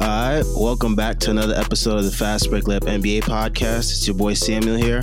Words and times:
All 0.00 0.06
right, 0.06 0.42
welcome 0.56 0.94
back 0.94 1.18
to 1.20 1.30
another 1.30 1.54
episode 1.54 1.98
of 1.98 2.04
the 2.04 2.10
Fast 2.10 2.48
Break 2.48 2.66
Lab 2.66 2.84
NBA 2.84 3.20
podcast. 3.24 3.90
It's 3.90 4.06
your 4.06 4.16
boy 4.16 4.32
Samuel 4.32 4.76
here. 4.76 5.02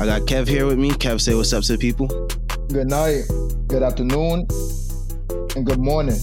I 0.00 0.06
got 0.06 0.22
Kev 0.22 0.48
here 0.48 0.64
with 0.64 0.78
me. 0.78 0.90
Kev, 0.90 1.20
say 1.20 1.34
what's 1.34 1.52
up 1.52 1.64
to 1.64 1.72
the 1.72 1.78
people. 1.78 2.06
Good 2.68 2.88
night, 2.88 3.24
good 3.66 3.82
afternoon, 3.82 4.46
and 5.54 5.66
good 5.66 5.78
morning. 5.78 6.16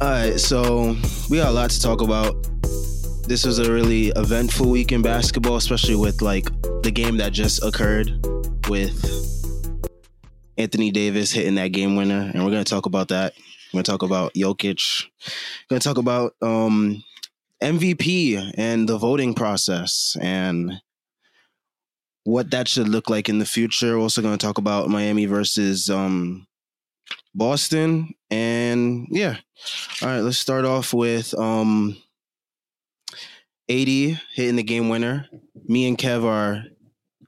All 0.00 0.10
right, 0.10 0.38
so 0.38 0.94
we 1.28 1.38
got 1.38 1.48
a 1.48 1.52
lot 1.52 1.70
to 1.70 1.80
talk 1.80 2.00
about. 2.00 2.36
This 3.26 3.44
was 3.44 3.58
a 3.58 3.72
really 3.72 4.10
eventful 4.10 4.70
week 4.70 4.92
in 4.92 5.02
basketball, 5.02 5.56
especially 5.56 5.96
with 5.96 6.22
like 6.22 6.44
the 6.84 6.92
game 6.92 7.16
that 7.16 7.32
just 7.32 7.64
occurred 7.64 8.12
with 8.68 8.94
Anthony 10.56 10.92
Davis 10.92 11.32
hitting 11.32 11.56
that 11.56 11.72
game 11.72 11.96
winner, 11.96 12.30
and 12.32 12.44
we're 12.44 12.52
gonna 12.52 12.62
talk 12.62 12.86
about 12.86 13.08
that. 13.08 13.34
We're 13.72 13.78
gonna 13.78 13.84
talk 13.84 14.02
about 14.02 14.34
Jokic. 14.34 15.06
We're 15.72 15.78
gonna 15.78 15.94
talk 15.94 15.96
about 15.96 16.34
um, 16.42 17.02
MVP 17.62 18.52
and 18.58 18.86
the 18.86 18.98
voting 18.98 19.32
process 19.32 20.18
and 20.20 20.82
what 22.24 22.50
that 22.50 22.68
should 22.68 22.88
look 22.88 23.08
like 23.08 23.30
in 23.30 23.38
the 23.38 23.46
future. 23.46 23.96
We're 23.96 24.02
also 24.02 24.20
gonna 24.20 24.36
talk 24.36 24.58
about 24.58 24.90
Miami 24.90 25.24
versus 25.24 25.88
um, 25.88 26.46
Boston, 27.34 28.12
and 28.30 29.06
yeah. 29.10 29.38
All 30.02 30.08
right, 30.08 30.20
let's 30.20 30.36
start 30.36 30.66
off 30.66 30.92
with 30.92 31.32
um, 31.38 31.96
AD 33.70 33.88
hitting 33.88 34.56
the 34.56 34.62
game 34.62 34.90
winner. 34.90 35.26
Me 35.68 35.88
and 35.88 35.96
Kev 35.96 36.22
are 36.22 36.64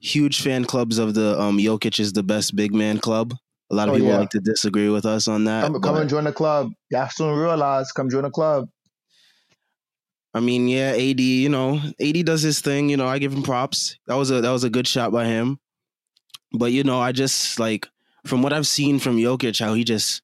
huge 0.02 0.42
fan 0.42 0.66
clubs 0.66 0.98
of 0.98 1.14
the 1.14 1.40
um, 1.40 1.56
Jokic 1.56 1.98
is 1.98 2.12
the 2.12 2.22
best 2.22 2.54
big 2.54 2.74
man 2.74 2.98
club. 2.98 3.32
A 3.70 3.74
lot 3.74 3.88
of 3.88 3.94
Oh, 3.94 3.96
people 3.96 4.10
yeah. 4.12 4.18
like 4.18 4.30
to 4.30 4.40
disagree 4.40 4.88
with 4.88 5.06
us 5.06 5.26
on 5.26 5.44
that. 5.44 5.64
Come, 5.64 5.80
come 5.80 5.96
and 5.96 6.10
join 6.10 6.24
the 6.24 6.32
club. 6.32 6.70
Y'all 6.90 7.08
soon 7.08 7.36
realize, 7.38 7.90
come 7.92 8.10
join 8.10 8.22
the 8.22 8.30
club. 8.30 8.68
I 10.34 10.40
mean, 10.40 10.66
yeah, 10.68 10.90
AD, 10.90 11.20
you 11.20 11.48
know, 11.48 11.80
AD 12.00 12.24
does 12.24 12.42
his 12.42 12.60
thing. 12.60 12.88
You 12.88 12.96
know, 12.96 13.06
I 13.06 13.18
give 13.18 13.32
him 13.32 13.42
props. 13.42 13.96
That 14.06 14.16
was 14.16 14.30
a 14.30 14.40
that 14.40 14.50
was 14.50 14.64
a 14.64 14.70
good 14.70 14.86
shot 14.88 15.12
by 15.12 15.26
him. 15.26 15.58
But 16.52 16.72
you 16.72 16.82
know, 16.84 17.00
I 17.00 17.12
just 17.12 17.58
like 17.60 17.86
from 18.26 18.42
what 18.42 18.52
I've 18.52 18.66
seen 18.66 18.98
from 18.98 19.16
Jokic, 19.16 19.60
how 19.60 19.74
he 19.74 19.84
just 19.84 20.22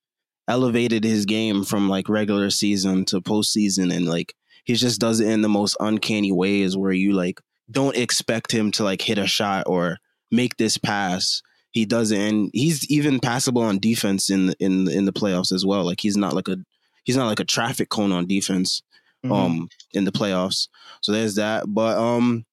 elevated 0.49 1.05
his 1.05 1.27
game 1.27 1.65
from 1.65 1.89
like 1.89 2.09
regular 2.09 2.51
season 2.51 3.05
to 3.07 3.21
postseason, 3.21 3.95
and 3.95 4.07
like 4.07 4.35
he 4.65 4.75
just 4.75 5.01
does 5.01 5.21
it 5.21 5.29
in 5.29 5.43
the 5.43 5.49
most 5.49 5.77
uncanny 5.81 6.33
ways 6.33 6.77
where 6.77 6.93
you 6.93 7.13
like 7.13 7.41
don't 7.71 7.97
expect 7.97 8.51
him 8.53 8.73
to 8.73 8.85
like 8.85 9.03
hit 9.03 9.19
a 9.19 9.27
shot 9.29 9.65
or 9.69 9.99
make 10.33 10.57
this 10.57 10.77
pass. 10.77 11.41
He 11.73 11.85
does 11.87 12.11
it, 12.11 12.19
and 12.19 12.51
he's 12.53 12.89
even 12.91 13.21
passable 13.21 13.63
on 13.63 13.79
defense 13.79 14.29
in 14.31 14.55
in 14.59 14.89
in 14.91 15.05
the 15.05 15.13
playoffs 15.13 15.53
as 15.53 15.65
well. 15.65 15.85
Like 15.85 16.01
he's 16.01 16.17
not 16.17 16.35
like 16.35 16.49
a 16.49 16.57
he's 17.05 17.17
not 17.17 17.27
like 17.27 17.41
a 17.41 17.45
traffic 17.45 17.89
cone 17.91 18.13
on 18.13 18.27
defense 18.27 18.83
Mhm. 19.25 19.33
um 19.33 19.69
in 19.93 20.05
the 20.05 20.13
playoffs. 20.13 20.69
So 21.03 21.13
there's 21.13 21.35
that. 21.37 21.65
But 21.69 21.97
um 21.99 22.45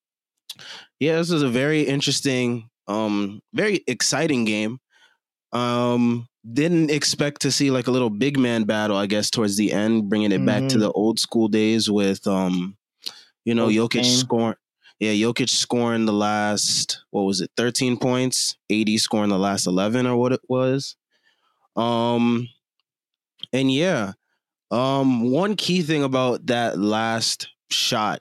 yeah, 1.00 1.18
this 1.18 1.32
is 1.32 1.44
a 1.44 1.50
very 1.50 1.82
interesting, 1.84 2.70
um, 2.88 3.42
very 3.54 3.84
exciting 3.88 4.46
game. 4.46 4.80
Um 5.52 6.28
didn't 6.54 6.92
expect 6.92 7.42
to 7.42 7.52
see 7.52 7.72
like 7.72 7.88
a 7.88 7.92
little 7.92 8.10
big 8.10 8.40
man 8.40 8.64
battle, 8.64 8.96
I 8.96 9.06
guess, 9.06 9.30
towards 9.30 9.58
the 9.58 9.74
end, 9.74 10.08
bringing 10.10 10.32
it 10.32 10.46
back 10.46 10.68
to 10.70 10.78
Mhm. 10.78 10.80
the 10.80 10.92
old 10.94 11.20
school 11.20 11.48
days 11.50 11.90
with 11.90 12.26
um, 12.26 12.78
you 13.44 13.54
know, 13.56 13.68
Jokic 13.68 14.06
scoring 14.06 14.56
yeah, 15.00 15.12
Jokic 15.12 15.50
scoring 15.50 16.06
the 16.06 16.14
last 16.14 17.04
what 17.12 17.24
was 17.24 17.42
it, 17.42 17.52
13 17.58 17.98
points, 17.98 18.58
AD 18.72 18.90
scoring 19.00 19.30
the 19.30 19.38
last 19.38 19.68
11 19.68 20.08
or 20.08 20.18
what 20.18 20.34
it 20.34 20.42
was. 20.48 20.96
Um 21.76 22.48
and 23.54 23.72
yeah, 23.72 24.14
um, 24.72 25.32
one 25.32 25.56
key 25.56 25.82
thing 25.82 26.04
about 26.04 26.48
that 26.48 26.78
last 26.78 27.50
shot, 27.70 28.20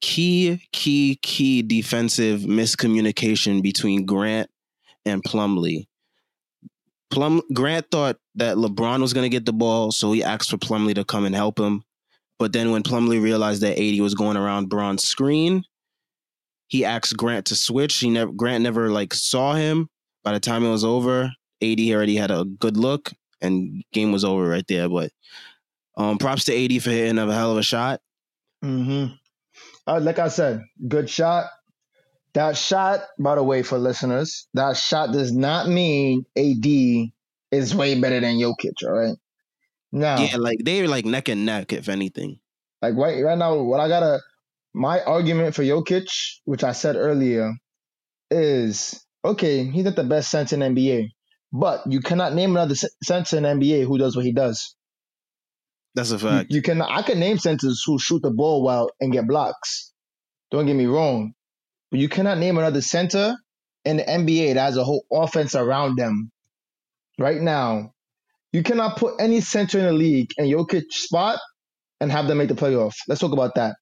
key, 0.00 0.60
key, 0.72 1.18
key 1.20 1.62
defensive 1.62 2.40
miscommunication 2.40 3.62
between 3.62 4.06
Grant 4.06 4.50
and 5.04 5.22
Plumlee. 5.22 5.86
Plum 7.10 7.42
Grant 7.52 7.90
thought 7.90 8.16
that 8.36 8.56
LeBron 8.56 9.00
was 9.00 9.12
going 9.12 9.24
to 9.24 9.34
get 9.34 9.44
the 9.44 9.52
ball, 9.52 9.90
so 9.90 10.12
he 10.12 10.22
asked 10.22 10.50
for 10.50 10.56
Plumlee 10.56 10.94
to 10.94 11.04
come 11.04 11.24
and 11.24 11.34
help 11.34 11.58
him. 11.58 11.82
But 12.38 12.52
then 12.52 12.70
when 12.70 12.82
Plumlee 12.82 13.20
realized 13.20 13.62
that 13.62 13.78
AD 13.78 14.00
was 14.00 14.14
going 14.14 14.36
around 14.36 14.68
Bron's 14.68 15.04
screen, 15.04 15.64
he 16.70 16.84
asked 16.84 17.16
Grant 17.16 17.46
to 17.46 17.56
switch. 17.56 17.98
He 17.98 18.10
never 18.10 18.30
Grant 18.32 18.62
never 18.62 18.90
like 18.90 19.12
saw 19.12 19.54
him. 19.54 19.88
By 20.22 20.32
the 20.32 20.40
time 20.40 20.64
it 20.64 20.70
was 20.70 20.84
over, 20.84 21.32
AD 21.62 21.80
already 21.80 22.14
had 22.16 22.30
a 22.30 22.44
good 22.44 22.76
look 22.76 23.12
and 23.40 23.82
game 23.92 24.12
was 24.12 24.24
over 24.24 24.48
right 24.48 24.64
there. 24.68 24.88
But 24.88 25.10
um, 25.96 26.18
props 26.18 26.44
to 26.44 26.54
AD 26.54 26.82
for 26.82 26.90
hitting 26.90 27.18
a 27.18 27.32
hell 27.32 27.50
of 27.50 27.58
a 27.58 27.62
shot. 27.62 28.00
Mm-hmm. 28.64 29.14
Uh, 29.86 30.00
like 30.00 30.20
I 30.20 30.28
said, 30.28 30.62
good 30.86 31.10
shot. 31.10 31.46
That 32.34 32.56
shot, 32.56 33.00
by 33.18 33.34
the 33.34 33.42
way, 33.42 33.64
for 33.64 33.76
listeners, 33.78 34.46
that 34.54 34.76
shot 34.76 35.10
does 35.12 35.32
not 35.32 35.68
mean 35.68 36.24
AD 36.36 37.10
is 37.50 37.74
way 37.74 38.00
better 38.00 38.20
than 38.20 38.36
Jokic. 38.36 38.84
All 38.84 38.92
right. 38.92 39.16
Now, 39.90 40.20
Yeah, 40.20 40.36
like 40.36 40.58
they 40.64 40.80
were 40.80 40.86
like 40.88 41.04
neck 41.04 41.28
and 41.28 41.44
neck, 41.44 41.72
if 41.72 41.88
anything. 41.88 42.38
like 42.80 42.94
right 42.94 43.20
right 43.24 43.36
now, 43.36 43.56
what 43.56 43.80
I 43.80 43.88
gotta 43.88 44.20
my 44.74 45.00
argument 45.02 45.54
for 45.54 45.62
Jokic, 45.62 46.08
which 46.44 46.64
I 46.64 46.72
said 46.72 46.96
earlier, 46.96 47.52
is 48.30 49.04
okay. 49.24 49.64
He's 49.64 49.84
not 49.84 49.96
the 49.96 50.04
best 50.04 50.30
center 50.30 50.56
in 50.56 50.74
NBA, 50.74 51.08
but 51.52 51.82
you 51.88 52.00
cannot 52.00 52.34
name 52.34 52.50
another 52.52 52.74
center 53.02 53.36
in 53.38 53.44
NBA 53.44 53.84
who 53.86 53.98
does 53.98 54.16
what 54.16 54.24
he 54.24 54.32
does. 54.32 54.76
That's 55.94 56.12
a 56.12 56.18
You, 56.28 56.44
fact. 56.44 56.52
you 56.52 56.62
can 56.62 56.80
I 56.82 57.02
can 57.02 57.18
name 57.18 57.38
centers 57.38 57.82
who 57.84 57.98
shoot 57.98 58.22
the 58.22 58.30
ball 58.30 58.62
well 58.62 58.90
and 59.00 59.12
get 59.12 59.26
blocks. 59.26 59.92
Don't 60.50 60.66
get 60.66 60.76
me 60.76 60.86
wrong, 60.86 61.32
but 61.90 62.00
you 62.00 62.08
cannot 62.08 62.38
name 62.38 62.58
another 62.58 62.80
center 62.80 63.36
in 63.84 63.96
the 63.98 64.04
NBA 64.04 64.54
that 64.54 64.60
has 64.60 64.76
a 64.76 64.84
whole 64.84 65.04
offense 65.12 65.54
around 65.54 65.96
them. 65.96 66.30
Right 67.18 67.40
now, 67.40 67.92
you 68.52 68.62
cannot 68.62 68.96
put 68.96 69.20
any 69.20 69.40
center 69.40 69.78
in 69.78 69.86
the 69.86 69.92
league 69.92 70.30
in 70.38 70.46
Jokic 70.46 70.90
spot 70.90 71.38
and 72.00 72.10
have 72.10 72.26
them 72.28 72.38
make 72.38 72.48
the 72.48 72.54
playoff. 72.54 72.94
Let's 73.08 73.20
talk 73.20 73.32
about 73.32 73.54
that. 73.56 73.76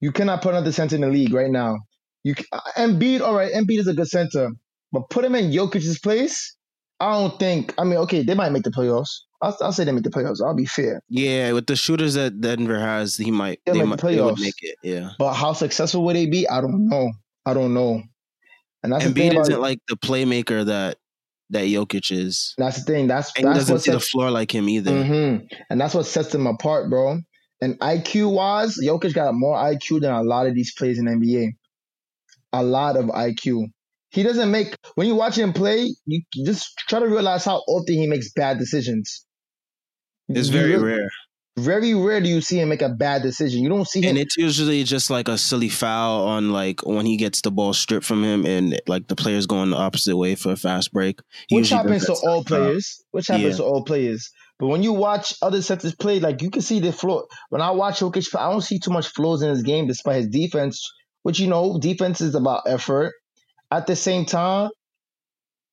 You 0.00 0.12
cannot 0.12 0.42
put 0.42 0.50
another 0.54 0.72
center 0.72 0.94
in 0.96 1.00
the 1.02 1.08
league 1.08 1.32
right 1.32 1.50
now. 1.50 1.76
You 2.24 2.34
uh, 2.52 2.60
Embiid, 2.76 3.20
all 3.20 3.34
right, 3.34 3.52
Embiid 3.52 3.78
is 3.80 3.86
a 3.86 3.94
good 3.94 4.08
center, 4.08 4.50
but 4.92 5.08
put 5.10 5.24
him 5.24 5.34
in 5.34 5.50
Jokic's 5.50 5.98
place. 5.98 6.56
I 7.00 7.12
don't 7.12 7.38
think. 7.38 7.74
I 7.78 7.84
mean, 7.84 7.98
okay, 7.98 8.22
they 8.22 8.34
might 8.34 8.50
make 8.52 8.62
the 8.64 8.70
playoffs. 8.70 9.10
I'll, 9.42 9.56
I'll 9.60 9.72
say 9.72 9.84
they 9.84 9.92
make 9.92 10.02
the 10.04 10.10
playoffs. 10.10 10.42
I'll 10.44 10.54
be 10.56 10.64
fair. 10.64 11.00
Yeah, 11.08 11.52
with 11.52 11.66
the 11.66 11.76
shooters 11.76 12.14
that 12.14 12.40
Denver 12.40 12.78
has, 12.78 13.16
he 13.16 13.30
might 13.30 13.60
They'll 13.66 13.74
they 13.74 13.80
make 13.80 13.88
might 13.90 14.00
the 14.00 14.06
playoffs. 14.08 14.40
make 14.40 14.54
it. 14.62 14.76
Yeah. 14.82 15.10
But 15.18 15.34
how 15.34 15.52
successful 15.52 16.02
would 16.04 16.16
they 16.16 16.26
be? 16.26 16.48
I 16.48 16.60
don't 16.62 16.88
know. 16.88 17.12
I 17.44 17.52
don't 17.54 17.74
know. 17.74 18.02
And 18.82 18.92
that's 18.92 19.04
the 19.04 19.12
thing 19.12 19.32
Embiid 19.32 19.40
isn't 19.42 19.60
like 19.60 19.78
the 19.88 19.96
playmaker 19.96 20.64
that 20.66 20.96
that 21.50 21.64
Jokic 21.66 22.10
is. 22.10 22.54
that's 22.58 22.78
the 22.78 22.92
thing. 22.92 23.06
That's 23.06 23.30
And 23.36 23.46
he 23.48 23.54
doesn't 23.54 23.72
what 23.74 23.82
see 23.82 23.92
the 23.92 24.00
floor 24.00 24.30
like 24.30 24.52
him 24.54 24.68
either. 24.68 24.90
Mhm. 24.90 25.46
and 25.70 25.80
that's 25.80 25.94
what 25.94 26.06
sets 26.06 26.30
them 26.32 26.46
apart, 26.46 26.90
bro. 26.90 27.20
And 27.60 27.78
IQ 27.80 28.32
wise, 28.32 28.76
Jokic 28.82 29.14
got 29.14 29.34
more 29.34 29.56
IQ 29.56 30.00
than 30.02 30.12
a 30.12 30.22
lot 30.22 30.46
of 30.46 30.54
these 30.54 30.74
players 30.74 30.98
in 30.98 31.06
NBA. 31.06 31.52
A 32.52 32.62
lot 32.62 32.96
of 32.96 33.06
IQ. 33.06 33.68
He 34.10 34.22
doesn't 34.22 34.50
make 34.50 34.76
when 34.94 35.06
you 35.06 35.14
watch 35.14 35.36
him 35.36 35.52
play, 35.52 35.90
you 36.06 36.22
just 36.44 36.76
try 36.88 37.00
to 37.00 37.06
realize 37.06 37.44
how 37.44 37.58
often 37.66 37.94
he 37.94 38.06
makes 38.06 38.32
bad 38.32 38.58
decisions. 38.58 39.26
It's 40.28 40.48
very 40.48 40.76
rare. 40.76 41.08
Very 41.58 41.94
rare 41.94 42.20
do 42.20 42.28
you 42.28 42.42
see 42.42 42.60
him 42.60 42.68
make 42.68 42.82
a 42.82 42.88
bad 42.90 43.22
decision. 43.22 43.62
You 43.62 43.70
don't 43.70 43.88
see 43.88 44.02
him 44.02 44.10
And 44.10 44.18
it's 44.18 44.36
usually 44.36 44.84
just 44.84 45.08
like 45.08 45.26
a 45.26 45.38
silly 45.38 45.70
foul 45.70 46.26
on 46.28 46.50
like 46.52 46.86
when 46.86 47.06
he 47.06 47.16
gets 47.16 47.40
the 47.40 47.50
ball 47.50 47.72
stripped 47.72 48.04
from 48.04 48.22
him 48.22 48.44
and 48.44 48.78
like 48.86 49.08
the 49.08 49.16
player's 49.16 49.46
going 49.46 49.70
the 49.70 49.76
opposite 49.76 50.16
way 50.16 50.34
for 50.34 50.52
a 50.52 50.56
fast 50.56 50.92
break. 50.92 51.20
He 51.48 51.56
which 51.56 51.70
happens 51.70 52.04
to 52.06 52.12
all 52.12 52.18
foul. 52.20 52.40
Uh, 52.40 52.42
players. 52.44 53.02
Which 53.10 53.28
happens 53.28 53.58
Yeah. 53.58 53.64
to 53.64 53.64
all 53.64 53.84
players. 53.84 54.30
But 54.58 54.68
when 54.68 54.82
you 54.82 54.92
watch 54.92 55.34
other 55.42 55.60
centers 55.60 55.94
play, 55.94 56.18
like 56.18 56.40
you 56.42 56.50
can 56.50 56.62
see 56.62 56.80
the 56.80 56.92
floor. 56.92 57.26
When 57.50 57.60
I 57.60 57.72
watch 57.72 58.00
Jokic, 58.00 58.34
I 58.38 58.50
don't 58.50 58.62
see 58.62 58.78
too 58.78 58.90
much 58.90 59.08
flaws 59.08 59.42
in 59.42 59.50
his 59.50 59.62
game, 59.62 59.86
despite 59.86 60.16
his 60.16 60.28
defense. 60.28 60.82
Which 61.22 61.40
you 61.40 61.48
know, 61.48 61.78
defense 61.78 62.20
is 62.20 62.34
about 62.34 62.62
effort. 62.66 63.12
At 63.70 63.86
the 63.86 63.96
same 63.96 64.26
time, 64.26 64.70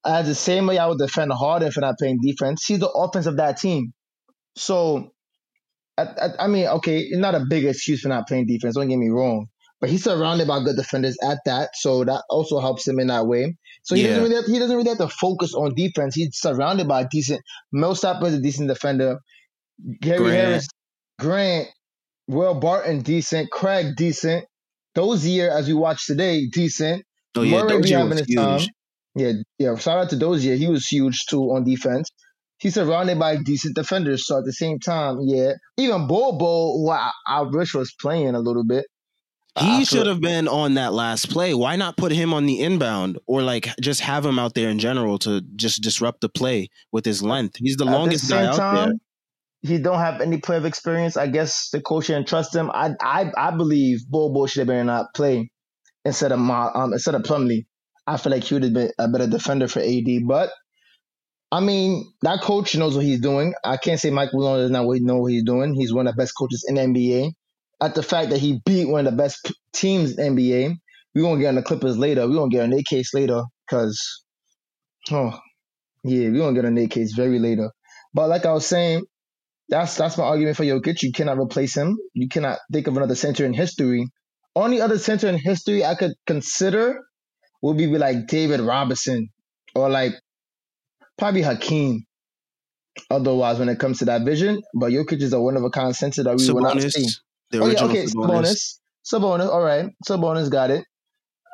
as 0.05 0.27
the 0.27 0.35
same 0.35 0.67
way 0.67 0.77
I 0.77 0.87
would 0.87 0.97
defend 0.97 1.31
Harden 1.31 1.71
for 1.71 1.81
not 1.81 1.97
playing 1.97 2.19
defense, 2.21 2.65
he's 2.65 2.79
the 2.79 2.89
offense 2.89 3.25
of 3.25 3.37
that 3.37 3.57
team. 3.57 3.93
So, 4.55 5.11
I, 5.97 6.03
I, 6.03 6.29
I 6.39 6.47
mean, 6.47 6.67
okay, 6.67 7.07
not 7.11 7.35
a 7.35 7.45
big 7.47 7.65
excuse 7.65 8.01
for 8.01 8.09
not 8.09 8.27
playing 8.27 8.47
defense. 8.47 8.75
Don't 8.75 8.89
get 8.89 8.97
me 8.97 9.09
wrong. 9.09 9.47
But 9.79 9.89
he's 9.89 10.03
surrounded 10.03 10.47
by 10.47 10.63
good 10.63 10.75
defenders 10.75 11.17
at 11.23 11.39
that, 11.45 11.71
so 11.75 12.03
that 12.03 12.23
also 12.29 12.59
helps 12.59 12.87
him 12.87 12.99
in 12.99 13.07
that 13.07 13.27
way. 13.27 13.55
So 13.83 13.95
he 13.95 14.01
Yeah. 14.01 14.07
doesn't 14.09 14.23
really 14.23 14.35
have, 14.35 14.45
he 14.45 14.59
doesn't 14.59 14.75
really 14.75 14.89
have 14.89 14.97
to 14.99 15.09
focus 15.09 15.53
on 15.53 15.73
defense. 15.75 16.15
He's 16.15 16.29
surrounded 16.37 16.87
by 16.87 17.05
decent. 17.09 17.41
Millsap 17.71 18.23
is 18.23 18.33
a 18.33 18.39
decent 18.41 18.67
defender. 18.69 19.19
Gary 20.01 20.17
Grant. 20.19 20.33
Harris, 20.35 20.67
Grant, 21.19 21.67
Will 22.27 22.53
Barton 22.59 23.01
decent. 23.01 23.51
Craig 23.51 23.95
decent. 23.95 24.45
Dozier, 24.95 25.49
as 25.49 25.67
we 25.67 25.73
watch 25.73 26.05
today, 26.05 26.47
decent. 26.47 27.03
Oh 27.35 27.41
yeah, 27.41 27.63
Murray 27.63 27.81
Dozier 27.81 27.97
having 27.97 28.09
was 28.11 28.19
his 28.27 28.35
time. 28.35 28.59
huge. 28.59 28.69
Yeah, 29.15 29.31
yeah. 29.59 29.75
Shout 29.75 29.97
out 29.99 30.09
to 30.11 30.15
Dozier. 30.17 30.55
He 30.55 30.67
was 30.67 30.87
huge 30.87 31.25
too 31.29 31.41
on 31.51 31.63
defense. 31.63 32.09
he's 32.59 32.75
surrounded 32.75 33.19
by 33.19 33.35
decent 33.37 33.75
defenders. 33.75 34.25
So 34.25 34.37
at 34.37 34.45
the 34.45 34.53
same 34.53 34.79
time, 34.79 35.17
yeah, 35.21 35.51
even 35.77 36.07
Bol 36.07 36.37
Bol, 36.37 36.79
who 36.79 36.89
I, 36.91 37.11
I 37.27 37.41
wish 37.41 37.73
was 37.73 37.93
playing 37.99 38.35
a 38.35 38.39
little 38.39 38.63
bit. 38.63 38.85
He 39.59 39.85
should 39.85 40.07
have 40.07 40.19
been 40.19 40.47
on 40.47 40.75
that 40.75 40.93
last 40.93 41.29
play. 41.29 41.53
Why 41.53 41.75
not 41.75 41.95
put 41.95 42.11
him 42.11 42.33
on 42.33 42.47
the 42.47 42.59
inbound 42.59 43.19
or 43.27 43.43
like 43.43 43.69
just 43.79 44.01
have 44.01 44.25
him 44.25 44.39
out 44.39 44.55
there 44.55 44.69
in 44.69 44.79
general 44.79 45.19
to 45.19 45.41
just 45.55 45.83
disrupt 45.83 46.21
the 46.21 46.29
play 46.29 46.69
with 46.91 47.05
his 47.05 47.21
length? 47.21 47.57
He's 47.57 47.77
the 47.77 47.85
longest 47.85 48.27
the 48.29 48.35
guy 48.35 48.45
out 48.47 48.55
time, 48.55 48.75
there. 48.75 48.93
He 49.61 49.77
don't 49.77 49.99
have 49.99 50.21
any 50.21 50.37
play 50.37 50.57
of 50.57 50.65
experience. 50.65 51.17
I 51.17 51.27
guess 51.27 51.69
the 51.69 51.81
coach 51.81 52.07
didn't 52.07 52.27
trust 52.27 52.55
him. 52.55 52.71
I 52.73 52.95
I 52.99 53.31
I 53.37 53.51
believe 53.51 54.09
Bol 54.09 54.33
Bol 54.33 54.47
should 54.47 54.61
have 54.61 54.67
been 54.67 54.87
not 54.87 55.13
play 55.13 55.51
instead 56.03 56.31
of 56.31 56.39
Ma, 56.39 56.71
um 56.73 56.93
instead 56.93 57.13
of 57.13 57.21
Plumlee. 57.21 57.65
I 58.07 58.17
feel 58.17 58.31
like 58.31 58.43
he 58.43 58.55
would 58.55 58.63
have 58.63 58.73
been 58.73 58.91
a 58.97 59.07
better 59.07 59.27
defender 59.27 59.67
for 59.67 59.81
AD. 59.81 60.27
But 60.27 60.49
I 61.51 61.59
mean, 61.59 62.11
that 62.23 62.41
coach 62.41 62.75
knows 62.75 62.95
what 62.95 63.05
he's 63.05 63.21
doing. 63.21 63.53
I 63.63 63.77
can't 63.77 63.99
say 63.99 64.09
Mike 64.09 64.29
Malone 64.33 64.57
does 64.57 64.71
not 64.71 64.87
know 64.87 65.17
what 65.17 65.31
he's 65.31 65.43
doing. 65.43 65.75
He's 65.75 65.93
one 65.93 66.07
of 66.07 66.15
the 66.15 66.21
best 66.21 66.33
coaches 66.35 66.65
in 66.67 66.75
the 66.75 66.81
NBA. 66.81 67.33
At 67.83 67.95
the 67.95 68.03
fact 68.03 68.29
that 68.29 68.39
he 68.39 68.61
beat 68.65 68.87
one 68.87 69.05
of 69.05 69.11
the 69.11 69.17
best 69.17 69.51
teams 69.73 70.17
in 70.17 70.35
the 70.35 70.51
NBA, 70.51 70.77
we 71.15 71.21
won't 71.21 71.41
get 71.41 71.49
on 71.49 71.55
the 71.55 71.61
Clippers 71.61 71.97
later. 71.97 72.27
We 72.27 72.37
won't 72.37 72.51
get 72.51 72.63
on 72.63 72.69
their 72.69 72.81
case 72.81 73.13
later 73.13 73.43
because, 73.67 74.23
oh, 75.11 75.37
yeah, 76.03 76.29
we 76.29 76.39
won't 76.39 76.55
get 76.55 76.63
on 76.63 76.75
their 76.75 76.87
case 76.87 77.13
very 77.13 77.39
later. 77.39 77.69
But 78.13 78.29
like 78.29 78.45
I 78.45 78.53
was 78.53 78.65
saying, 78.65 79.03
that's 79.67 79.95
that's 79.95 80.17
my 80.17 80.23
argument 80.23 80.55
for 80.55 80.63
Jokic. 80.63 81.01
You 81.01 81.11
cannot 81.11 81.39
replace 81.39 81.75
him. 81.75 81.97
You 82.13 82.29
cannot 82.29 82.59
think 82.71 82.87
of 82.87 82.95
another 82.95 83.15
center 83.15 83.45
in 83.45 83.53
history. 83.53 84.07
Only 84.55 84.79
other 84.79 84.97
center 84.97 85.27
in 85.27 85.37
history 85.37 85.83
I 85.83 85.95
could 85.95 86.13
consider 86.25 87.01
would 87.61 87.77
be 87.77 87.87
like 87.87 88.27
David 88.27 88.61
Robinson 88.61 89.29
or 89.75 89.89
like 89.89 90.13
probably 91.17 91.41
Hakeem. 91.41 92.05
Otherwise, 93.09 93.57
when 93.57 93.69
it 93.69 93.79
comes 93.79 93.99
to 93.99 94.05
that 94.05 94.23
vision, 94.23 94.61
but 94.75 94.91
Jokic 94.91 95.21
is 95.21 95.33
a 95.33 95.41
one 95.41 95.57
of 95.57 95.63
a 95.63 95.69
kind 95.69 95.95
center 95.95 96.23
that 96.23 96.35
we 96.37 96.43
Sabonis, 96.43 96.53
will 96.53 96.61
not 96.61 96.81
see. 96.81 97.07
Oh 97.53 97.67
yeah, 97.67 97.83
okay, 97.83 98.05
Sabonis. 98.05 98.79
Sabonis, 99.05 99.49
all 99.49 99.61
right, 99.61 99.89
Sabonis 100.07 100.49
got 100.49 100.71
it. 100.71 100.85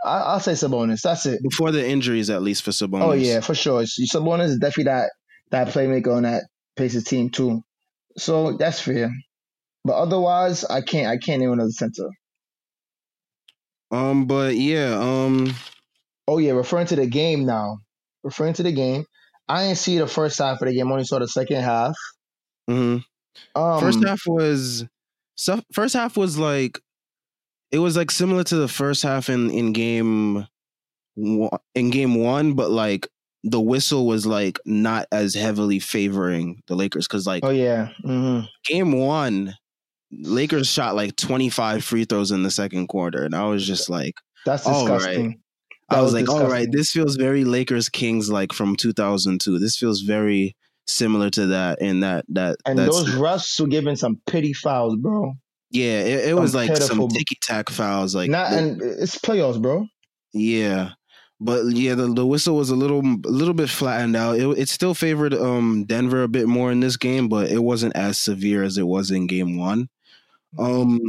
I, 0.06 0.34
will 0.34 0.40
say 0.40 0.54
Sabonis. 0.54 1.02
That's 1.02 1.26
it. 1.26 1.42
Before 1.44 1.72
the 1.72 1.86
injuries, 1.86 2.30
at 2.30 2.42
least 2.42 2.64
for 2.64 2.72
Sabonis. 2.72 3.04
Oh 3.04 3.12
yeah, 3.14 3.42
for 3.42 3.56
sure. 3.56 3.84
Sabonis 3.84 4.46
is 4.46 4.58
definitely 4.58 4.86
that 4.86 5.12
that 5.52 5.68
playmaker 5.70 6.16
on 6.16 6.24
that 6.24 6.44
Pacers 6.76 7.04
team 7.04 7.30
too. 7.30 7.62
So 8.18 8.54
that's 8.54 8.80
fair. 8.80 9.12
But 9.84 9.96
otherwise, 9.96 10.64
I 10.66 10.82
can't. 10.82 11.08
I 11.08 11.18
can't 11.18 11.42
name 11.42 11.52
another 11.52 11.72
center. 11.72 12.10
Um, 13.92 14.26
but 14.26 14.56
yeah. 14.56 14.98
Um. 15.00 15.54
Oh 16.28 16.38
yeah, 16.38 16.52
referring 16.52 16.88
to 16.88 16.96
the 16.96 17.08
game 17.08 17.46
now. 17.46 17.78
Referring 18.24 18.54
to 18.56 18.64
the 18.64 18.72
game, 18.72 19.06
I 19.48 19.64
didn't 19.64 19.78
see 19.78 19.98
the 19.98 20.08
first 20.08 20.38
half 20.40 20.62
of 20.62 20.68
the 20.68 20.74
game. 20.74 20.92
Only 20.92 21.06
saw 21.06 21.20
the 21.20 21.28
second 21.28 21.64
half. 21.64 21.96
Mm-hmm. 22.70 23.60
Um, 23.60 23.80
first 23.80 24.06
half 24.06 24.22
was 24.28 24.86
so 25.40 25.62
first 25.72 25.94
half 25.94 26.18
was 26.18 26.38
like 26.38 26.82
it 27.72 27.80
was 27.80 27.96
like 27.96 28.12
similar 28.12 28.44
to 28.44 28.58
the 28.58 28.68
first 28.68 29.02
half 29.04 29.30
in 29.30 29.50
in 29.50 29.72
game 29.72 30.46
in 31.16 31.90
game 31.92 32.16
one, 32.16 32.54
but 32.56 32.70
like 32.70 33.08
the 33.46 33.62
whistle 33.62 34.06
was 34.06 34.26
like 34.26 34.60
not 34.66 35.08
as 35.14 35.34
heavily 35.34 35.80
favoring 35.80 36.62
the 36.68 36.76
Lakers 36.76 37.08
because 37.08 37.26
like 37.26 37.46
oh 37.46 37.52
yeah 37.52 37.88
mm-hmm. 38.04 38.46
game 38.66 38.92
one 38.92 39.56
Lakers 40.12 40.68
shot 40.68 40.96
like 40.96 41.16
25 41.16 41.86
free 41.86 42.04
throws 42.04 42.32
in 42.32 42.44
the 42.44 42.52
second 42.52 42.88
quarter 42.88 43.24
and 43.24 43.34
I 43.34 43.46
was 43.46 43.66
just 43.66 43.90
like 43.90 44.16
that's 44.46 44.66
disgusting. 44.66 45.40
I 45.90 46.02
was, 46.02 46.04
was 46.04 46.14
like, 46.16 46.26
disgusting. 46.26 46.46
all 46.46 46.52
right, 46.52 46.68
this 46.70 46.92
feels 46.92 47.16
very 47.16 47.46
Lakers 47.46 47.88
Kings 47.88 48.30
like 48.30 48.52
from 48.52 48.76
2002. 48.76 49.58
This 49.58 49.78
feels 49.78 50.02
very 50.02 50.58
similar 50.90 51.30
to 51.30 51.48
that 51.48 51.82
and 51.82 52.04
that 52.04 52.26
that 52.30 52.58
and 52.66 52.78
those 52.78 53.10
refs 53.16 53.60
were 53.60 53.68
giving 53.68 53.96
some 53.96 54.20
pity 54.26 54.54
fouls, 54.54 54.96
bro. 54.98 55.34
Yeah, 55.72 56.00
it, 56.00 56.30
it 56.30 56.34
was 56.36 56.56
like 56.56 56.70
pitiful. 56.70 56.88
some 56.88 57.08
ticky 57.10 57.38
tack 57.42 57.70
fouls, 57.70 58.16
like 58.16 58.30
not 58.30 58.52
and 58.52 58.82
it's 58.82 59.18
playoffs, 59.18 59.62
bro. 59.62 59.86
Yeah, 60.34 60.92
but 61.40 61.66
yeah, 61.68 61.96
the, 61.96 62.08
the 62.14 62.26
whistle 62.26 62.56
was 62.56 62.70
a 62.70 62.76
little 62.76 63.00
a 63.00 63.30
little 63.30 63.54
bit 63.54 63.70
flattened 63.70 64.16
out. 64.16 64.38
It, 64.38 64.48
it 64.58 64.70
still 64.70 64.94
favored 64.94 65.34
um 65.34 65.86
Denver 65.86 66.24
a 66.24 66.28
bit 66.28 66.48
more 66.48 66.72
in 66.72 66.80
this 66.80 66.98
game, 66.98 67.30
but 67.30 67.50
it 67.50 67.64
wasn't 67.64 67.96
as 67.96 68.18
severe 68.18 68.64
as 68.64 68.78
it 68.78 68.88
was 68.88 69.12
in 69.12 69.28
game 69.28 69.58
one. 69.58 69.90
Um, 70.58 71.00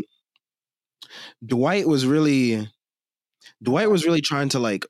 Dwight 1.44 1.88
was 1.88 2.05
really 2.05 2.69
Dwight 3.62 3.91
was 3.91 4.05
really 4.05 4.21
trying 4.21 4.50
to 4.50 4.59
like 4.59 4.85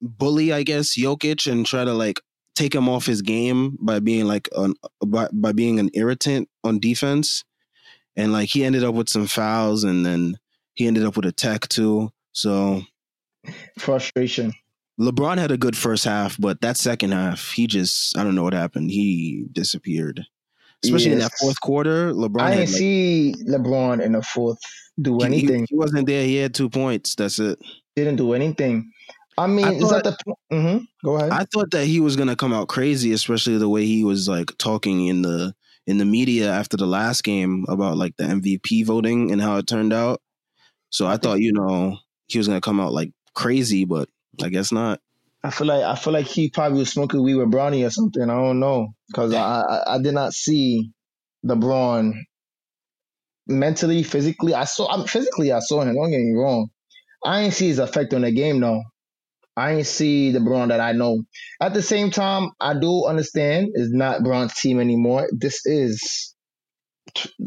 bully, 0.00 0.52
I 0.52 0.62
guess, 0.62 0.96
Jokic 0.98 1.50
and 1.50 1.66
try 1.66 1.84
to 1.84 1.92
like 1.92 2.20
take 2.60 2.74
him 2.74 2.88
off 2.88 3.06
his 3.06 3.22
game 3.22 3.78
by 3.80 4.00
being 4.00 4.26
like 4.26 4.48
an 4.54 4.74
by, 5.06 5.28
by 5.32 5.52
being 5.52 5.80
an 5.80 5.90
irritant 5.94 6.48
on 6.62 6.78
defense. 6.78 7.44
And 8.16 8.32
like 8.32 8.50
he 8.50 8.64
ended 8.64 8.84
up 8.84 8.94
with 8.94 9.08
some 9.08 9.26
fouls 9.26 9.82
and 9.82 10.04
then 10.04 10.38
he 10.74 10.86
ended 10.86 11.04
up 11.04 11.16
with 11.16 11.24
a 11.24 11.32
tech 11.32 11.68
too. 11.68 12.12
So 12.32 12.82
frustration. 13.78 14.52
LeBron 15.00 15.38
had 15.38 15.50
a 15.50 15.56
good 15.56 15.76
first 15.76 16.04
half, 16.04 16.36
but 16.38 16.60
that 16.60 16.76
second 16.76 17.12
half, 17.12 17.52
he 17.52 17.66
just 17.66 18.16
I 18.18 18.24
don't 18.24 18.34
know 18.34 18.42
what 18.42 18.52
happened. 18.52 18.90
He 18.90 19.46
disappeared. 19.52 20.26
Especially 20.82 21.10
yes. 21.10 21.14
in 21.14 21.18
that 21.20 21.32
fourth 21.38 21.60
quarter, 21.60 22.12
LeBron. 22.12 22.40
I 22.40 22.50
didn't 22.50 22.60
like, 22.60 22.68
see 22.68 23.34
LeBron 23.46 24.02
in 24.02 24.12
the 24.12 24.22
fourth 24.22 24.58
do 25.00 25.20
anything. 25.20 25.60
He, 25.60 25.66
he, 25.70 25.76
wasn't 25.76 26.06
there. 26.06 26.24
He 26.24 26.36
had 26.36 26.54
two 26.54 26.68
points. 26.70 27.14
That's 27.14 27.38
it. 27.38 27.58
Didn't 27.96 28.16
do 28.16 28.32
anything. 28.32 28.90
I 29.40 29.46
mean, 29.46 29.64
I 29.64 29.72
is 29.72 29.88
that 29.90 30.04
the? 30.04 30.16
Mm-hmm. 30.52 30.84
Go 31.04 31.16
ahead. 31.16 31.30
I 31.30 31.44
thought 31.44 31.70
that 31.70 31.86
he 31.86 32.00
was 32.00 32.16
gonna 32.16 32.36
come 32.36 32.52
out 32.52 32.68
crazy, 32.68 33.12
especially 33.12 33.56
the 33.56 33.68
way 33.68 33.86
he 33.86 34.04
was 34.04 34.28
like 34.28 34.56
talking 34.58 35.06
in 35.06 35.22
the 35.22 35.54
in 35.86 35.98
the 35.98 36.04
media 36.04 36.50
after 36.50 36.76
the 36.76 36.86
last 36.86 37.24
game 37.24 37.64
about 37.68 37.96
like 37.96 38.16
the 38.16 38.24
MVP 38.24 38.84
voting 38.84 39.30
and 39.30 39.40
how 39.40 39.56
it 39.56 39.66
turned 39.66 39.92
out. 39.92 40.20
So 40.90 41.06
I 41.06 41.16
thought, 41.16 41.40
you 41.40 41.52
know, 41.52 41.96
he 42.26 42.38
was 42.38 42.48
gonna 42.48 42.60
come 42.60 42.80
out 42.80 42.92
like 42.92 43.12
crazy, 43.34 43.86
but 43.86 44.08
I 44.42 44.50
guess 44.50 44.72
not. 44.72 45.00
I 45.42 45.50
feel 45.50 45.66
like 45.66 45.82
I 45.82 45.94
feel 45.94 46.12
like 46.12 46.26
he 46.26 46.50
probably 46.50 46.80
was 46.80 46.92
smoking 46.92 47.22
weed 47.22 47.36
with 47.36 47.50
Bronny 47.50 47.86
or 47.86 47.90
something. 47.90 48.22
I 48.22 48.34
don't 48.34 48.60
know 48.60 48.88
because 49.08 49.32
I, 49.32 49.62
I, 49.62 49.94
I 49.94 50.02
did 50.02 50.12
not 50.12 50.34
see 50.34 50.92
LeBron 51.46 52.12
mentally, 53.46 54.02
physically. 54.02 54.52
I 54.52 54.64
saw 54.64 54.92
I'm, 54.92 55.06
physically 55.06 55.50
I 55.50 55.60
saw 55.60 55.80
him. 55.80 55.94
Don't 55.94 56.10
get 56.10 56.20
me 56.20 56.34
wrong. 56.34 56.68
I 57.24 57.42
ain't 57.42 57.54
see 57.54 57.68
his 57.68 57.78
effect 57.78 58.12
on 58.12 58.22
the 58.22 58.32
game 58.32 58.60
though. 58.60 58.82
I 59.60 59.72
ain't 59.74 59.86
see 59.86 60.30
the 60.32 60.40
Braun 60.40 60.68
that 60.68 60.80
I 60.80 60.92
know. 60.92 61.22
At 61.60 61.74
the 61.74 61.82
same 61.82 62.10
time, 62.10 62.50
I 62.58 62.72
do 62.72 63.04
understand 63.04 63.68
it's 63.74 63.92
not 63.92 64.22
Braun's 64.22 64.54
team 64.54 64.80
anymore. 64.80 65.28
This 65.32 65.66
is 65.66 66.34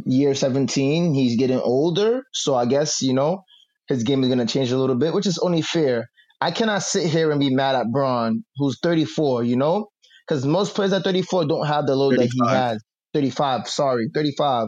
year 0.05 0.35
17. 0.35 1.15
He's 1.15 1.37
getting 1.37 1.59
older, 1.59 2.21
so 2.31 2.53
I 2.53 2.67
guess 2.67 3.01
you 3.01 3.13
know 3.13 3.43
his 3.87 4.03
game 4.03 4.23
is 4.23 4.29
gonna 4.29 4.45
change 4.45 4.71
a 4.71 4.77
little 4.77 4.95
bit, 4.95 5.13
which 5.13 5.25
is 5.25 5.39
only 5.39 5.63
fair. 5.63 6.09
I 6.39 6.51
cannot 6.51 6.83
sit 6.83 7.09
here 7.09 7.31
and 7.31 7.39
be 7.39 7.49
mad 7.49 7.75
at 7.75 7.91
Braun, 7.91 8.43
who's 8.57 8.77
34, 8.83 9.43
you 9.43 9.55
know? 9.55 9.87
Because 10.27 10.45
most 10.45 10.75
players 10.75 10.93
at 10.93 11.03
34 11.03 11.45
don't 11.45 11.65
have 11.65 11.87
the 11.87 11.95
load 11.95 12.17
35. 12.17 12.29
that 12.29 12.31
he 12.33 12.55
has. 12.55 12.83
35, 13.13 13.67
sorry, 13.69 14.09
35. 14.13 14.67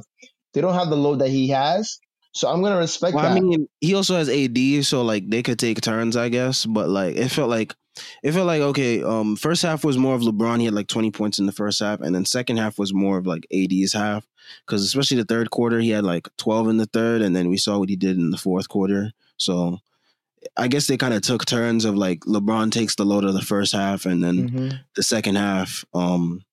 They 0.54 0.62
don't 0.62 0.74
have 0.74 0.90
the 0.90 0.96
load 0.96 1.20
that 1.20 1.30
he 1.30 1.50
has. 1.50 2.00
So 2.36 2.50
I'm 2.50 2.62
gonna 2.62 2.77
respect 2.77 3.15
well, 3.15 3.24
that. 3.24 3.38
I 3.38 3.39
mean, 3.39 3.70
he 3.80 3.96
also 3.96 4.18
has 4.18 4.27
AD, 4.27 4.86
so 4.86 5.04
like 5.04 5.30
they 5.30 5.42
could 5.42 5.58
take 5.58 5.80
turns, 5.80 6.18
I 6.18 6.27
guess. 6.27 6.65
But 6.65 6.89
like 6.89 7.15
it 7.15 7.30
felt 7.30 7.50
like 7.50 7.74
it 8.24 8.34
felt 8.34 8.46
like 8.46 8.62
okay. 8.62 9.01
Um, 9.01 9.38
first 9.38 9.62
half 9.62 9.86
was 9.86 9.98
more 9.98 10.15
of 10.15 10.22
LeBron. 10.22 10.60
He 10.60 10.65
had 10.65 10.74
like 10.74 10.88
20 10.88 11.12
points 11.12 11.39
in 11.39 11.46
the 11.46 11.54
first 11.54 11.80
half, 11.80 12.01
and 12.01 12.13
then 12.13 12.25
second 12.25 12.58
half 12.58 12.77
was 12.77 12.94
more 12.94 13.18
of 13.18 13.25
like 13.25 13.48
AD's 13.54 13.94
half. 13.94 14.27
Because 14.68 14.84
especially 14.84 15.18
the 15.18 15.24
third 15.24 15.50
quarter, 15.50 15.80
he 15.80 15.92
had 15.92 16.04
like 16.04 16.27
12 16.38 16.68
in 16.68 16.77
the 16.77 16.86
third, 16.88 17.22
and 17.22 17.34
then 17.34 17.48
we 17.48 17.58
saw 17.58 17.80
what 17.80 17.89
he 17.89 17.96
did 17.96 18.18
in 18.18 18.32
the 18.32 18.38
fourth 18.38 18.68
quarter. 18.68 19.13
So 19.38 19.80
I 20.58 20.68
guess 20.68 20.88
they 20.88 20.98
kind 20.98 21.13
of 21.13 21.22
took 21.22 21.46
turns 21.46 21.86
of 21.86 21.96
like 21.96 22.20
LeBron 22.22 22.70
takes 22.70 22.96
the 22.96 23.06
load 23.06 23.24
of 23.24 23.34
the 23.34 23.42
first 23.42 23.72
half, 23.72 24.06
and 24.06 24.22
then 24.22 24.50
mm-hmm. 24.50 24.75
the 24.98 25.04
second 25.04 25.36
half, 25.36 25.86
um, 25.94 26.44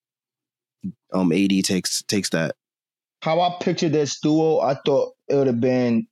um, 1.11 1.33
AD 1.33 1.51
takes 1.65 2.03
takes 2.03 2.29
that. 2.29 2.55
How 3.23 3.39
I 3.39 3.55
pictured 3.61 3.93
this 3.93 4.19
duo, 4.19 4.59
I 4.59 4.75
thought 4.85 5.13
it 5.29 5.35
would 5.35 5.47
have 5.47 5.61
been 5.61 6.07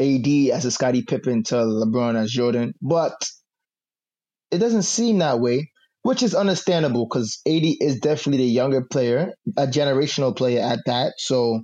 AD 0.00 0.26
as 0.52 0.64
a 0.64 0.70
Scottie 0.70 1.02
Pippen 1.02 1.44
to 1.44 1.54
LeBron 1.54 2.16
as 2.16 2.30
Jordan, 2.30 2.74
but 2.82 3.14
it 4.50 4.58
doesn't 4.58 4.82
seem 4.82 5.18
that 5.18 5.38
way, 5.38 5.70
which 6.02 6.22
is 6.22 6.34
understandable 6.34 7.06
because 7.06 7.40
AD 7.46 7.62
is 7.80 8.00
definitely 8.00 8.46
the 8.46 8.50
younger 8.50 8.82
player, 8.90 9.32
a 9.56 9.66
generational 9.66 10.36
player 10.36 10.60
at 10.60 10.80
that. 10.86 11.14
So 11.18 11.62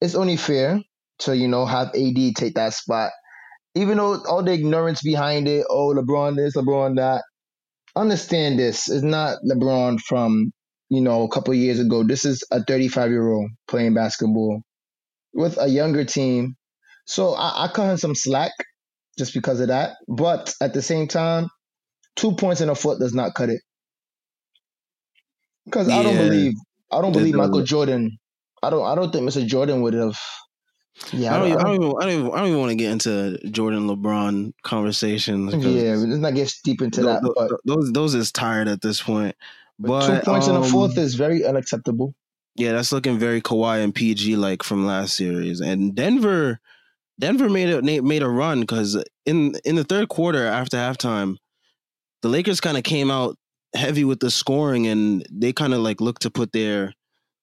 it's 0.00 0.14
only 0.14 0.36
fair 0.36 0.80
to 1.20 1.36
you 1.36 1.48
know 1.48 1.66
have 1.66 1.88
AD 1.88 2.36
take 2.36 2.54
that 2.54 2.72
spot 2.72 3.10
even 3.78 3.98
though 3.98 4.22
all 4.24 4.42
the 4.42 4.52
ignorance 4.52 5.02
behind 5.02 5.46
it, 5.46 5.64
oh 5.70 5.94
LeBron 5.94 6.36
this, 6.36 6.56
LeBron 6.56 6.96
that. 6.96 7.22
Understand 7.94 8.58
this 8.58 8.88
is 8.88 9.02
not 9.02 9.38
LeBron 9.48 10.00
from 10.00 10.52
you 10.88 11.00
know 11.00 11.22
a 11.22 11.28
couple 11.28 11.54
years 11.54 11.80
ago. 11.80 12.04
This 12.04 12.24
is 12.24 12.44
a 12.50 12.62
35 12.62 13.10
year 13.10 13.28
old 13.28 13.50
playing 13.66 13.94
basketball 13.94 14.62
with 15.32 15.58
a 15.60 15.68
younger 15.68 16.04
team. 16.04 16.56
So 17.06 17.34
I, 17.34 17.64
I 17.64 17.68
cut 17.68 17.90
him 17.90 17.96
some 17.96 18.14
slack 18.14 18.52
just 19.18 19.34
because 19.34 19.60
of 19.60 19.68
that. 19.68 19.96
But 20.08 20.54
at 20.60 20.74
the 20.74 20.82
same 20.82 21.08
time, 21.08 21.48
two 22.16 22.32
points 22.32 22.60
in 22.60 22.68
a 22.68 22.74
foot 22.74 23.00
does 23.00 23.14
not 23.14 23.34
cut 23.34 23.48
it. 23.48 23.60
Because 25.64 25.88
yeah. 25.88 25.98
I 25.98 26.02
don't 26.02 26.16
believe 26.16 26.54
I 26.90 27.00
don't 27.00 27.12
believe. 27.12 27.34
Michael 27.34 27.62
Jordan. 27.62 28.18
I 28.62 28.70
don't. 28.70 28.84
I 28.84 28.94
don't 28.94 29.12
think 29.12 29.28
Mr. 29.28 29.46
Jordan 29.46 29.82
would 29.82 29.94
have. 29.94 30.18
Yeah, 31.12 31.36
I 31.36 31.38
don't, 31.38 31.48
even, 31.48 31.58
I, 31.58 31.62
don't 31.62 31.74
even, 31.74 31.94
I, 31.96 32.00
don't 32.00 32.12
even, 32.12 32.32
I 32.32 32.36
don't 32.38 32.46
even 32.48 32.58
want 32.58 32.70
to 32.70 32.76
get 32.76 32.90
into 32.90 33.38
Jordan 33.50 33.86
LeBron 33.88 34.52
conversations. 34.64 35.54
yeah. 35.64 35.94
Let's 35.94 36.20
not 36.20 36.34
get 36.34 36.52
deep 36.64 36.82
into 36.82 37.02
that. 37.02 37.58
those 37.64 37.92
those 37.92 38.14
is 38.14 38.32
tired 38.32 38.66
at 38.66 38.80
this 38.80 39.00
point. 39.00 39.36
But 39.78 40.06
But 40.06 40.18
two 40.18 40.30
points 40.30 40.46
in 40.48 40.54
the 40.54 40.62
um, 40.62 40.70
fourth 40.70 40.98
is 40.98 41.14
very 41.14 41.44
unacceptable. 41.44 42.14
Yeah, 42.56 42.72
that's 42.72 42.90
looking 42.90 43.18
very 43.18 43.40
Kawhi 43.40 43.84
and 43.84 43.94
PG 43.94 44.36
like 44.36 44.62
from 44.62 44.84
last 44.84 45.14
series. 45.14 45.60
And 45.60 45.94
Denver, 45.94 46.58
Denver 47.18 47.48
made 47.48 47.70
a 47.70 48.02
made 48.02 48.22
a 48.22 48.28
run 48.28 48.60
because 48.60 49.02
in 49.24 49.54
in 49.64 49.76
the 49.76 49.84
third 49.84 50.08
quarter 50.08 50.44
after 50.44 50.76
halftime, 50.76 51.36
the 52.22 52.28
Lakers 52.28 52.60
kind 52.60 52.76
of 52.76 52.82
came 52.82 53.10
out 53.10 53.36
heavy 53.74 54.04
with 54.04 54.18
the 54.18 54.30
scoring 54.30 54.86
and 54.86 55.24
they 55.30 55.52
kind 55.52 55.74
of 55.74 55.80
like 55.80 56.00
looked 56.00 56.22
to 56.22 56.30
put 56.30 56.52
their 56.52 56.94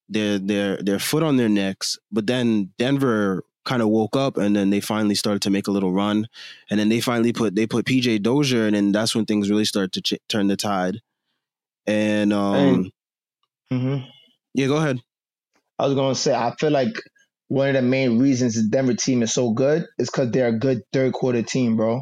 their 0.10 0.38
their 0.38 0.78
their 0.78 1.00
foot 1.00 1.24
on 1.24 1.38
their 1.38 1.50
necks. 1.50 1.98
But 2.12 2.28
then 2.28 2.74
Denver 2.78 3.44
kind 3.64 3.82
of 3.82 3.88
woke 3.88 4.16
up 4.16 4.38
and 4.38 4.56
then 4.56 4.70
they 4.70 4.80
finally 4.80 5.16
started 5.16 5.42
to 5.42 5.50
make 5.50 5.68
a 5.68 5.72
little 5.72 5.94
run, 5.94 6.28
and 6.70 6.78
then 6.78 6.90
they 6.90 7.00
finally 7.00 7.32
put 7.32 7.56
they 7.56 7.68
put 7.68 7.86
PJ 7.86 8.22
Dozier, 8.22 8.66
and 8.66 8.76
then 8.76 8.92
that's 8.92 9.16
when 9.16 9.26
things 9.26 9.50
really 9.50 9.66
started 9.66 9.94
to 9.94 10.02
ch- 10.02 10.20
turn 10.28 10.48
the 10.48 10.58
tide. 10.58 11.02
And 11.88 12.34
um, 12.34 12.56
And- 12.56 12.92
hmm 13.82 13.98
yeah, 14.54 14.68
go 14.68 14.78
ahead. 14.78 15.00
I 15.78 15.88
was 15.88 15.96
gonna 15.96 16.16
say 16.16 16.34
I 16.34 16.54
feel 16.60 16.72
like 16.72 16.94
one 17.48 17.70
of 17.70 17.76
the 17.76 17.82
main 17.82 18.20
reasons 18.20 18.56
the 18.56 18.70
Denver 18.70 18.94
team 18.94 19.22
is 19.22 19.34
so 19.34 19.52
good 19.52 19.86
is 20.00 20.10
because 20.10 20.32
they're 20.32 20.48
a 20.48 20.58
good 20.58 20.82
third 20.94 21.14
quarter 21.14 21.42
team, 21.44 21.76
bro. 21.76 22.02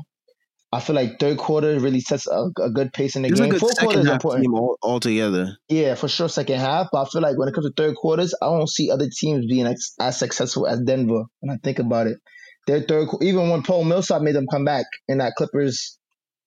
I 0.72 0.80
feel 0.80 0.96
like 0.96 1.20
third 1.20 1.38
quarter 1.38 1.80
really 1.80 2.00
sets 2.00 2.28
a, 2.28 2.50
a 2.60 2.72
good 2.72 2.94
pace 2.94 3.16
in 3.16 3.22
the 3.22 3.30
It's 3.30 3.40
game. 3.40 3.54
Fourth 3.54 3.78
quarter 3.78 4.00
is 4.00 4.08
important. 4.08 4.44
team 4.44 4.56
all, 4.56 4.78
altogether. 4.82 5.56
Yeah, 5.70 5.94
for 5.96 6.08
sure, 6.08 6.30
second 6.30 6.60
half. 6.60 6.88
But 6.92 7.02
I 7.02 7.10
feel 7.10 7.22
like 7.22 7.38
when 7.38 7.48
it 7.48 7.54
comes 7.54 7.68
to 7.68 7.74
third 7.76 7.96
quarters, 7.96 8.34
I 8.42 8.48
don't 8.48 8.70
see 8.70 8.90
other 8.90 9.08
teams 9.08 9.46
being 9.46 9.68
as, 9.68 9.94
as 10.00 10.18
successful 10.18 10.66
as 10.66 10.80
Denver. 10.82 11.24
When 11.42 11.52
I 11.56 11.58
think 11.64 11.78
about 11.78 12.08
it, 12.08 12.18
their 12.66 12.82
third, 12.82 13.08
even 13.22 13.50
when 13.50 13.62
Paul 13.62 13.84
Millsap 13.84 14.22
made 14.24 14.36
them 14.36 14.48
come 14.50 14.66
back 14.66 14.86
in 15.08 15.20
that 15.20 15.34
Clippers, 15.38 16.00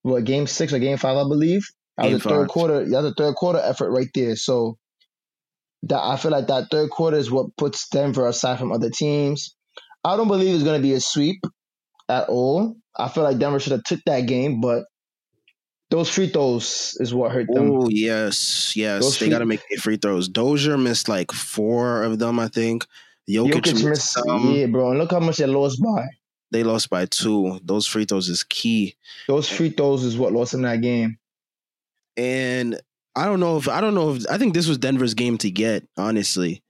what 0.02 0.24
game 0.24 0.46
six 0.48 0.72
or 0.72 0.78
game 0.80 0.96
five, 0.96 1.16
I 1.16 1.22
believe. 1.22 1.62
That 1.96 2.12
was 2.12 2.24
a 2.24 2.28
third 2.28 2.48
quarter. 2.48 2.88
That's 2.88 3.06
a 3.06 3.14
third 3.14 3.34
quarter 3.36 3.60
effort 3.62 3.90
right 3.90 4.10
there. 4.14 4.36
So 4.36 4.78
that 5.84 6.00
I 6.00 6.16
feel 6.16 6.30
like 6.30 6.48
that 6.48 6.68
third 6.70 6.90
quarter 6.90 7.16
is 7.16 7.30
what 7.30 7.56
puts 7.56 7.88
Denver 7.88 8.26
aside 8.26 8.58
from 8.58 8.72
other 8.72 8.90
teams. 8.90 9.54
I 10.04 10.16
don't 10.16 10.28
believe 10.28 10.54
it's 10.54 10.64
going 10.64 10.80
to 10.80 10.86
be 10.86 10.94
a 10.94 11.00
sweep 11.00 11.44
at 12.08 12.28
all. 12.28 12.76
I 12.96 13.08
feel 13.08 13.24
like 13.24 13.38
Denver 13.38 13.60
should 13.60 13.72
have 13.72 13.84
took 13.84 14.00
that 14.06 14.22
game, 14.22 14.60
but 14.60 14.84
those 15.90 16.08
free 16.10 16.28
throws 16.28 16.96
is 17.00 17.14
what 17.14 17.32
hurt 17.32 17.46
them. 17.48 17.70
Oh 17.70 17.88
yes, 17.88 18.74
yes. 18.76 19.02
Those 19.02 19.18
they 19.18 19.26
free- 19.26 19.30
got 19.30 19.38
to 19.38 19.46
make 19.46 19.60
free 19.80 19.96
throws. 19.96 20.28
Dozier 20.28 20.76
missed 20.76 21.08
like 21.08 21.32
four 21.32 22.02
of 22.02 22.18
them, 22.18 22.38
I 22.38 22.48
think. 22.48 22.86
Jokic, 23.28 23.52
Jokic 23.52 23.72
missed 23.72 23.84
missed, 23.84 24.12
some. 24.12 24.52
yeah, 24.52 24.66
bro. 24.66 24.90
And 24.90 24.98
look 24.98 25.10
how 25.10 25.20
much 25.20 25.38
they 25.38 25.46
lost 25.46 25.82
by. 25.82 26.06
They 26.52 26.62
lost 26.62 26.90
by 26.90 27.06
two. 27.06 27.60
Those 27.64 27.86
free 27.86 28.04
throws 28.04 28.28
is 28.28 28.44
key. 28.44 28.96
Those 29.26 29.48
free 29.48 29.70
throws 29.70 30.04
is 30.04 30.16
what 30.16 30.32
lost 30.32 30.52
them 30.52 30.62
that 30.62 30.80
game. 30.80 31.18
And 32.16 32.80
I 33.14 33.26
don't 33.26 33.40
know 33.40 33.56
if 33.56 33.68
I 33.68 33.80
don't 33.80 33.94
know 33.94 34.14
if 34.14 34.24
I 34.30 34.38
think 34.38 34.54
this 34.54 34.68
was 34.68 34.78
Denver's 34.78 35.14
game 35.14 35.38
to 35.38 35.50
get 35.50 35.86
honestly, 35.96 36.62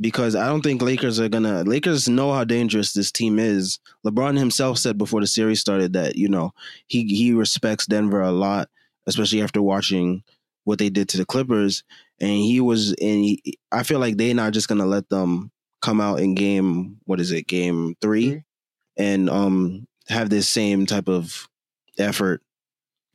because 0.00 0.34
I 0.34 0.46
don't 0.46 0.62
think 0.62 0.82
Lakers 0.82 1.20
are 1.20 1.28
gonna. 1.28 1.62
Lakers 1.62 2.08
know 2.08 2.32
how 2.32 2.44
dangerous 2.44 2.92
this 2.92 3.12
team 3.12 3.38
is. 3.38 3.78
LeBron 4.06 4.38
himself 4.38 4.78
said 4.78 4.98
before 4.98 5.20
the 5.20 5.26
series 5.26 5.60
started 5.60 5.92
that 5.92 6.16
you 6.16 6.28
know 6.28 6.52
he 6.86 7.04
he 7.04 7.32
respects 7.32 7.86
Denver 7.86 8.20
a 8.22 8.32
lot, 8.32 8.68
especially 9.06 9.42
after 9.42 9.60
watching 9.62 10.22
what 10.64 10.78
they 10.78 10.90
did 10.90 11.08
to 11.10 11.16
the 11.16 11.26
Clippers. 11.26 11.82
And 12.22 12.30
he 12.36 12.60
was, 12.60 12.90
and 13.00 13.24
he, 13.24 13.58
I 13.72 13.82
feel 13.82 13.98
like 13.98 14.18
they're 14.18 14.34
not 14.34 14.52
just 14.52 14.68
gonna 14.68 14.86
let 14.86 15.08
them 15.08 15.50
come 15.80 16.00
out 16.00 16.20
in 16.20 16.34
game. 16.34 16.98
What 17.04 17.20
is 17.20 17.32
it? 17.32 17.46
Game 17.46 17.94
three, 18.00 18.30
Three. 18.30 18.44
and 18.96 19.30
um 19.30 19.86
have 20.08 20.28
this 20.28 20.48
same 20.48 20.86
type 20.86 21.08
of 21.08 21.48
effort 21.98 22.42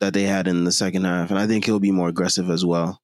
that 0.00 0.14
they 0.14 0.24
had 0.24 0.48
in 0.48 0.64
the 0.64 0.72
second 0.72 1.04
half. 1.04 1.30
And 1.30 1.38
I 1.38 1.46
think 1.46 1.64
he'll 1.64 1.80
be 1.80 1.92
more 1.92 2.08
aggressive 2.08 2.50
as 2.50 2.64
well. 2.64 3.00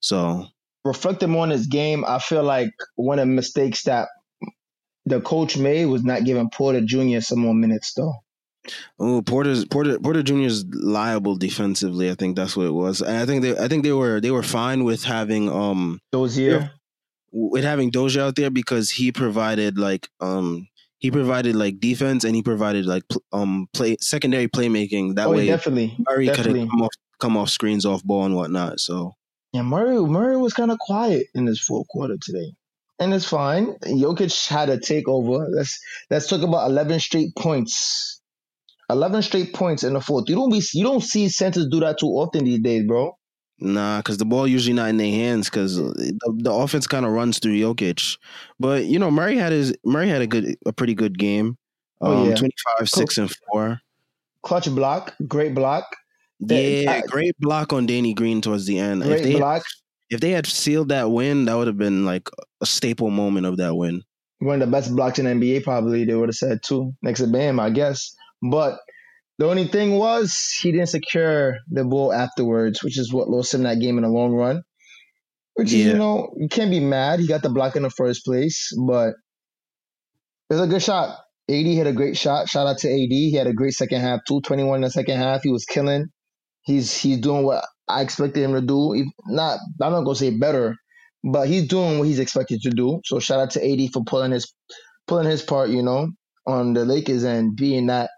So 0.00 0.46
Reflecting 0.84 1.36
on 1.36 1.50
his 1.50 1.66
game, 1.68 2.04
I 2.06 2.18
feel 2.18 2.42
like 2.42 2.70
one 2.96 3.18
of 3.18 3.28
the 3.28 3.34
mistakes 3.34 3.84
that 3.84 4.08
the 5.04 5.20
coach 5.20 5.56
made 5.56 5.86
was 5.86 6.02
not 6.02 6.24
giving 6.24 6.50
Porter 6.50 6.80
Jr. 6.80 7.20
some 7.20 7.40
more 7.40 7.54
minutes, 7.54 7.94
though. 7.94 8.14
Oh, 8.98 9.22
Porter's 9.22 9.64
Porter 9.64 9.98
Porter 9.98 10.22
Jr. 10.22 10.42
is 10.42 10.64
liable 10.66 11.36
defensively. 11.36 12.10
I 12.10 12.14
think 12.14 12.36
that's 12.36 12.56
what 12.56 12.66
it 12.66 12.72
was. 12.72 13.00
And 13.00 13.16
I 13.16 13.26
think 13.26 13.42
they 13.42 13.58
I 13.58 13.68
think 13.68 13.82
they 13.82 13.92
were 13.92 14.20
they 14.20 14.30
were 14.30 14.42
fine 14.42 14.84
with 14.84 15.02
having 15.02 15.50
um 15.50 16.00
year, 16.12 16.70
with 17.32 17.64
having 17.64 17.90
Dozier 17.90 18.22
out 18.22 18.36
there 18.36 18.50
because 18.50 18.90
he 18.90 19.10
provided 19.10 19.78
like 19.78 20.08
um 20.20 20.68
he 21.02 21.10
provided 21.10 21.56
like 21.56 21.80
defense 21.80 22.22
and 22.22 22.36
he 22.36 22.42
provided 22.42 22.86
like 22.86 23.02
um 23.32 23.66
play 23.72 23.96
secondary 24.00 24.46
playmaking. 24.46 25.16
That 25.16 25.26
oh, 25.26 25.32
way 25.32 25.46
definitely, 25.46 25.96
Murray 26.08 26.28
could 26.28 26.46
have 26.46 26.68
come 26.68 26.80
off 26.80 26.94
come 27.20 27.36
off 27.36 27.50
screens 27.50 27.84
off 27.84 28.04
ball 28.04 28.24
and 28.24 28.36
whatnot. 28.36 28.78
So 28.78 29.14
Yeah, 29.52 29.62
Murray 29.62 29.98
Murray 29.98 30.36
was 30.36 30.54
kind 30.54 30.70
of 30.70 30.78
quiet 30.78 31.26
in 31.34 31.44
this 31.44 31.58
fourth 31.58 31.88
quarter 31.88 32.16
today, 32.22 32.52
and 33.00 33.12
it's 33.12 33.24
fine. 33.24 33.74
Jokic 33.84 34.48
had 34.48 34.68
a 34.68 34.78
takeover. 34.78 35.44
Let's 35.50 35.80
let's 36.08 36.28
talk 36.28 36.42
about 36.42 36.70
eleven 36.70 37.00
straight 37.00 37.34
points. 37.36 38.20
Eleven 38.88 39.22
straight 39.22 39.52
points 39.52 39.82
in 39.82 39.94
the 39.94 40.00
fourth. 40.00 40.28
You 40.28 40.36
don't 40.36 40.52
be 40.52 40.62
you 40.72 40.84
don't 40.84 41.02
see 41.02 41.28
centers 41.30 41.66
do 41.68 41.80
that 41.80 41.98
too 41.98 42.06
often 42.10 42.44
these 42.44 42.60
days, 42.60 42.86
bro. 42.86 43.18
Nah, 43.62 43.98
because 43.98 44.16
the 44.18 44.24
ball 44.24 44.46
usually 44.46 44.74
not 44.74 44.88
in 44.90 44.96
their 44.96 45.10
hands 45.10 45.48
because 45.48 45.76
the, 45.76 46.18
the 46.38 46.52
offense 46.52 46.86
kind 46.86 47.06
of 47.06 47.12
runs 47.12 47.38
through 47.38 47.54
Jokic. 47.56 48.18
But 48.58 48.84
you 48.86 48.98
know, 48.98 49.10
Murray 49.10 49.36
had 49.36 49.52
his 49.52 49.74
Murray 49.84 50.08
had 50.08 50.20
a 50.22 50.26
good 50.26 50.56
a 50.66 50.72
pretty 50.72 50.94
good 50.94 51.18
game. 51.18 51.56
Oh, 52.00 52.22
Um, 52.22 52.30
yeah. 52.30 52.34
25, 52.34 52.88
6, 52.88 53.18
and 53.18 53.32
4. 53.52 53.80
Clutch 54.42 54.68
block, 54.74 55.14
great 55.28 55.54
block, 55.54 55.84
Yeah, 56.40 56.90
I- 56.90 57.02
great 57.06 57.38
block 57.38 57.72
on 57.72 57.86
Danny 57.86 58.12
Green 58.12 58.40
towards 58.40 58.66
the 58.66 58.78
end. 58.80 59.02
If 59.02 59.08
great 59.08 59.22
they 59.22 59.36
block. 59.36 59.62
if 60.10 60.18
they 60.20 60.32
had 60.32 60.46
sealed 60.46 60.88
that 60.88 61.12
win, 61.12 61.44
that 61.44 61.54
would 61.54 61.68
have 61.68 61.78
been 61.78 62.04
like 62.04 62.28
a 62.60 62.66
staple 62.66 63.10
moment 63.10 63.46
of 63.46 63.56
that 63.58 63.76
win. 63.76 64.02
One 64.40 64.60
of 64.60 64.68
the 64.68 64.72
best 64.76 64.94
blocks 64.96 65.20
in 65.20 65.26
NBA, 65.26 65.62
probably 65.62 66.04
they 66.04 66.14
would 66.16 66.28
have 66.28 66.34
said 66.34 66.64
too, 66.64 66.92
next 67.02 67.20
to 67.20 67.28
Bam, 67.28 67.60
I 67.60 67.70
guess. 67.70 68.12
But 68.50 68.80
the 69.38 69.48
only 69.48 69.66
thing 69.66 69.98
was 69.98 70.36
he 70.60 70.72
didn't 70.72 70.88
secure 70.88 71.56
the 71.70 71.84
ball 71.84 72.12
afterwards, 72.12 72.82
which 72.82 72.98
is 72.98 73.12
what 73.12 73.28
lost 73.28 73.54
him 73.54 73.64
that 73.64 73.80
game 73.80 73.96
in 73.98 74.04
the 74.04 74.10
long 74.10 74.32
run. 74.32 74.62
Which 75.54 75.72
is, 75.72 75.84
you 75.86 75.94
know, 75.94 76.34
you 76.38 76.48
can't 76.48 76.70
be 76.70 76.80
mad. 76.80 77.20
He 77.20 77.26
got 77.26 77.42
the 77.42 77.50
block 77.50 77.76
in 77.76 77.82
the 77.82 77.90
first 77.90 78.24
place, 78.24 78.70
but 78.86 79.10
it 80.48 80.54
was 80.54 80.60
a 80.60 80.66
good 80.66 80.82
shot. 80.82 81.18
AD 81.50 81.66
had 81.66 81.86
a 81.86 81.92
great 81.92 82.16
shot. 82.16 82.48
Shout 82.48 82.66
out 82.66 82.78
to 82.78 82.88
AD. 82.88 83.10
He 83.10 83.34
had 83.34 83.46
a 83.46 83.52
great 83.52 83.74
second 83.74 84.00
half 84.00 84.20
too. 84.26 84.40
21 84.40 84.76
in 84.76 84.80
the 84.82 84.90
second 84.90 85.18
half. 85.18 85.42
He 85.42 85.50
was 85.50 85.64
killing. 85.64 86.06
He's 86.62 86.96
he's 86.96 87.18
doing 87.18 87.44
what 87.44 87.64
I 87.88 88.02
expected 88.02 88.42
him 88.42 88.54
to 88.54 88.60
do. 88.60 88.94
If 88.94 89.06
Not 89.26 89.58
I'm 89.80 89.92
not 89.92 90.04
gonna 90.04 90.14
say 90.14 90.30
better, 90.30 90.76
but 91.24 91.48
he's 91.48 91.68
doing 91.68 91.98
what 91.98 92.06
he's 92.06 92.20
expected 92.20 92.60
to 92.62 92.70
do. 92.70 93.00
So 93.04 93.18
shout 93.18 93.40
out 93.40 93.50
to 93.52 93.64
AD 93.64 93.90
for 93.92 94.04
pulling 94.04 94.32
his 94.32 94.52
pulling 95.06 95.26
his 95.28 95.42
part, 95.42 95.70
you 95.70 95.82
know, 95.82 96.08
on 96.46 96.74
the 96.74 96.84
Lakers 96.84 97.24
and 97.24 97.56
being 97.56 97.86
that. 97.88 98.10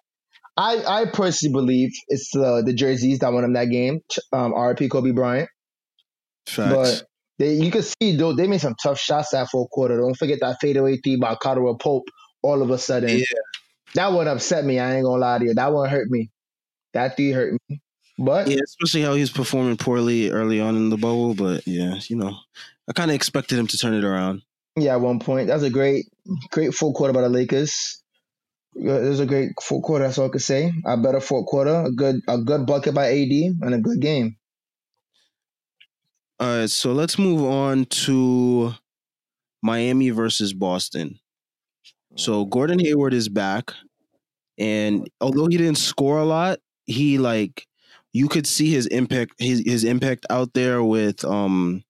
I 0.57 0.85
I 0.87 1.05
personally 1.07 1.53
believe 1.53 1.91
it's 2.09 2.31
the 2.33 2.63
the 2.65 2.73
jerseys 2.73 3.19
that 3.21 3.33
won 3.33 3.45
him 3.45 3.55
that 3.55 3.67
game. 3.71 4.01
Um, 4.33 4.53
RP 4.53 4.91
Kobe 4.91 5.11
Bryant. 5.11 5.49
Facts. 6.47 6.73
But 7.01 7.09
they, 7.39 7.55
you 7.55 7.71
can 7.71 7.83
see 7.83 8.17
though 8.17 8.33
they 8.35 8.47
made 8.47 8.61
some 8.61 8.77
tough 8.81 8.99
shots 9.01 9.31
that 9.31 9.49
fourth 9.51 9.71
quarter. 9.71 9.97
Don't 9.99 10.17
forget 10.17 10.39
that 10.41 10.59
fadeaway 10.61 10.99
three 10.99 11.17
by 11.17 11.35
Caldwell 11.35 11.77
Pope. 11.77 12.05
All 12.43 12.63
of 12.63 12.71
a 12.71 12.79
sudden, 12.79 13.09
Yeah. 13.19 13.25
that 13.95 14.13
one 14.13 14.29
upset 14.29 14.65
me. 14.65 14.79
I 14.79 14.97
ain't 14.97 15.05
gonna 15.05 15.21
lie 15.21 15.39
to 15.39 15.45
you. 15.47 15.55
That 15.55 15.73
one 15.73 15.89
hurt 15.89 16.09
me. 16.11 16.31
That 16.93 17.17
three 17.17 17.33
hurt 17.33 17.55
me. 17.69 17.81
But 18.19 18.47
yeah, 18.49 18.61
especially 18.63 19.03
how 19.03 19.15
he's 19.15 19.31
performing 19.31 19.77
poorly 19.77 20.31
early 20.31 20.61
on 20.61 20.77
in 20.77 20.91
the 20.91 20.97
bubble. 20.97 21.35
But 21.35 21.67
yeah, 21.67 21.99
you 22.09 22.17
know, 22.17 22.37
I 22.89 22.93
kind 22.93 23.11
of 23.11 23.15
expected 23.17 23.59
him 23.59 23.67
to 23.67 23.79
turn 23.79 23.95
it 23.95 24.05
around. 24.05 24.43
yeah, 24.77 24.93
at 24.93 25.01
one 25.01 25.19
point, 25.19 25.49
that 25.49 25.55
was 25.55 25.63
a 25.65 25.71
great, 25.71 26.05
great 26.53 26.75
full 26.75 26.93
quarter 26.93 27.13
by 27.13 27.23
the 27.23 27.29
Lakers. 27.29 28.03
It 28.77 29.09
was 29.09 29.21
a 29.21 29.27
great 29.27 29.53
fourth 29.63 29.85
quarter. 29.85 30.05
That's 30.05 30.19
all 30.19 30.27
I 30.27 30.31
could 30.31 30.43
say. 30.43 30.73
A 30.85 30.97
better 30.97 31.21
fourth 31.21 31.47
quarter. 31.47 31.85
A 31.87 31.93
good, 31.93 32.21
a 32.29 32.39
good 32.39 32.67
bucket 32.67 32.95
by 32.95 33.07
AD 33.09 33.31
and 33.63 33.75
a 33.75 33.79
good 33.79 34.01
game. 34.01 34.37
All 36.41 36.59
right, 36.59 36.71
so 36.71 36.93
let's 36.93 37.19
move 37.19 37.45
on 37.45 37.85
to 37.85 38.75
Miami 39.63 40.11
versus 40.11 40.53
Boston. 40.53 41.21
So 42.17 42.45
Gordon 42.45 42.81
Hayward 42.81 43.15
is 43.15 43.29
back, 43.29 43.73
and 44.59 45.09
although 45.21 45.47
he 45.47 45.57
didn't 45.57 45.79
score 45.79 46.19
a 46.19 46.25
lot, 46.25 46.59
he 46.87 47.19
like 47.19 47.67
you 48.13 48.29
could 48.29 48.47
see 48.47 48.71
his 48.71 48.87
impact 48.87 49.35
his 49.39 49.63
his 49.65 49.85
impact 49.85 50.27
out 50.31 50.55
there 50.55 50.83
with 50.83 51.25
um 51.25 51.85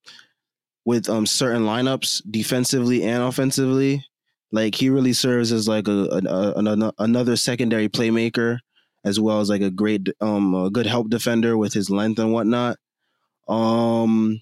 with 0.84 1.08
um 1.08 1.26
certain 1.26 1.62
lineups 1.62 2.22
defensively 2.30 3.02
and 3.02 3.22
offensively. 3.22 4.04
Like 4.54 4.76
he 4.76 4.88
really 4.88 5.12
serves 5.12 5.50
as 5.50 5.66
like 5.66 5.88
a, 5.88 6.06
a, 6.12 6.20
a- 6.54 6.92
another 6.98 7.34
secondary 7.34 7.88
playmaker 7.88 8.60
as 9.04 9.18
well 9.18 9.40
as 9.40 9.50
like 9.50 9.62
a 9.62 9.70
great 9.70 10.08
um 10.20 10.54
a 10.54 10.70
good 10.70 10.86
help 10.86 11.10
defender 11.10 11.58
with 11.58 11.72
his 11.74 11.90
length 11.90 12.20
and 12.20 12.32
whatnot. 12.32 12.76
Um 13.48 14.40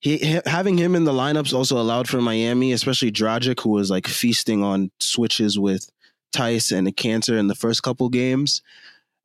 he 0.00 0.18
having 0.44 0.76
him 0.76 0.96
in 0.96 1.04
the 1.04 1.12
lineups 1.12 1.54
also 1.54 1.78
allowed 1.78 2.08
for 2.08 2.20
Miami, 2.20 2.72
especially 2.72 3.12
Dragic, 3.12 3.60
who 3.60 3.70
was 3.70 3.88
like 3.88 4.08
feasting 4.08 4.64
on 4.64 4.90
switches 4.98 5.58
with 5.58 5.88
Theis 6.34 6.76
and 6.76 6.88
Kanter 6.96 7.38
in 7.38 7.46
the 7.46 7.54
first 7.54 7.84
couple 7.84 8.08
games. 8.08 8.62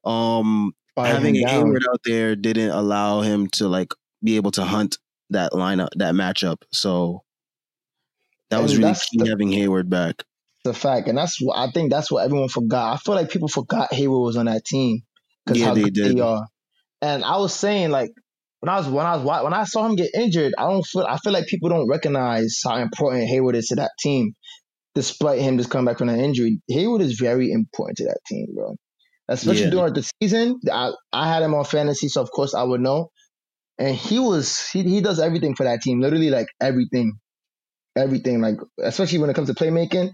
Um, 0.06 0.74
Fire 0.96 1.16
having. 1.16 1.36
Hayward 1.36 1.84
out 1.92 2.02
there 2.06 2.36
didn't 2.36 2.70
allow 2.70 3.22
him 3.22 3.48
to 3.54 3.68
like 3.68 3.94
be 4.24 4.36
able 4.38 4.52
to 4.52 4.64
hunt 4.64 5.00
that 5.32 5.52
lineup, 5.52 5.90
that 5.98 6.14
matchup. 6.14 6.62
So 6.72 7.24
that 8.50 8.62
was 8.62 8.74
And 8.74 8.84
really 8.84 8.96
key 9.12 9.18
the- 9.24 9.30
having 9.30 9.52
Hayward 9.52 9.90
back. 9.90 10.24
the 10.66 10.74
fact, 10.74 11.08
and 11.08 11.18
that's 11.18 11.40
what 11.42 11.58
I 11.58 11.72
think 11.72 11.90
that's 11.92 12.12
what 12.12 12.24
everyone 12.26 12.50
forgot. 12.50 12.94
I 12.94 12.98
feel 12.98 13.16
like 13.16 13.30
people 13.30 13.48
forgot 13.48 13.94
Hayward 13.94 14.22
was 14.22 14.38
on 14.38 14.46
that 14.48 14.66
team 14.66 15.02
because 15.46 15.60
Yeah, 15.60 15.68
how 15.68 15.74
they 15.74 15.84
good 15.84 15.94
did. 15.94 16.18
they 16.18 16.22
are. 16.22 16.46
And 17.02 17.24
I 17.24 17.38
was 17.38 17.54
saying 17.54 17.92
like 17.92 18.12
when 18.60 18.70
I 18.70 18.78
was 18.78 18.88
when 18.90 19.06
I 19.06 19.16
was 19.16 19.44
when 19.44 19.54
I 19.54 19.64
saw 19.64 19.86
him 19.86 19.96
get 19.96 20.10
injured, 20.14 20.54
I 20.58 20.64
don't 20.64 20.86
feel 20.86 21.06
I 21.08 21.18
feel 21.18 21.32
like 21.34 21.48
people 21.48 21.70
don't 21.70 21.88
recognize 21.88 22.60
how 22.64 22.76
important 22.76 23.28
Hayward 23.30 23.56
is 23.56 23.68
to 23.68 23.76
that 23.76 23.92
team, 24.00 24.34
despite 24.96 25.40
him 25.40 25.58
just 25.58 25.70
coming 25.70 25.86
back 25.86 25.98
from 26.00 26.10
an 26.10 26.20
injury. 26.20 26.60
Hayward 26.68 27.02
is 27.02 27.14
very 27.20 27.52
important 27.52 27.98
to 28.00 28.04
that 28.06 28.20
team, 28.28 28.48
bro. 28.54 28.76
Especially 29.30 29.66
Yeah. 29.66 29.70
during 29.70 29.94
the 29.94 30.12
season, 30.22 30.60
I, 30.72 30.92
I 31.14 31.28
had 31.32 31.44
him 31.44 31.54
on 31.54 31.64
fantasy, 31.64 32.10
so 32.10 32.22
of 32.22 32.32
course 32.32 32.54
I 32.56 32.64
would 32.64 32.82
know. 32.82 33.12
And 33.78 33.96
he 33.96 34.20
was 34.20 34.68
he, 34.72 34.84
he 34.84 35.00
does 35.02 35.20
everything 35.20 35.56
for 35.56 35.64
that 35.64 35.82
team, 35.82 36.02
literally 36.02 36.32
like 36.32 36.48
everything, 36.60 37.14
everything. 37.96 38.42
Like 38.42 38.58
especially 38.82 39.20
when 39.20 39.30
it 39.30 39.36
comes 39.36 39.50
to 39.50 39.56
playmaking, 39.56 40.12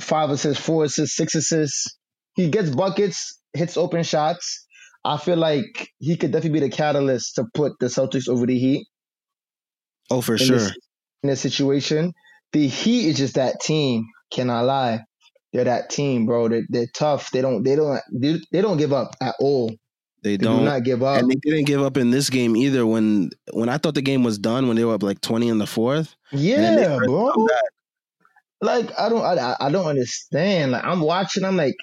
five 0.00 0.30
assists, 0.30 0.64
four 0.64 0.84
assists, 0.84 1.16
six 1.16 1.34
assists. 1.34 1.98
He 2.34 2.50
gets 2.50 2.70
buckets, 2.70 3.40
hits 3.54 3.76
open 3.76 4.02
shots. 4.02 4.66
I 5.04 5.16
feel 5.18 5.36
like 5.36 5.88
he 5.98 6.16
could 6.16 6.32
definitely 6.32 6.60
be 6.60 6.68
the 6.68 6.76
catalyst 6.76 7.36
to 7.36 7.44
put 7.54 7.72
the 7.80 7.86
Celtics 7.86 8.28
over 8.28 8.46
the 8.46 8.58
Heat 8.58 8.86
Oh, 10.10 10.20
for 10.20 10.34
in 10.34 10.38
sure. 10.38 10.56
this 10.58 10.72
in 11.22 11.30
this 11.30 11.40
situation. 11.40 12.12
The 12.52 12.66
Heat 12.68 13.08
is 13.08 13.16
just 13.16 13.34
that 13.34 13.60
team. 13.60 14.04
Cannot 14.32 14.64
lie, 14.64 15.00
they're 15.52 15.64
that 15.64 15.88
team, 15.90 16.26
bro. 16.26 16.48
They're, 16.48 16.62
they're 16.68 16.86
tough. 16.94 17.30
They 17.30 17.40
don't 17.40 17.62
they 17.62 17.76
don't 17.76 18.00
they, 18.12 18.40
they 18.52 18.60
don't 18.60 18.76
give 18.76 18.92
up 18.92 19.14
at 19.22 19.36
all. 19.40 19.72
They 20.26 20.36
They 20.36 20.44
don't. 20.44 20.58
do 20.60 20.64
not 20.64 20.82
give 20.84 21.02
up. 21.02 21.20
and 21.20 21.30
they 21.30 21.36
didn't 21.36 21.64
give 21.66 21.82
up 21.82 21.96
in 21.96 22.10
this 22.10 22.30
game 22.30 22.56
either. 22.56 22.84
When 22.86 23.30
when 23.52 23.68
I 23.68 23.78
thought 23.78 23.94
the 23.94 24.02
game 24.02 24.22
was 24.24 24.38
done, 24.38 24.66
when 24.66 24.76
they 24.76 24.84
were 24.84 24.94
up 24.94 25.02
like 25.02 25.20
twenty 25.20 25.48
in 25.48 25.58
the 25.58 25.66
fourth, 25.66 26.16
they 26.32 26.38
yeah, 26.38 26.98
bro. 27.04 27.32
Like 28.60 28.90
I 28.98 29.08
don't 29.08 29.22
I, 29.22 29.56
I 29.60 29.70
don't 29.70 29.86
understand. 29.86 30.72
Like 30.72 30.84
I'm 30.84 31.00
watching. 31.00 31.44
I'm 31.44 31.56
like 31.56 31.76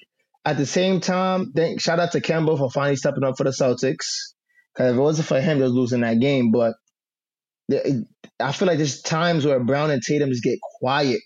at 0.45 0.57
the 0.57 0.65
same 0.65 0.99
time. 0.99 1.53
Thank 1.55 1.79
shout 1.81 1.99
out 1.99 2.11
to 2.13 2.21
Campbell 2.21 2.57
for 2.57 2.69
finally 2.69 2.95
stepping 2.97 3.23
up 3.23 3.37
for 3.37 3.43
the 3.45 3.51
Celtics. 3.51 4.33
Because 4.73 4.91
if 4.91 4.97
it 4.97 5.01
wasn't 5.01 5.27
for 5.27 5.39
him, 5.39 5.59
they're 5.59 5.67
losing 5.69 6.01
that 6.01 6.19
game. 6.19 6.51
But 6.51 6.73
I 8.39 8.51
feel 8.51 8.67
like 8.67 8.77
there's 8.77 9.01
times 9.01 9.45
where 9.45 9.59
Brown 9.63 9.91
and 9.91 10.01
Tatum 10.01 10.29
just 10.29 10.43
get 10.43 10.59
quiet. 10.79 11.21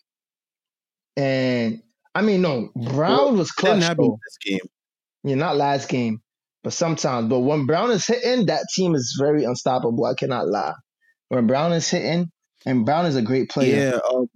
And 1.15 1.81
I 2.13 2.21
mean, 2.21 2.41
no, 2.41 2.69
Brown 2.75 3.11
Well, 3.17 3.35
was 3.35 3.49
It 3.57 3.61
didn't 3.61 3.79
clutch 3.79 3.83
happen 3.87 4.05
in 4.05 4.17
this 4.25 4.37
game. 4.43 4.69
Yeah, 5.23 5.35
not 5.35 5.55
last 5.57 5.89
game, 5.89 6.21
but 6.67 6.73
sometimes. 6.73 7.29
But 7.29 7.39
when 7.39 7.65
Brown 7.65 7.91
is 7.91 8.05
hitting, 8.05 8.47
that 8.47 8.65
team 8.75 8.93
is 8.93 9.15
very 9.17 9.45
unstoppable. 9.45 10.03
I 10.03 10.15
cannot 10.15 10.49
lie. 10.49 10.73
When 11.29 11.47
Brown 11.47 11.71
is 11.71 11.89
hitting, 11.89 12.29
and 12.65 12.85
Brown 12.85 13.05
is 13.05 13.15
a 13.15 13.21
great 13.21 13.49
player. 13.49 13.93
Yeah. 13.93 13.99
Um, 14.13 14.27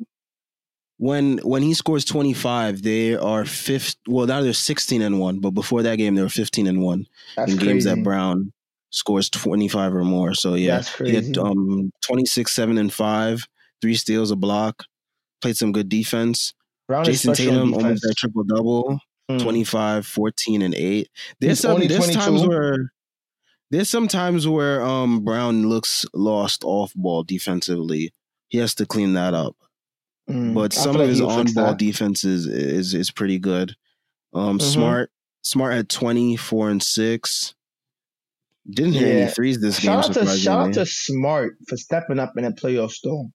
when 0.96 1.40
when 1.40 1.62
he 1.62 1.74
scores 1.74 2.06
twenty 2.06 2.32
five, 2.32 2.84
they 2.84 3.18
are 3.18 3.44
fifth. 3.44 3.98
Well, 4.08 4.28
now 4.28 4.42
they're 4.42 4.54
sixteen 4.54 5.02
and 5.02 5.20
one, 5.20 5.42
but 5.42 5.50
before 5.52 5.84
that 5.84 5.98
game, 5.98 6.16
they 6.16 6.22
were 6.22 6.30
fifteen 6.30 6.68
and 6.68 6.82
one 6.82 7.06
That's 7.36 7.52
in 7.52 7.58
games 7.58 7.84
that 7.84 8.02
Brown 8.02 8.54
scores 8.92 9.30
twenty 9.30 9.68
five 9.68 9.94
or 9.94 10.06
more. 10.06 10.34
So 10.34 10.54
yeah, 10.54 10.78
That's 10.78 10.96
he 11.00 11.14
had 11.14 11.38
um 11.38 11.92
twenty 12.02 12.26
six, 12.26 12.54
seven 12.54 12.78
and 12.78 12.94
five, 12.94 13.46
three 13.82 13.96
steals, 13.96 14.32
a 14.32 14.38
block, 14.38 14.86
played 15.42 15.58
some 15.58 15.74
good 15.74 15.90
defense. 15.90 16.54
Brown 16.88 17.04
Jayson 17.04 17.32
is 17.32 17.40
Tatum 17.40 17.74
almost 17.74 18.06
at 18.06 18.16
triple 18.16 18.46
double. 18.46 19.02
Mm. 19.38 19.42
25, 19.44 20.06
14, 20.08 20.62
and 20.62 20.74
8. 20.76 21.10
There's 21.40 21.60
some 21.60 21.80
there's 21.88 22.12
times 22.12 22.46
where 22.48 22.92
there's 23.70 23.90
some 23.90 24.08
times 24.08 24.48
where 24.48 24.84
um 24.84 25.24
Brown 25.24 25.68
looks 25.70 26.06
lost 26.14 26.64
off 26.64 26.94
ball 26.96 27.24
defensively. 27.24 28.14
He 28.50 28.58
has 28.58 28.76
to 28.76 28.86
clean 28.86 29.14
that 29.14 29.34
up. 29.34 29.56
Mm. 30.30 30.54
But 30.54 30.74
some 30.74 30.92
of 30.96 31.02
like 31.02 31.10
his 31.10 31.22
on 31.22 31.46
ball 31.54 31.68
that. 31.68 31.78
defense 31.78 32.24
is, 32.24 32.46
is 32.48 32.94
is 32.94 33.12
pretty 33.12 33.40
good. 33.40 33.76
Um 34.34 34.60
Mhm. 34.60 34.62
smart 34.62 35.12
smart 35.44 35.74
at 35.74 35.90
24 35.90 36.70
and 36.70 36.84
6. 36.84 37.56
Didn't 38.70 38.94
hit 38.94 39.08
Yeah. 39.08 39.14
any 39.24 39.32
threes 39.32 39.60
this 39.60 39.80
game, 39.80 39.86
Shout 40.02 40.06
out 40.10 40.14
to 40.14 40.38
shout 40.38 40.68
out 40.68 40.74
to 40.76 40.86
Smart 40.86 41.56
for 41.68 41.78
stepping 41.78 42.20
up 42.20 42.34
in 42.38 42.44
the 42.44 42.52
playoff 42.52 42.94
though. 43.04 43.32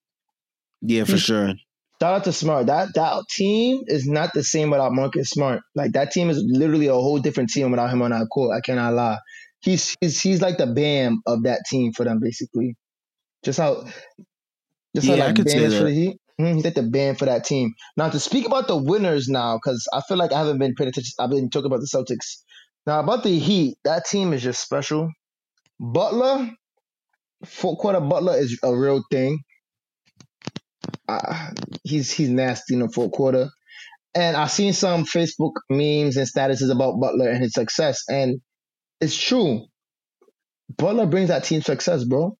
yeah, 0.82 1.04
for 1.04 1.18
sure. 1.18 1.54
Shout 2.00 2.14
out 2.14 2.24
to 2.24 2.32
Smart. 2.32 2.66
That 2.66 2.88
that 2.94 3.24
team 3.30 3.82
is 3.86 4.06
not 4.06 4.32
the 4.34 4.42
same 4.44 4.70
without 4.70 4.92
Marcus 4.92 5.30
Smart. 5.30 5.62
Like 5.74 5.92
that 5.92 6.12
team 6.12 6.28
is 6.28 6.42
literally 6.46 6.88
a 6.88 6.92
whole 6.94 7.18
different 7.18 7.50
team 7.50 7.70
without 7.70 7.90
him 7.90 8.02
on 8.02 8.10
that 8.10 8.28
court. 8.32 8.54
I 8.56 8.60
cannot 8.60 8.92
lie. 8.94 9.18
He's 9.60 9.96
he's 10.00 10.20
he's 10.20 10.42
like 10.42 10.58
the 10.58 10.66
Bam 10.66 11.22
of 11.26 11.44
that 11.44 11.62
team 11.70 11.92
for 11.92 12.04
them, 12.04 12.20
basically. 12.20 12.76
Just 13.44 13.58
how 13.58 13.84
just 14.94 15.08
Yeah, 15.08 15.16
how 15.16 15.16
like 15.28 15.36
Bam 15.44 15.62
is 15.64 15.74
for 15.76 15.84
the 15.84 15.92
Heat. 15.94 16.16
Mhm, 16.40 16.54
he's 16.56 16.64
like 16.64 16.74
the 16.74 16.82
Bam 16.82 17.14
for 17.16 17.26
that 17.26 17.44
team. 17.44 17.72
Now 17.96 18.10
to 18.10 18.20
speak 18.20 18.46
about 18.46 18.68
the 18.68 18.76
winners 18.76 19.28
now, 19.28 19.56
because 19.56 19.86
I 19.92 20.02
feel 20.06 20.18
like 20.18 20.32
I 20.32 20.38
haven't 20.38 20.58
been 20.58 20.74
paying 20.74 20.88
attention. 20.88 21.12
I've 21.18 21.30
been 21.30 21.50
talking 21.50 21.66
about 21.66 21.80
the 21.80 21.88
Celtics. 21.92 22.42
Now 22.86 23.00
about 23.00 23.22
the 23.22 23.38
Heat, 23.38 23.78
that 23.84 24.04
team 24.06 24.32
is 24.34 24.42
just 24.42 24.62
special. 24.62 25.10
Butler, 25.80 26.50
fourth 27.46 27.78
quarter 27.78 28.00
Butler 28.00 28.36
is 28.38 28.58
a 28.62 28.74
real 28.76 29.02
thing. 29.10 29.40
Uh, 31.08 31.50
he's 31.84 32.10
he's 32.10 32.28
nasty 32.28 32.74
in 32.74 32.80
the 32.80 32.88
fourth 32.88 33.12
quarter. 33.12 33.48
And 34.14 34.36
I've 34.36 34.50
seen 34.50 34.72
some 34.72 35.04
Facebook 35.04 35.52
memes 35.68 36.16
and 36.16 36.26
statuses 36.26 36.72
about 36.72 37.00
Butler 37.00 37.28
and 37.28 37.42
his 37.42 37.52
success, 37.52 38.04
and 38.08 38.40
it's 39.00 39.16
true. 39.16 39.66
Butler 40.76 41.06
brings 41.06 41.28
that 41.28 41.44
team 41.44 41.62
success, 41.62 42.04
bro. 42.04 42.36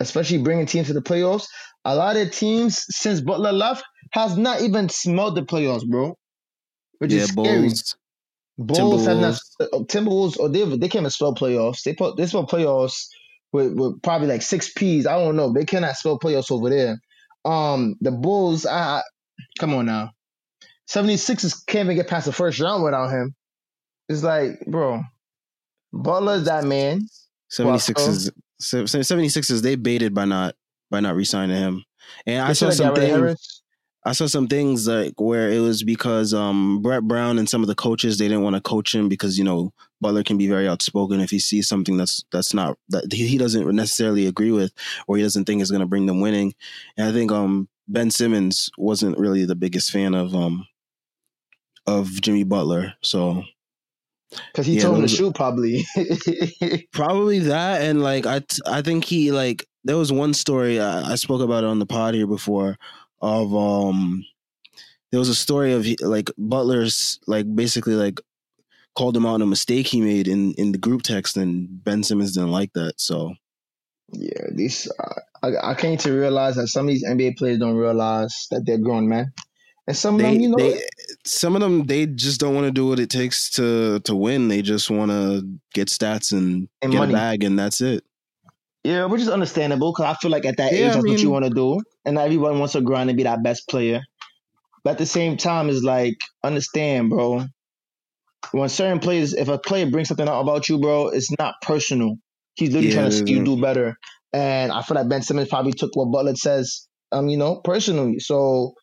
Especially 0.00 0.38
bringing 0.38 0.66
teams 0.66 0.86
to 0.88 0.92
the 0.92 1.02
playoffs. 1.02 1.46
A 1.84 1.94
lot 1.94 2.16
of 2.16 2.30
teams 2.30 2.84
since 2.88 3.20
Butler 3.20 3.52
left 3.52 3.84
has 4.12 4.36
not 4.36 4.62
even 4.62 4.88
smelled 4.88 5.36
the 5.36 5.42
playoffs, 5.42 5.86
bro. 5.86 6.16
Which 6.98 7.12
yeah, 7.12 7.22
is 7.22 7.28
scary. 7.28 7.68
Bulls. 7.68 7.96
Bulls 8.58 9.06
have 9.06 9.18
not 9.18 9.34
Timberwolves. 9.34 9.40
uh, 9.60 9.78
Timberwolves 9.80 10.38
or 10.38 10.48
they 10.48 10.64
they 10.64 10.88
can't 10.88 11.02
even 11.02 11.10
spell 11.10 11.34
playoffs. 11.34 11.82
They 11.82 11.94
put 11.94 12.16
they 12.16 12.26
spell 12.26 12.46
playoffs 12.46 13.06
with, 13.54 13.72
with 13.74 14.02
probably 14.02 14.26
like 14.26 14.42
six 14.42 14.72
P's. 14.72 15.06
I 15.06 15.16
don't 15.16 15.36
know. 15.36 15.52
They 15.52 15.64
cannot 15.64 15.96
spell 15.96 16.18
playoffs 16.18 16.50
over 16.50 16.68
there. 16.68 16.98
Um 17.44 17.94
the 18.00 18.10
Bulls, 18.10 18.66
I, 18.66 18.98
I 18.98 19.02
come 19.58 19.72
on 19.74 19.86
now. 19.86 20.10
76ers 20.90 21.64
can't 21.66 21.86
even 21.86 21.96
get 21.96 22.08
past 22.08 22.26
the 22.26 22.32
first 22.32 22.60
round 22.60 22.82
without 22.82 23.08
him. 23.08 23.34
It's 24.08 24.22
like, 24.22 24.60
bro, 24.66 25.02
Butler's 25.92 26.44
that 26.44 26.64
man. 26.64 27.08
76ers, 27.50 28.30
76ers, 28.60 29.62
they 29.62 29.76
baited 29.76 30.14
by 30.14 30.24
not 30.24 30.56
by 30.90 31.00
not 31.00 31.14
re-signing 31.14 31.56
him. 31.56 31.84
And 32.26 32.42
I 32.42 32.52
saw 32.52 32.70
shoulda 32.70 33.36
some 34.12 34.26
got 34.26 34.42
rid 34.42 34.52
of 34.52 34.52
things. 34.52 34.84
Harris. 34.84 34.86
I 34.86 35.12
saw 35.12 35.12
some 35.14 35.14
things 35.14 35.20
like 35.20 35.20
where 35.20 35.50
it 35.50 35.60
was 35.60 35.82
because 35.82 36.34
um 36.34 36.82
Brett 36.82 37.04
Brown 37.04 37.38
and 37.38 37.48
some 37.48 37.62
of 37.62 37.68
the 37.68 37.74
coaches 37.74 38.18
they 38.18 38.28
didn't 38.28 38.42
want 38.42 38.56
to 38.56 38.62
coach 38.62 38.94
him 38.94 39.08
because 39.08 39.38
you 39.38 39.44
know 39.44 39.72
Butler 40.00 40.22
can 40.22 40.38
be 40.38 40.48
very 40.48 40.68
outspoken 40.68 41.20
if 41.20 41.30
he 41.30 41.38
sees 41.38 41.68
something 41.68 41.96
that's 41.96 42.24
that's 42.32 42.54
not 42.54 42.78
that 42.90 43.12
he 43.12 43.38
doesn't 43.38 43.68
necessarily 43.74 44.26
agree 44.26 44.52
with 44.52 44.72
or 45.06 45.16
he 45.16 45.22
doesn't 45.22 45.44
think 45.46 45.62
is 45.62 45.70
going 45.70 45.80
to 45.80 45.86
bring 45.86 46.06
them 46.06 46.20
winning. 46.20 46.54
And 46.96 47.08
I 47.08 47.12
think 47.12 47.32
um 47.32 47.68
Ben 47.88 48.10
Simmons 48.10 48.70
wasn't 48.78 49.18
really 49.18 49.44
the 49.44 49.56
biggest 49.56 49.90
fan 49.90 50.14
of 50.14 50.34
um 50.34 50.66
of 51.86 52.10
Jimmy 52.20 52.44
Butler. 52.44 52.94
So 53.02 53.42
Because 54.46 54.66
he 54.66 54.76
Yeah, 54.76 54.82
told 54.82 54.96
him 54.96 55.02
to 55.02 55.08
shoot 55.08 55.34
probably. 55.34 55.84
probably 56.92 57.40
that 57.40 57.82
and 57.82 58.02
like 58.02 58.26
I 58.26 58.40
t- 58.40 58.62
I 58.66 58.82
think 58.82 59.04
he 59.04 59.32
like 59.32 59.66
there 59.84 59.96
was 59.96 60.12
one 60.12 60.34
story 60.34 60.80
I, 60.80 61.12
I 61.12 61.14
spoke 61.16 61.42
about 61.42 61.64
on 61.64 61.78
the 61.78 61.86
pod 61.86 62.14
here 62.14 62.26
before 62.26 62.78
of 63.24 63.54
um 63.54 64.24
there 65.10 65.18
was 65.18 65.28
a 65.28 65.34
story 65.34 65.72
of 65.72 65.86
like 66.00 66.30
Butler's 66.36 67.18
like 67.26 67.46
basically 67.54 67.94
like 67.94 68.20
called 68.94 69.16
him 69.16 69.26
out 69.26 69.34
on 69.34 69.42
a 69.42 69.46
mistake 69.46 69.86
he 69.88 70.00
made 70.00 70.28
in 70.28 70.52
in 70.54 70.72
the 70.72 70.78
group 70.78 71.02
text 71.02 71.36
and 71.36 71.82
Ben 71.82 72.02
Simmons 72.02 72.34
didn't 72.34 72.52
like 72.52 72.72
that 72.74 73.00
so 73.00 73.34
yeah, 74.12 74.46
this 74.52 74.90
uh, 74.98 75.20
I, 75.42 75.70
I 75.70 75.74
came 75.74 75.96
to 75.98 76.12
realize 76.12 76.56
that 76.56 76.68
some 76.68 76.86
of 76.86 76.90
these 76.92 77.04
NBA 77.04 77.36
players 77.36 77.58
don't 77.58 77.76
realize 77.76 78.46
that 78.50 78.64
they're 78.66 78.78
grown 78.78 79.08
men. 79.08 79.32
And 79.86 79.96
some 79.96 80.14
of 80.14 80.20
they 80.22 80.32
them, 80.32 80.40
you 80.40 80.48
know, 80.48 80.56
they 80.56 80.80
some 81.24 81.54
of 81.54 81.60
them 81.60 81.84
they 81.84 82.06
just 82.06 82.40
don't 82.40 82.54
want 82.54 82.66
to 82.66 82.70
do 82.72 82.86
what 82.86 82.98
it 82.98 83.10
takes 83.10 83.50
to 83.52 84.00
to 84.00 84.14
win 84.14 84.48
they 84.48 84.62
just 84.62 84.90
want 84.90 85.10
to 85.10 85.46
get 85.74 85.88
stats 85.88 86.32
and, 86.32 86.68
And 86.80 86.92
get 86.92 86.98
money. 86.98 87.12
a 87.12 87.16
bag 87.16 87.44
and 87.44 87.58
that's 87.58 87.80
it 87.80 88.04
Yeah, 88.84 89.06
which 89.06 89.22
is 89.22 89.28
understandable 89.30 89.92
because 89.92 90.06
I 90.06 90.14
feel 90.20 90.30
like 90.30 90.44
at 90.46 90.58
that 90.58 90.72
Yeah, 90.72 90.78
age, 90.78 90.96
I 90.96 91.00
that's 91.00 91.06
what 91.06 91.22
you 91.22 91.30
want 91.30 91.46
to 91.46 91.50
do, 91.50 91.80
and 92.04 92.18
everyone 92.18 92.58
wants 92.58 92.74
to 92.74 92.82
grind 92.82 93.10
and 93.10 93.16
be 93.16 93.22
that 93.24 93.42
best 93.42 93.68
player. 93.68 94.02
But 94.84 94.92
at 94.92 94.98
the 94.98 95.06
same 95.06 95.36
time, 95.38 95.70
it's 95.70 95.82
like 95.82 96.16
understand, 96.44 97.10
bro. 97.10 97.44
When 98.52 98.68
certain 98.68 99.00
players, 99.00 99.34
if 99.34 99.48
a 99.48 99.58
player 99.58 99.90
brings 99.90 100.08
something 100.08 100.28
out 100.28 100.40
about 100.40 100.68
you, 100.68 100.78
bro, 100.78 101.08
it's 101.08 101.30
not 101.38 101.54
personal. 101.62 102.16
He's 102.54 102.70
literally 102.70 102.88
Yeah, 102.88 102.92
trying 102.92 103.10
to 103.10 103.12
see 103.12 103.22
you 103.26 103.44
do 103.44 103.60
better. 103.60 103.96
And 104.32 104.70
I 104.72 104.82
feel 104.82 104.96
like 104.96 105.08
Ben 105.08 105.22
Simmons 105.22 105.48
probably 105.48 105.72
took 105.72 105.90
what 105.94 106.12
Butler 106.12 106.34
says, 106.36 106.88
um, 107.12 107.28
you 107.28 107.36
know, 107.36 107.60
personally. 107.64 108.18
So, 108.20 108.74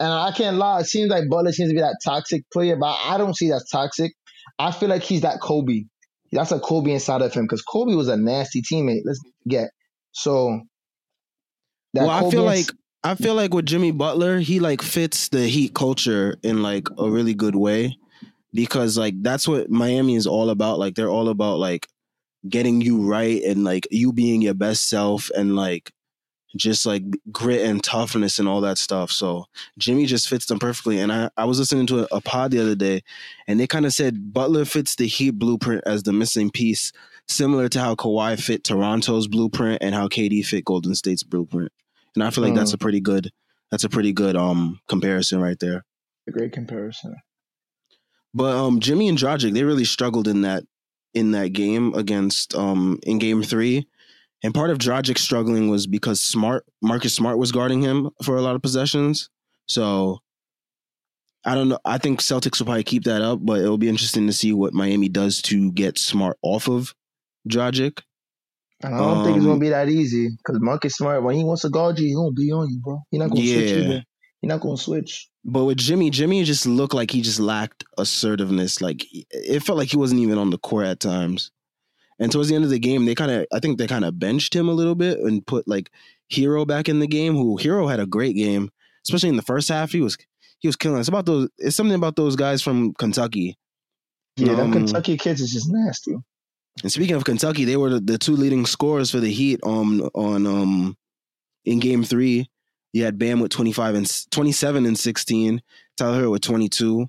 and 0.00 0.12
I 0.12 0.32
can't 0.32 0.56
lie, 0.56 0.80
it 0.80 0.86
seems 0.86 1.10
like 1.10 1.24
Butler 1.30 1.52
seems 1.52 1.70
to 1.70 1.74
be 1.74 1.80
that 1.80 1.98
toxic 2.04 2.42
player, 2.52 2.76
but 2.76 2.96
I 3.04 3.18
don't 3.18 3.36
see 3.36 3.48
that 3.50 3.64
toxic. 3.72 4.12
I 4.58 4.72
feel 4.72 4.88
like 4.88 5.02
he's 5.02 5.22
that 5.22 5.40
Kobe. 5.40 5.84
That's 6.32 6.52
a 6.52 6.60
Kobe 6.60 6.92
inside 6.92 7.22
of 7.22 7.32
him 7.32 7.44
because 7.44 7.62
Kobe 7.62 7.94
was 7.94 8.08
a 8.08 8.16
nasty 8.16 8.62
teammate. 8.62 9.02
Let's 9.04 9.20
get 9.46 9.70
so. 10.12 10.60
well, 11.94 12.10
I 12.10 12.30
feel 12.30 12.44
like 12.44 12.66
I 13.04 13.14
feel 13.14 13.34
like 13.34 13.54
with 13.54 13.66
Jimmy 13.66 13.92
Butler, 13.92 14.38
he 14.38 14.60
like 14.60 14.82
fits 14.82 15.28
the 15.28 15.46
Heat 15.46 15.74
culture 15.74 16.36
in 16.42 16.62
like 16.62 16.88
a 16.98 17.08
really 17.08 17.34
good 17.34 17.56
way 17.56 17.96
because 18.52 18.98
like 18.98 19.14
that's 19.22 19.46
what 19.46 19.70
Miami 19.70 20.16
is 20.16 20.26
all 20.26 20.50
about. 20.50 20.78
Like 20.78 20.94
they're 20.94 21.10
all 21.10 21.28
about 21.28 21.58
like 21.58 21.86
getting 22.48 22.80
you 22.80 23.02
right 23.02 23.42
and 23.42 23.64
like 23.64 23.86
you 23.90 24.12
being 24.12 24.42
your 24.42 24.54
best 24.54 24.88
self 24.88 25.30
and 25.36 25.56
like 25.56 25.92
just 26.56 26.86
like 26.86 27.02
grit 27.30 27.64
and 27.64 27.82
toughness 27.82 28.38
and 28.38 28.48
all 28.48 28.60
that 28.62 28.78
stuff. 28.78 29.10
So 29.10 29.46
Jimmy 29.78 30.06
just 30.06 30.28
fits 30.28 30.46
them 30.46 30.58
perfectly. 30.58 30.98
And 30.98 31.12
I, 31.12 31.30
I 31.36 31.44
was 31.44 31.58
listening 31.58 31.86
to 31.88 32.00
a, 32.00 32.16
a 32.16 32.20
pod 32.20 32.50
the 32.50 32.60
other 32.60 32.74
day 32.74 33.02
and 33.46 33.60
they 33.60 33.66
kind 33.66 33.86
of 33.86 33.92
said 33.92 34.32
Butler 34.32 34.64
fits 34.64 34.94
the 34.94 35.06
Heat 35.06 35.32
blueprint 35.32 35.82
as 35.86 36.02
the 36.02 36.12
missing 36.12 36.50
piece, 36.50 36.92
similar 37.26 37.68
to 37.68 37.80
how 37.80 37.94
Kawhi 37.94 38.40
fit 38.40 38.64
Toronto's 38.64 39.28
blueprint 39.28 39.82
and 39.82 39.94
how 39.94 40.08
KD 40.08 40.44
fit 40.44 40.64
Golden 40.64 40.94
State's 40.94 41.22
blueprint. 41.22 41.72
And 42.14 42.24
I 42.24 42.30
feel 42.30 42.42
like 42.42 42.54
mm. 42.54 42.56
that's 42.56 42.72
a 42.72 42.78
pretty 42.78 43.00
good 43.00 43.30
that's 43.70 43.84
a 43.84 43.88
pretty 43.88 44.12
good 44.12 44.36
um 44.36 44.80
comparison 44.88 45.40
right 45.40 45.58
there. 45.60 45.84
A 46.26 46.30
great 46.30 46.52
comparison. 46.52 47.16
But 48.32 48.56
um 48.56 48.80
Jimmy 48.80 49.08
and 49.08 49.18
Dragic, 49.18 49.52
they 49.52 49.64
really 49.64 49.84
struggled 49.84 50.26
in 50.26 50.42
that 50.42 50.64
in 51.12 51.32
that 51.32 51.52
game 51.52 51.94
against 51.94 52.54
um 52.54 52.98
in 53.02 53.18
game 53.18 53.42
three. 53.42 53.86
And 54.42 54.54
part 54.54 54.70
of 54.70 54.78
Dragic 54.78 55.18
struggling 55.18 55.68
was 55.68 55.86
because 55.86 56.20
Smart 56.20 56.64
Marcus 56.80 57.14
Smart 57.14 57.38
was 57.38 57.52
guarding 57.52 57.82
him 57.82 58.10
for 58.22 58.36
a 58.36 58.42
lot 58.42 58.54
of 58.54 58.62
possessions. 58.62 59.30
So 59.66 60.20
I 61.44 61.54
don't 61.54 61.68
know. 61.68 61.78
I 61.84 61.98
think 61.98 62.20
Celtics 62.20 62.58
will 62.58 62.66
probably 62.66 62.84
keep 62.84 63.04
that 63.04 63.22
up, 63.22 63.40
but 63.42 63.60
it'll 63.60 63.78
be 63.78 63.88
interesting 63.88 64.26
to 64.26 64.32
see 64.32 64.52
what 64.52 64.74
Miami 64.74 65.08
does 65.08 65.42
to 65.42 65.72
get 65.72 65.98
Smart 65.98 66.38
off 66.42 66.68
of 66.68 66.94
Dragic. 67.48 68.00
I 68.84 68.90
don't 68.90 69.00
um, 69.00 69.24
think 69.24 69.36
it's 69.38 69.44
gonna 69.44 69.54
um, 69.54 69.58
be 69.58 69.70
that 69.70 69.88
easy 69.88 70.28
because 70.28 70.60
Marcus 70.60 70.94
Smart, 70.96 71.24
when 71.24 71.34
he 71.34 71.42
wants 71.42 71.62
to 71.62 71.68
guard 71.68 71.98
you, 71.98 72.06
he's 72.06 72.16
gonna 72.16 72.32
be 72.32 72.52
on 72.52 72.70
you, 72.70 72.80
bro. 72.80 73.00
He's 73.10 73.18
not 73.18 73.30
gonna 73.30 73.40
yeah. 73.40 73.56
switch 73.56 73.70
either. 73.72 74.04
He's 74.40 74.48
not 74.48 74.60
gonna 74.60 74.76
switch. 74.76 75.28
But 75.44 75.64
with 75.64 75.78
Jimmy, 75.78 76.10
Jimmy 76.10 76.44
just 76.44 76.64
looked 76.64 76.94
like 76.94 77.10
he 77.10 77.20
just 77.20 77.40
lacked 77.40 77.82
assertiveness. 77.96 78.80
Like 78.80 79.04
it 79.10 79.60
felt 79.60 79.78
like 79.78 79.88
he 79.88 79.96
wasn't 79.96 80.20
even 80.20 80.38
on 80.38 80.50
the 80.50 80.58
court 80.58 80.86
at 80.86 81.00
times. 81.00 81.50
And 82.18 82.32
towards 82.32 82.48
the 82.48 82.54
end 82.54 82.64
of 82.64 82.70
the 82.70 82.78
game, 82.78 83.04
they 83.04 83.14
kind 83.14 83.30
of, 83.30 83.46
I 83.52 83.60
think 83.60 83.78
they 83.78 83.86
kind 83.86 84.04
of 84.04 84.18
benched 84.18 84.54
him 84.54 84.68
a 84.68 84.72
little 84.72 84.94
bit 84.96 85.20
and 85.20 85.46
put 85.46 85.68
like 85.68 85.90
Herro 86.32 86.66
back 86.66 86.88
in 86.88 86.98
the 86.98 87.06
game. 87.06 87.34
Who 87.34 87.58
Herro 87.58 87.88
had 87.88 88.00
a 88.00 88.06
great 88.06 88.34
game, 88.34 88.70
especially 89.04 89.28
in 89.28 89.36
the 89.36 89.42
first 89.42 89.68
half. 89.68 89.92
He 89.92 90.00
was 90.00 90.16
he 90.58 90.68
was 90.68 90.76
killing. 90.76 90.98
It's 90.98 91.08
about 91.08 91.26
those. 91.26 91.48
It's 91.58 91.76
something 91.76 91.94
about 91.94 92.16
those 92.16 92.36
guys 92.36 92.62
from 92.62 92.92
Kentucky. 92.94 93.56
Yeah, 94.36 94.52
um, 94.52 94.56
them 94.56 94.72
Kentucky 94.72 95.16
kids 95.16 95.40
is 95.40 95.52
just 95.52 95.70
nasty. 95.70 96.16
And 96.82 96.92
speaking 96.92 97.16
of 97.16 97.24
Kentucky, 97.24 97.64
they 97.64 97.76
were 97.76 97.90
the, 97.90 98.00
the 98.00 98.18
two 98.18 98.36
leading 98.36 98.66
scorers 98.66 99.10
for 99.10 99.20
the 99.20 99.30
Heat 99.30 99.60
on 99.62 100.02
on 100.14 100.46
um 100.46 100.96
in 101.64 101.78
Game 101.78 102.04
Three. 102.04 102.48
You 102.92 103.04
had 103.04 103.18
Bam 103.18 103.40
with 103.40 103.50
twenty 103.50 103.72
five 103.72 103.94
and 103.94 104.10
twenty 104.30 104.52
seven 104.52 104.86
and 104.86 104.98
sixteen. 104.98 105.62
Tyler 105.96 106.30
with 106.30 106.42
twenty 106.42 106.68
two. 106.68 107.08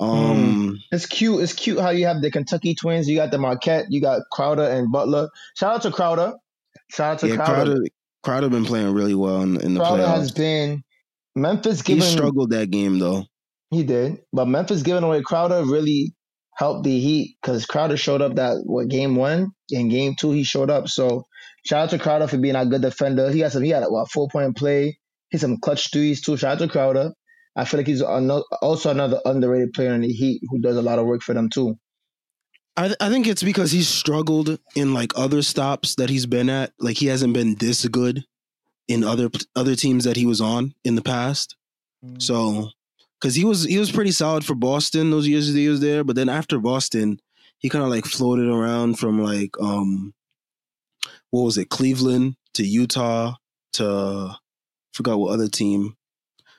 Um, 0.00 0.72
mm. 0.72 0.78
it's 0.90 1.06
cute. 1.06 1.42
It's 1.42 1.52
cute 1.52 1.78
how 1.78 1.90
you 1.90 2.06
have 2.06 2.22
the 2.22 2.30
Kentucky 2.30 2.74
Twins. 2.74 3.08
You 3.08 3.16
got 3.16 3.30
the 3.30 3.38
Marquette. 3.38 3.86
You 3.90 4.00
got 4.00 4.22
Crowder 4.32 4.64
and 4.64 4.90
Butler. 4.90 5.28
Shout 5.56 5.76
out 5.76 5.82
to 5.82 5.90
Crowder. 5.90 6.34
Shout 6.90 7.12
out 7.12 7.18
to 7.20 7.28
yeah, 7.28 7.36
Crowder. 7.36 7.52
Crowder. 7.52 7.86
Crowder 8.22 8.48
been 8.48 8.64
playing 8.64 8.92
really 8.92 9.14
well 9.14 9.42
in, 9.42 9.60
in 9.60 9.74
the 9.74 9.80
Crowder 9.80 10.02
playoffs. 10.02 10.16
has 10.16 10.32
been 10.32 10.82
Memphis. 11.34 11.82
Giving, 11.82 12.02
he 12.02 12.08
struggled 12.08 12.50
that 12.50 12.70
game 12.70 12.98
though. 12.98 13.24
He 13.70 13.82
did, 13.84 14.20
but 14.32 14.46
Memphis 14.46 14.82
giving 14.82 15.02
away 15.02 15.22
Crowder 15.22 15.64
really 15.64 16.14
helped 16.56 16.84
the 16.84 16.98
Heat 16.98 17.36
because 17.40 17.66
Crowder 17.66 17.96
showed 17.96 18.22
up 18.22 18.36
that 18.36 18.58
what 18.64 18.88
game 18.88 19.16
one 19.16 19.52
and 19.70 19.90
game 19.90 20.14
two 20.18 20.32
he 20.32 20.44
showed 20.44 20.70
up. 20.70 20.88
So 20.88 21.24
shout 21.64 21.84
out 21.84 21.90
to 21.90 21.98
Crowder 21.98 22.28
for 22.28 22.38
being 22.38 22.56
a 22.56 22.66
good 22.66 22.82
defender. 22.82 23.30
He 23.30 23.40
had 23.40 23.52
some. 23.52 23.62
He 23.62 23.70
had 23.70 23.84
what 23.84 24.10
four 24.10 24.28
point 24.28 24.56
play. 24.56 24.98
He 25.30 25.38
had 25.38 25.40
some 25.40 25.58
clutch 25.58 25.90
threes 25.92 26.20
too. 26.20 26.36
Shout 26.36 26.52
out 26.52 26.58
to 26.58 26.68
Crowder. 26.68 27.12
I 27.54 27.64
feel 27.64 27.80
like 27.80 27.86
he's 27.86 28.00
another, 28.00 28.44
also 28.62 28.90
another 28.90 29.20
underrated 29.24 29.72
player 29.74 29.94
in 29.94 30.00
the 30.00 30.08
Heat 30.08 30.42
who 30.50 30.60
does 30.60 30.76
a 30.76 30.82
lot 30.82 30.98
of 30.98 31.06
work 31.06 31.22
for 31.22 31.34
them 31.34 31.50
too. 31.50 31.78
I 32.76 32.86
th- 32.86 32.96
I 33.00 33.10
think 33.10 33.26
it's 33.26 33.42
because 33.42 33.70
he's 33.70 33.88
struggled 33.88 34.58
in 34.74 34.94
like 34.94 35.12
other 35.16 35.42
stops 35.42 35.96
that 35.96 36.08
he's 36.08 36.24
been 36.24 36.48
at. 36.48 36.72
Like 36.78 36.96
he 36.96 37.06
hasn't 37.06 37.34
been 37.34 37.56
this 37.56 37.86
good 37.88 38.24
in 38.88 39.04
other 39.04 39.30
other 39.54 39.76
teams 39.76 40.04
that 40.04 40.16
he 40.16 40.24
was 40.24 40.40
on 40.40 40.74
in 40.82 40.94
the 40.94 41.02
past. 41.02 41.56
Mm. 42.04 42.22
So, 42.22 42.70
because 43.20 43.34
he 43.34 43.44
was 43.44 43.64
he 43.64 43.78
was 43.78 43.92
pretty 43.92 44.12
solid 44.12 44.44
for 44.44 44.54
Boston 44.54 45.10
those 45.10 45.28
years 45.28 45.52
that 45.52 45.58
he 45.58 45.68
was 45.68 45.80
there, 45.80 46.02
but 46.02 46.16
then 46.16 46.30
after 46.30 46.58
Boston, 46.58 47.20
he 47.58 47.68
kind 47.68 47.84
of 47.84 47.90
like 47.90 48.06
floated 48.06 48.48
around 48.48 48.98
from 48.98 49.22
like 49.22 49.50
um, 49.60 50.14
what 51.30 51.42
was 51.42 51.58
it, 51.58 51.68
Cleveland 51.68 52.36
to 52.54 52.64
Utah 52.64 53.34
to 53.74 54.34
forgot 54.94 55.18
what 55.18 55.32
other 55.32 55.48
team 55.48 55.96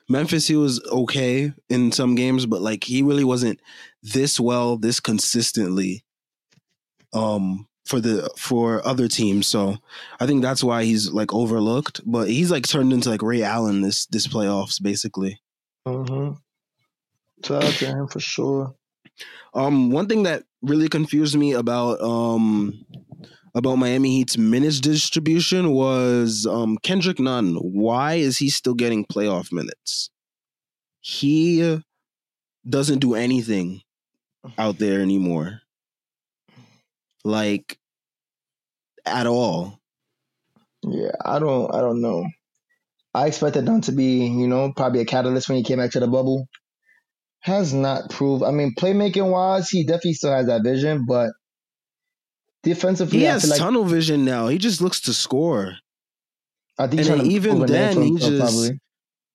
Memphis, 0.08 0.46
he 0.46 0.56
was 0.56 0.82
okay 0.90 1.52
in 1.68 1.92
some 1.92 2.14
games, 2.14 2.46
but 2.46 2.60
like 2.60 2.84
he 2.84 3.02
really 3.02 3.24
wasn't 3.24 3.60
this 4.02 4.38
well, 4.38 4.76
this 4.76 5.00
consistently. 5.00 6.04
Um, 7.12 7.68
for 7.86 8.00
the 8.00 8.30
for 8.36 8.84
other 8.86 9.08
teams, 9.08 9.46
so 9.46 9.76
I 10.18 10.26
think 10.26 10.42
that's 10.42 10.64
why 10.64 10.84
he's 10.84 11.10
like 11.10 11.34
overlooked. 11.34 12.00
But 12.04 12.28
he's 12.28 12.50
like 12.50 12.66
turned 12.66 12.92
into 12.92 13.10
like 13.10 13.22
Ray 13.22 13.42
Allen 13.42 13.82
this 13.82 14.06
this 14.06 14.26
playoffs, 14.26 14.82
basically. 14.82 15.40
Mm-hmm. 15.86 16.32
Shout 17.44 17.64
out 17.64 17.72
to 17.74 17.86
him 17.86 18.08
for 18.08 18.20
sure. 18.20 18.74
Um, 19.52 19.90
one 19.90 20.08
thing 20.08 20.24
that 20.24 20.44
really 20.62 20.88
confused 20.88 21.36
me 21.36 21.52
about 21.52 22.00
um 22.00 22.84
about 23.54 23.76
Miami 23.76 24.10
Heat's 24.10 24.36
minutes 24.36 24.80
distribution 24.80 25.70
was 25.70 26.46
um, 26.46 26.76
Kendrick 26.82 27.20
Nunn. 27.20 27.54
Why 27.54 28.14
is 28.14 28.38
he 28.38 28.50
still 28.50 28.74
getting 28.74 29.04
playoff 29.04 29.52
minutes? 29.52 30.10
He 31.00 31.80
doesn't 32.68 32.98
do 32.98 33.14
anything 33.14 33.82
out 34.58 34.78
there 34.78 35.00
anymore. 35.00 35.60
Like 37.24 37.78
at 39.06 39.26
all. 39.26 39.78
Yeah, 40.82 41.12
I 41.24 41.38
don't 41.38 41.74
I 41.74 41.80
don't 41.80 42.02
know. 42.02 42.26
I 43.14 43.28
expected 43.28 43.64
Nunn 43.64 43.82
to 43.82 43.92
be, 43.92 44.26
you 44.26 44.48
know, 44.48 44.72
probably 44.74 45.00
a 45.00 45.04
catalyst 45.04 45.48
when 45.48 45.58
he 45.58 45.64
came 45.64 45.78
back 45.78 45.92
to 45.92 46.00
the 46.00 46.08
bubble. 46.08 46.48
Has 47.40 47.74
not 47.74 48.10
proved. 48.10 48.42
I 48.42 48.50
mean, 48.50 48.74
playmaking 48.76 49.30
wise, 49.30 49.68
he 49.68 49.84
definitely 49.84 50.14
still 50.14 50.32
has 50.32 50.46
that 50.46 50.64
vision, 50.64 51.04
but 51.06 51.30
Defensively, 52.64 53.18
he 53.18 53.24
has 53.24 53.48
like, 53.48 53.58
tunnel 53.58 53.84
vision 53.84 54.24
now. 54.24 54.48
He 54.48 54.58
just 54.58 54.80
looks 54.80 55.00
to 55.02 55.14
score. 55.14 55.76
I 56.78 56.86
think 56.86 57.08
and 57.08 57.30
even 57.30 57.66
then, 57.66 58.02
he 58.02 58.16
just 58.16 58.40
probably. 58.40 58.80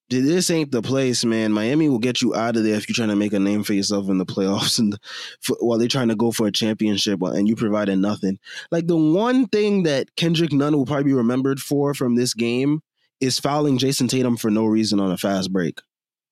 this 0.09 0.49
ain't 0.49 0.71
the 0.71 0.81
place, 0.81 1.23
man. 1.23 1.53
Miami 1.53 1.87
will 1.87 1.99
get 1.99 2.21
you 2.21 2.35
out 2.35 2.57
of 2.57 2.63
there 2.63 2.75
if 2.75 2.89
you're 2.89 2.95
trying 2.95 3.09
to 3.09 3.15
make 3.15 3.31
a 3.31 3.39
name 3.39 3.63
for 3.63 3.73
yourself 3.73 4.09
in 4.09 4.17
the 4.17 4.25
playoffs 4.25 4.79
and 4.79 4.97
for, 5.41 5.55
while 5.59 5.77
they're 5.77 5.87
trying 5.87 6.09
to 6.09 6.15
go 6.15 6.31
for 6.31 6.47
a 6.47 6.51
championship 6.51 7.21
and 7.21 7.47
you 7.47 7.55
provided 7.55 7.97
nothing. 7.97 8.39
Like 8.71 8.87
the 8.87 8.97
one 8.97 9.47
thing 9.47 9.83
that 9.83 10.15
Kendrick 10.15 10.51
Nunn 10.51 10.75
will 10.75 10.85
probably 10.85 11.05
be 11.05 11.13
remembered 11.13 11.61
for 11.61 11.93
from 11.93 12.15
this 12.15 12.33
game 12.33 12.81
is 13.21 13.39
fouling 13.39 13.77
Jayson 13.77 14.09
Tatum 14.09 14.37
for 14.37 14.49
no 14.49 14.65
reason 14.65 14.99
on 14.99 15.11
a 15.11 15.17
fast 15.17 15.53
break 15.53 15.79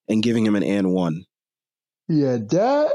and 0.08 0.22
giving 0.22 0.44
him 0.44 0.56
an 0.56 0.64
and 0.64 0.92
one. 0.92 1.24
Yeah, 2.08 2.38
that 2.50 2.92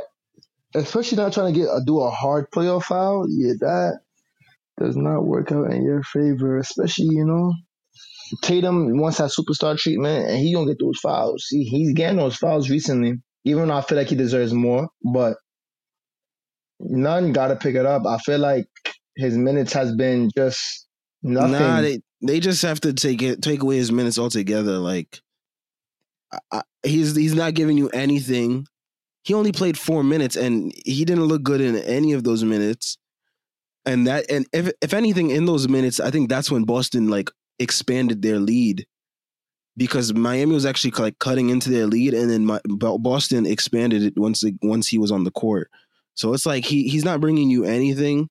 especially 0.76 1.18
not 1.18 1.34
trying 1.34 1.54
to 1.54 1.60
get 1.60 1.68
a, 1.68 1.82
do 1.86 2.02
a 2.02 2.10
hard 2.10 2.50
playoff 2.52 2.84
foul. 2.84 3.26
Yeah, 3.30 3.54
that 3.60 4.00
does 4.80 4.96
not 4.96 5.26
work 5.26 5.52
out 5.52 5.72
in 5.72 5.84
your 5.84 6.04
favor. 6.04 6.58
Especially 6.58 7.08
you 7.12 7.26
know, 7.26 7.54
Tatum 8.42 8.98
wants 8.98 9.18
that 9.18 9.32
superstar 9.32 9.78
treatment, 9.78 10.30
and 10.30 10.38
he 10.38 10.54
gonna 10.54 10.68
get 10.68 10.80
those 10.80 11.00
fouls. 11.00 11.46
He, 11.50 11.64
he's 11.64 11.94
getting 11.94 12.18
those 12.18 12.36
fouls 12.36 12.70
recently, 12.70 13.14
even 13.46 13.68
though 13.68 13.78
I 13.78 13.82
feel 13.82 13.98
like 13.98 14.08
he 14.10 14.16
deserves 14.16 14.54
more. 14.54 14.90
But 15.04 15.38
Nunn 16.80 17.34
got 17.34 17.48
to 17.48 17.56
pick 17.56 17.76
it 17.76 17.86
up. 17.86 18.06
I 18.06 18.18
feel 18.18 18.40
like 18.40 18.68
his 19.16 19.38
minutes 19.38 19.74
has 19.74 19.96
been 19.96 20.30
just 20.36 20.88
nothing. 21.22 21.52
Nah, 21.52 21.82
they 21.82 22.02
they 22.22 22.40
just 22.40 22.62
have 22.64 22.82
to 22.82 22.94
take 22.94 23.22
it 23.22 23.42
take 23.42 23.62
away 23.62 23.78
his 23.78 23.92
minutes 23.92 24.20
altogether. 24.20 24.78
Like. 24.78 25.20
I, 26.52 26.64
he's 26.82 27.16
he's 27.16 27.36
not 27.36 27.54
giving 27.54 27.78
you 27.78 27.90
anything 27.90 28.66
he 29.24 29.34
only 29.34 29.52
played 29.52 29.78
four 29.78 30.04
minutes 30.04 30.36
and 30.36 30.74
he 30.86 31.06
didn't 31.06 31.26
look 31.26 31.44
good 31.44 31.62
in 31.62 31.76
any 31.78 32.14
of 32.14 32.24
those 32.24 32.44
minutes. 32.44 32.98
And 33.86 34.08
that 34.08 34.26
and 34.30 34.46
if 34.54 34.72
if 34.82 34.94
anything 34.94 35.30
in 35.30 35.46
those 35.46 35.68
minutes, 35.68 36.00
I 36.00 36.12
think 36.12 36.30
that's 36.30 36.52
when 36.52 36.64
Boston 36.64 37.10
like 37.10 37.32
expanded 37.60 38.22
their 38.22 38.40
lead 38.40 38.86
because 39.76 40.14
Miami 40.14 40.54
was 40.54 40.66
actually 40.66 40.92
like 40.92 41.20
cutting 41.20 41.50
into 41.50 41.70
their 41.70 41.88
lead, 41.88 42.14
and 42.14 42.30
then 42.30 42.46
my, 42.46 42.60
Boston 42.66 43.46
expanded 43.46 44.04
it 44.04 44.14
once 44.18 44.44
once 44.62 44.88
he 44.88 44.98
was 44.98 45.12
on 45.12 45.24
the 45.24 45.32
court. 45.32 45.70
So 46.14 46.34
it's 46.34 46.46
like 46.46 46.64
he 46.64 46.88
he's 46.88 47.04
not 47.04 47.20
bringing 47.20 47.50
you 47.50 47.66
anything. 47.66 48.30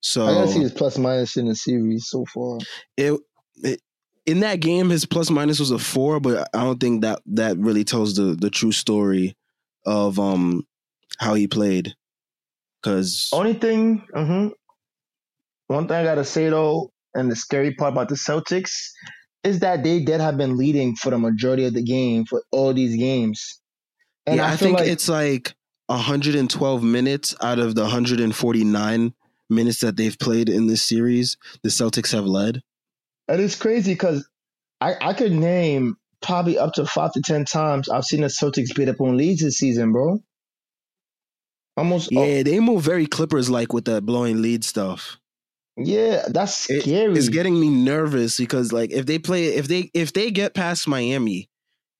So 0.00 0.26
I 0.26 0.34
gotta 0.34 0.48
see 0.48 0.60
his 0.60 0.72
plus 0.72 0.98
minus 0.98 1.36
in 1.36 1.46
the 1.46 1.54
series 1.54 2.08
so 2.08 2.24
far. 2.24 2.58
it, 2.96 3.20
it 3.62 3.80
in 4.26 4.40
that 4.40 4.60
game 4.60 4.90
his 4.90 5.04
plus 5.04 5.30
minus 5.30 5.60
was 5.60 5.70
a 5.70 5.78
four, 5.78 6.18
but 6.18 6.48
I 6.54 6.64
don't 6.64 6.80
think 6.80 7.02
that 7.02 7.20
that 7.26 7.56
really 7.58 7.84
tells 7.84 8.16
the 8.16 8.34
the 8.34 8.50
true 8.50 8.72
story 8.72 9.36
of 9.86 10.18
um 10.18 10.66
how 11.18 11.34
he 11.34 11.46
played. 11.46 11.94
Cause 12.82 13.28
Only 13.32 13.54
thing, 13.54 14.06
hmm 14.14 14.48
one 15.66 15.86
thing 15.86 15.96
I 15.98 16.04
gotta 16.04 16.24
say 16.24 16.48
though, 16.48 16.90
and 17.14 17.30
the 17.30 17.36
scary 17.36 17.74
part 17.74 17.92
about 17.92 18.08
the 18.08 18.16
Celtics 18.16 18.72
is 19.44 19.60
that 19.60 19.84
they 19.84 20.00
did 20.00 20.20
have 20.20 20.36
been 20.36 20.56
leading 20.56 20.96
for 20.96 21.10
the 21.10 21.18
majority 21.18 21.64
of 21.64 21.74
the 21.74 21.82
game 21.82 22.24
for 22.24 22.42
all 22.50 22.74
these 22.74 22.96
games. 22.96 23.60
And 24.26 24.38
yeah, 24.38 24.46
I, 24.46 24.52
I, 24.52 24.56
think 24.56 24.78
like 24.78 24.88
it's 24.88 25.08
like 25.08 25.54
112 25.86 26.82
minutes 26.82 27.34
out 27.40 27.58
of 27.58 27.74
the 27.74 27.82
149 27.82 29.14
minutes 29.48 29.80
that 29.80 29.96
they've 29.96 30.18
played 30.18 30.48
in 30.48 30.66
this 30.66 30.82
series, 30.82 31.36
the 31.62 31.68
Celtics 31.68 32.12
have 32.12 32.26
led. 32.26 32.62
And 33.28 33.40
it's 33.40 33.56
crazy 33.56 33.92
because 33.92 34.28
I, 34.80 34.94
I 35.00 35.14
could 35.14 35.32
name 35.32 35.96
probably 36.22 36.58
up 36.58 36.74
to 36.74 36.84
five 36.86 37.12
to 37.12 37.22
ten 37.22 37.44
times 37.44 37.88
I've 37.88 38.04
seen 38.04 38.20
the 38.20 38.26
Celtics 38.28 38.74
beat 38.74 38.88
up 38.88 39.00
on 39.00 39.16
leads 39.16 39.40
this 39.42 39.58
season, 39.58 39.92
bro. 39.92 40.22
Almost, 41.76 42.10
oh, 42.14 42.24
Yeah, 42.24 42.42
they 42.42 42.60
move 42.60 42.82
very 42.82 43.06
Clippers 43.06 43.48
like 43.48 43.72
with 43.72 43.86
that 43.86 44.04
blowing 44.04 44.42
lead 44.42 44.64
stuff. 44.64 45.18
yeah, 45.76 46.26
that's 46.28 46.68
It- 46.68 46.82
scary. 46.82 47.16
it's 47.16 47.28
getting 47.30 47.58
me 47.58 47.68
nervous 47.70 48.36
because 48.36 48.72
like 48.72 48.90
if 48.90 49.06
they 49.06 49.18
play 49.18 49.46
if 49.54 49.66
they 49.68 49.90
if 49.94 50.12
they 50.12 50.30
get 50.30 50.52
past 50.54 50.86
Miami 50.88 51.48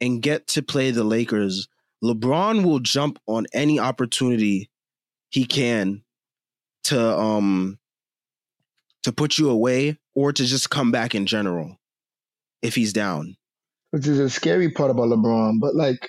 and 0.01 0.21
get 0.21 0.47
to 0.49 0.63
play 0.63 0.91
the 0.91 1.05
Lakers, 1.05 1.69
LeBron 2.05 2.65
will 2.65 2.81
jump 2.81 3.19
on 3.27 3.47
any 3.55 3.79
opportunity 3.79 4.69
he 5.31 5.45
can 5.47 6.03
to 6.85 7.19
um 7.19 7.79
to 9.05 9.13
put 9.13 9.39
you 9.39 9.49
away 9.49 9.99
or 10.15 10.33
to 10.33 10.45
just 10.45 10.69
come 10.69 10.91
back 10.91 11.15
in 11.15 11.25
general 11.25 11.79
if 12.61 12.75
he's 12.75 12.93
down. 12.93 13.37
Which 13.91 14.07
is 14.07 14.19
a 14.19 14.31
scary 14.31 14.71
part 14.71 14.91
about 14.91 15.09
LeBron. 15.09 15.61
But 15.61 15.75
like, 15.75 16.09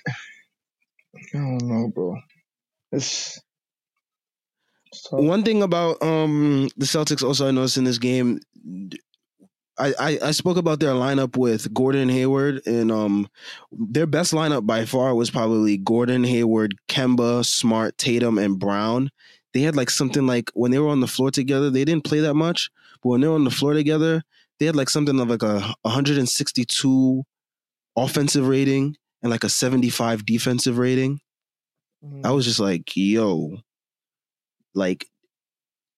I 1.16 1.38
don't 1.38 1.62
know, 1.64 1.92
bro. 1.94 2.18
It's, 2.92 3.40
it's. 4.92 5.08
One 5.12 5.44
thing 5.44 5.64
about 5.64 6.02
um 6.02 6.70
the 6.78 6.86
Celtics 6.86 7.24
also 7.24 7.48
I 7.48 7.52
noticed 7.52 7.78
in 7.78 7.86
this 7.86 7.98
game, 7.98 8.40
I, 9.78 9.94
I 10.00 10.20
I 10.26 10.32
spoke 10.32 10.58
about 10.58 10.80
their 10.80 10.94
lineup 10.94 11.38
with 11.38 11.74
Gordon 11.74 12.10
Hayward 12.10 12.62
and 12.66 12.92
um 12.92 13.28
their 13.72 14.08
best 14.08 14.34
lineup 14.34 14.66
by 14.66 14.86
far 14.86 15.16
was 15.16 15.32
probably 15.32 15.78
Gordon 15.78 16.24
Hayward, 16.24 16.76
Kemba, 16.90 17.46
Smart, 17.46 17.98
Tatum, 17.98 18.38
and 18.38 18.60
Brown. 18.60 19.10
They 19.54 19.62
had 19.62 19.76
like 19.76 19.90
something 19.90 20.28
like 20.28 20.52
when 20.54 20.72
they 20.72 20.80
were 20.80 20.90
on 20.90 21.02
the 21.02 21.08
floor 21.08 21.32
together, 21.32 21.70
they 21.70 21.86
didn't 21.86 22.06
play 22.06 22.20
that 22.20 22.36
much, 22.36 22.70
but 23.02 23.10
when 23.10 23.22
they 23.22 23.28
were 23.28 23.36
on 23.36 23.44
the 23.44 23.52
floor 23.52 23.74
together, 23.74 24.24
they 24.60 24.66
had 24.66 24.76
like 24.76 24.90
something 24.90 25.20
of 25.20 25.30
like 25.30 25.44
a 25.44 25.62
162 25.82 27.24
offensive 27.96 28.48
rating 28.48 28.96
and 29.22 29.32
like 29.32 29.44
a 29.44 29.50
75 29.50 30.26
defensive 30.26 30.78
rating. 30.78 31.20
I 32.24 32.32
was 32.32 32.46
just 32.46 32.60
like, 32.60 32.96
yo, 32.98 33.58
like, 34.74 35.06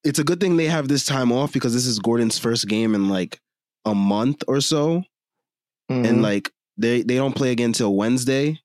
it's 0.04 0.20
a 0.20 0.24
good 0.26 0.42
thing 0.42 0.58
they 0.58 0.66
have 0.66 0.90
this 0.90 1.06
time 1.06 1.32
off 1.32 1.54
because 1.54 1.74
this 1.74 1.86
is 1.86 2.00
Gordon's 2.00 2.38
first 2.38 2.68
game 2.68 2.94
in 2.94 3.08
like 3.08 3.40
a 3.86 3.96
month 3.96 4.44
or 4.50 4.60
so, 4.60 5.04
Mhm. 5.90 6.08
and 6.10 6.22
like 6.22 6.52
they 6.78 7.04
they 7.04 7.16
don't 7.16 7.36
play 7.36 7.52
again 7.52 7.68
until 7.70 7.96
Wednesday. 7.96 8.60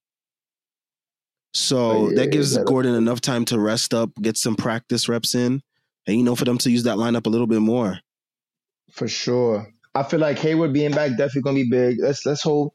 So 1.55 1.79
Oh, 1.79 2.09
yeah, 2.11 2.17
that 2.23 2.33
gives 2.33 2.53
that'll- 2.53 2.67
Gordon 2.67 2.95
enough 2.95 3.21
time 3.21 3.45
to 3.47 3.59
rest 3.59 3.95
up, 3.95 4.11
get 4.21 4.37
some 4.37 4.55
practice 4.57 5.09
reps 5.09 5.35
in, 5.35 5.63
and 6.07 6.17
you 6.17 6.23
know 6.23 6.35
for 6.35 6.45
them 6.45 6.59
to 6.59 6.71
use 6.71 6.83
that 6.85 6.97
lineup 6.97 7.27
a 7.27 7.31
little 7.31 7.47
bit 7.47 7.61
more. 7.61 8.01
for 8.91 9.07
sure. 9.07 9.71
I 9.95 10.03
feel 10.03 10.19
like 10.19 10.39
Hayward 10.39 10.73
being 10.73 10.93
back 10.93 11.11
definitely 11.11 11.43
gonna 11.43 11.55
be 11.57 11.69
big. 11.71 11.99
Let's 12.01 12.25
let's 12.25 12.43
hope, 12.43 12.75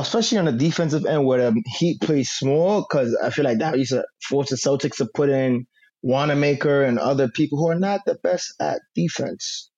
especially 0.00 0.38
on 0.38 0.44
the 0.46 0.52
defensive 0.52 1.06
end 1.06 1.24
where 1.26 1.50
the 1.50 1.62
Heat 1.78 2.00
plays 2.00 2.30
small, 2.30 2.86
because 2.88 3.16
I 3.22 3.30
feel 3.30 3.44
like 3.44 3.58
that 3.58 3.78
used 3.78 3.92
to 3.92 4.04
force 4.28 4.50
the 4.50 4.56
Celtics 4.56 4.96
to 4.96 5.08
put 5.14 5.28
in 5.28 5.66
Wanamaker 6.02 6.82
and 6.82 6.98
other 6.98 7.28
people 7.28 7.58
who 7.58 7.68
are 7.68 7.78
not 7.78 8.00
the 8.06 8.16
best 8.22 8.54
at 8.60 8.80
defense. 8.94 9.70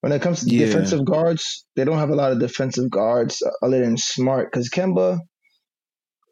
When 0.00 0.12
it 0.12 0.20
comes 0.20 0.40
to 0.40 0.50
Yeah. 0.50 0.66
defensive 0.66 1.04
guards, 1.04 1.64
they 1.76 1.84
don't 1.84 1.98
have 1.98 2.10
a 2.10 2.16
lot 2.16 2.32
of 2.32 2.40
defensive 2.40 2.90
guards 2.90 3.42
other 3.62 3.80
than 3.80 3.96
Smart, 3.96 4.50
because 4.50 4.68
Kemba. 4.68 5.20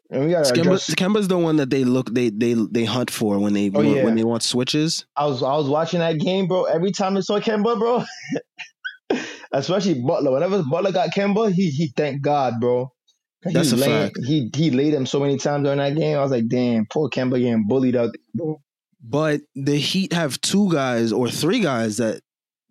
And 0.09 0.25
we 0.25 0.31
gotta 0.31 0.51
Kemba. 0.51 0.75
Kemba's 0.95 1.29
the 1.29 1.37
one 1.37 1.55
that 1.55 1.69
they 1.69 1.85
look 1.85 2.13
they 2.13 2.29
they 2.29 2.53
they 2.69 2.83
hunt 2.83 3.09
for 3.09 3.39
when 3.39 3.53
they 3.53 3.71
Oh, 3.73 3.81
want, 3.81 3.87
yeah. 3.97 4.03
when 4.03 4.15
they 4.15 4.25
want 4.25 4.43
switches. 4.43 5.05
I 5.15 5.25
was 5.25 5.41
I 5.41 5.55
was 5.55 5.69
watching 5.69 5.99
that 6.01 6.19
game, 6.19 6.47
bro. 6.47 6.65
Every 6.65 6.91
time 6.91 7.15
I 7.15 7.21
saw 7.21 7.39
Kemba, 7.39 7.79
bro, 7.79 8.03
especially 9.53 10.01
Butler. 10.01 10.31
Whenever 10.33 10.63
Butler 10.63 10.91
got 10.91 11.11
Kemba, 11.11 11.53
he 11.53 11.69
he 11.69 11.93
thanked 11.95 12.23
God, 12.23 12.55
bro. 12.59 12.91
He 13.43 13.53
That's 13.53 13.71
a 13.71 13.75
laying- 13.75 13.91
fact. 14.13 14.19
He 14.25 14.49
he 14.55 14.69
laid 14.71 14.93
him 14.93 15.05
so 15.05 15.19
many 15.19 15.37
times 15.37 15.63
during 15.63 15.79
that 15.79 15.95
game. 15.95 16.17
I 16.17 16.21
was 16.21 16.31
like, 16.31 16.47
damn, 16.47 16.85
poor 16.85 17.09
Kemba 17.09 17.39
getting 17.39 17.67
bullied 17.67 17.95
out. 17.95 18.15
But 19.03 19.41
the 19.55 19.77
Heat 19.77 20.13
have 20.13 20.39
two 20.41 20.71
guys 20.71 21.11
or 21.11 21.29
three 21.29 21.59
guys 21.59 21.97
that 21.97 22.21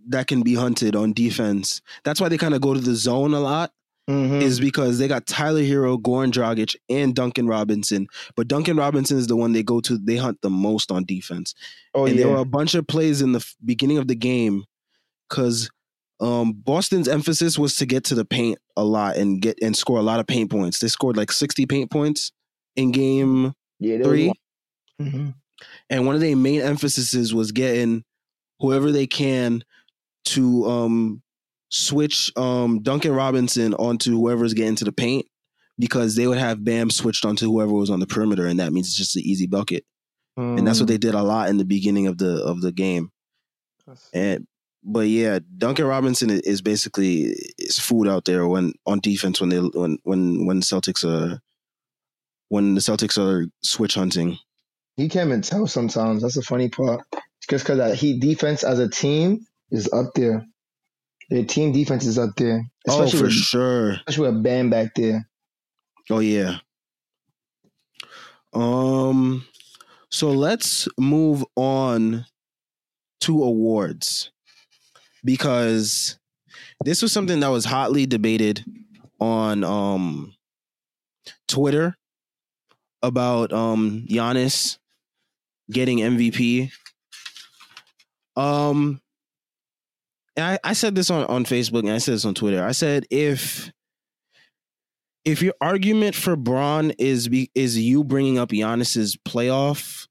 that 0.08 0.26
can 0.28 0.42
be 0.42 0.54
hunted 0.54 0.94
on 0.96 1.12
defense. 1.12 1.82
That's 2.04 2.20
why 2.20 2.28
they 2.28 2.38
kind 2.38 2.54
of 2.54 2.60
go 2.60 2.72
to 2.74 2.80
the 2.80 2.94
zone 2.94 3.34
a 3.34 3.40
lot. 3.40 3.72
Mhm. 4.08 4.42
Is 4.42 4.58
because 4.58 4.98
they 4.98 5.06
got 5.06 5.26
Tyler 5.26 5.60
Herro, 5.62 5.96
Goran 6.00 6.32
Dragic, 6.32 6.74
and 6.88 7.14
Duncan 7.14 7.46
Robinson. 7.46 8.08
But 8.34 8.48
Duncan 8.48 8.76
Robinson 8.76 9.18
is 9.18 9.28
the 9.28 9.36
one 9.36 9.52
they 9.52 9.62
go 9.62 9.80
to. 9.82 9.98
They 9.98 10.16
hunt 10.16 10.40
the 10.42 10.50
most 10.50 10.90
on 10.90 11.04
defense. 11.04 11.54
oh 11.94 12.06
and 12.06 12.16
yeah, 12.16 12.24
there 12.24 12.32
were 12.32 12.40
a 12.40 12.44
bunch 12.44 12.74
of 12.74 12.86
plays 12.88 13.22
in 13.22 13.32
the 13.32 13.44
beginning 13.64 13.98
of 13.98 14.08
the 14.08 14.14
game 14.16 14.64
because 15.28 15.70
um, 16.20 16.52
Boston's 16.52 17.08
emphasis 17.08 17.58
was 17.58 17.76
to 17.76 17.86
get 17.86 18.04
to 18.04 18.14
the 18.14 18.24
paint 18.24 18.58
a 18.76 18.84
lot 18.84 19.16
and 19.16 19.40
get 19.40 19.58
and 19.62 19.76
score 19.76 19.98
a 19.98 20.02
lot 20.02 20.20
of 20.20 20.26
paint 20.26 20.50
points. 20.50 20.78
They 20.78 20.88
scored 20.88 21.16
like 21.16 21.32
sixty 21.32 21.66
paint 21.66 21.90
points 21.90 22.32
in 22.76 22.92
game 22.92 23.54
yeah, 23.78 24.02
three. 24.02 24.28
Was, 24.28 24.36
Mhm. 25.08 25.34
and 25.88 26.06
one 26.06 26.14
of 26.14 26.20
their 26.20 26.36
main 26.36 26.60
emphases 26.60 27.32
was 27.34 27.52
getting 27.52 28.04
whoever 28.60 28.92
they 28.92 29.06
can 29.06 29.62
to 30.26 30.66
um 30.66 31.22
switch 31.70 32.30
um 32.36 32.82
Duncan 32.82 33.12
Robinson 33.12 33.72
onto 33.74 34.10
whoever's 34.12 34.52
getting 34.54 34.76
to 34.76 34.84
the 34.84 34.92
paint 34.92 35.26
because 35.78 36.16
they 36.16 36.26
would 36.26 36.36
have 36.36 36.62
Bam 36.62 36.90
switched 36.90 37.24
onto 37.24 37.46
whoever 37.50 37.72
was 37.72 37.88
on 37.88 38.00
the 38.00 38.06
perimeter 38.06 38.46
and 38.46 38.60
that 38.60 38.72
means 38.72 38.88
it's 38.88 38.96
just 38.96 39.16
an 39.16 39.22
easy 39.22 39.46
bucket. 39.46 39.84
And 40.36 40.66
that's 40.66 40.80
what 40.80 40.88
they 40.88 40.96
did 40.98 41.14
a 41.14 41.22
lot 41.22 41.48
in 41.50 41.56
the 41.58 41.64
beginning 41.66 42.06
of 42.06 42.16
the 42.18 42.42
of 42.44 42.60
the 42.62 42.72
game. 42.72 43.10
And 44.14 44.46
but 44.82 45.08
yeah, 45.08 45.38
Duncan 45.58 45.86
Robinson 45.86 46.30
is 46.30 46.62
basically 46.62 47.34
is 47.58 47.78
food 47.78 48.08
out 48.08 48.24
there 48.24 48.46
when 48.48 48.72
on 48.86 49.00
defense 49.00 49.40
when 49.40 49.50
they 49.50 49.58
when 49.58 49.98
when 50.04 50.46
when 50.46 50.60
Celtics 50.62 51.04
are 51.04 51.40
when 52.48 52.74
the 52.74 52.80
Celtics 52.80 53.18
are 53.18 53.46
switch 53.62 53.94
hunting. 53.94 54.38
he 54.96 55.08
can't 55.08 55.28
even 55.28 55.42
tell 55.42 55.66
sometimes. 55.66 56.22
That's 56.22 56.34
the 56.34 56.42
funny 56.42 56.68
part. 56.68 57.00
Just 57.48 57.64
because 57.64 57.78
that 57.78 57.94
Heat 57.96 58.20
defense 58.20 58.64
as 58.64 58.78
a 58.78 58.88
team 58.88 59.46
is 59.70 59.90
up 59.92 60.12
there. 60.14 60.44
Their 61.30 61.44
team 61.44 61.72
defense 61.72 62.04
is 62.06 62.18
up 62.18 62.30
there, 62.36 62.64
Oh, 62.88 63.02
especially 63.02 63.18
for 63.18 63.24
with, 63.26 63.32
sure. 63.34 63.90
especially 63.92 64.30
with 64.32 64.42
Bam 64.42 64.68
back 64.70 64.94
there. 64.96 65.28
Oh 66.10 66.18
yeah. 66.18 66.58
Um 68.52 69.46
so 70.10 70.30
let's 70.30 70.88
move 70.98 71.44
on 71.54 72.26
to 73.20 73.42
awards 73.44 74.32
because 75.24 76.18
this 76.84 77.02
was 77.02 77.12
something 77.12 77.40
that 77.40 77.48
was 77.48 77.64
hotly 77.64 78.06
debated 78.06 78.64
on 79.20 79.64
um 79.64 80.34
Twitter 81.48 81.96
about 83.02 83.52
um 83.52 84.06
Giannis 84.08 84.78
getting 85.70 85.98
MVP. 85.98 86.70
Um 88.36 89.00
I, 90.38 90.58
I 90.64 90.72
said 90.72 90.94
this 90.94 91.10
on, 91.10 91.24
on 91.26 91.44
Facebook 91.44 91.80
and 91.80 91.90
I 91.90 91.98
said 91.98 92.14
this 92.14 92.24
on 92.24 92.34
Twitter. 92.34 92.64
I 92.64 92.72
said 92.72 93.04
if 93.10 93.70
if 95.24 95.42
your 95.42 95.54
argument 95.60 96.14
for 96.14 96.36
Bron 96.36 96.92
is 96.98 97.28
is 97.54 97.78
you 97.78 98.04
bringing 98.04 98.38
up 98.38 98.50
Giannis's 98.50 99.16
playoff 99.16 100.08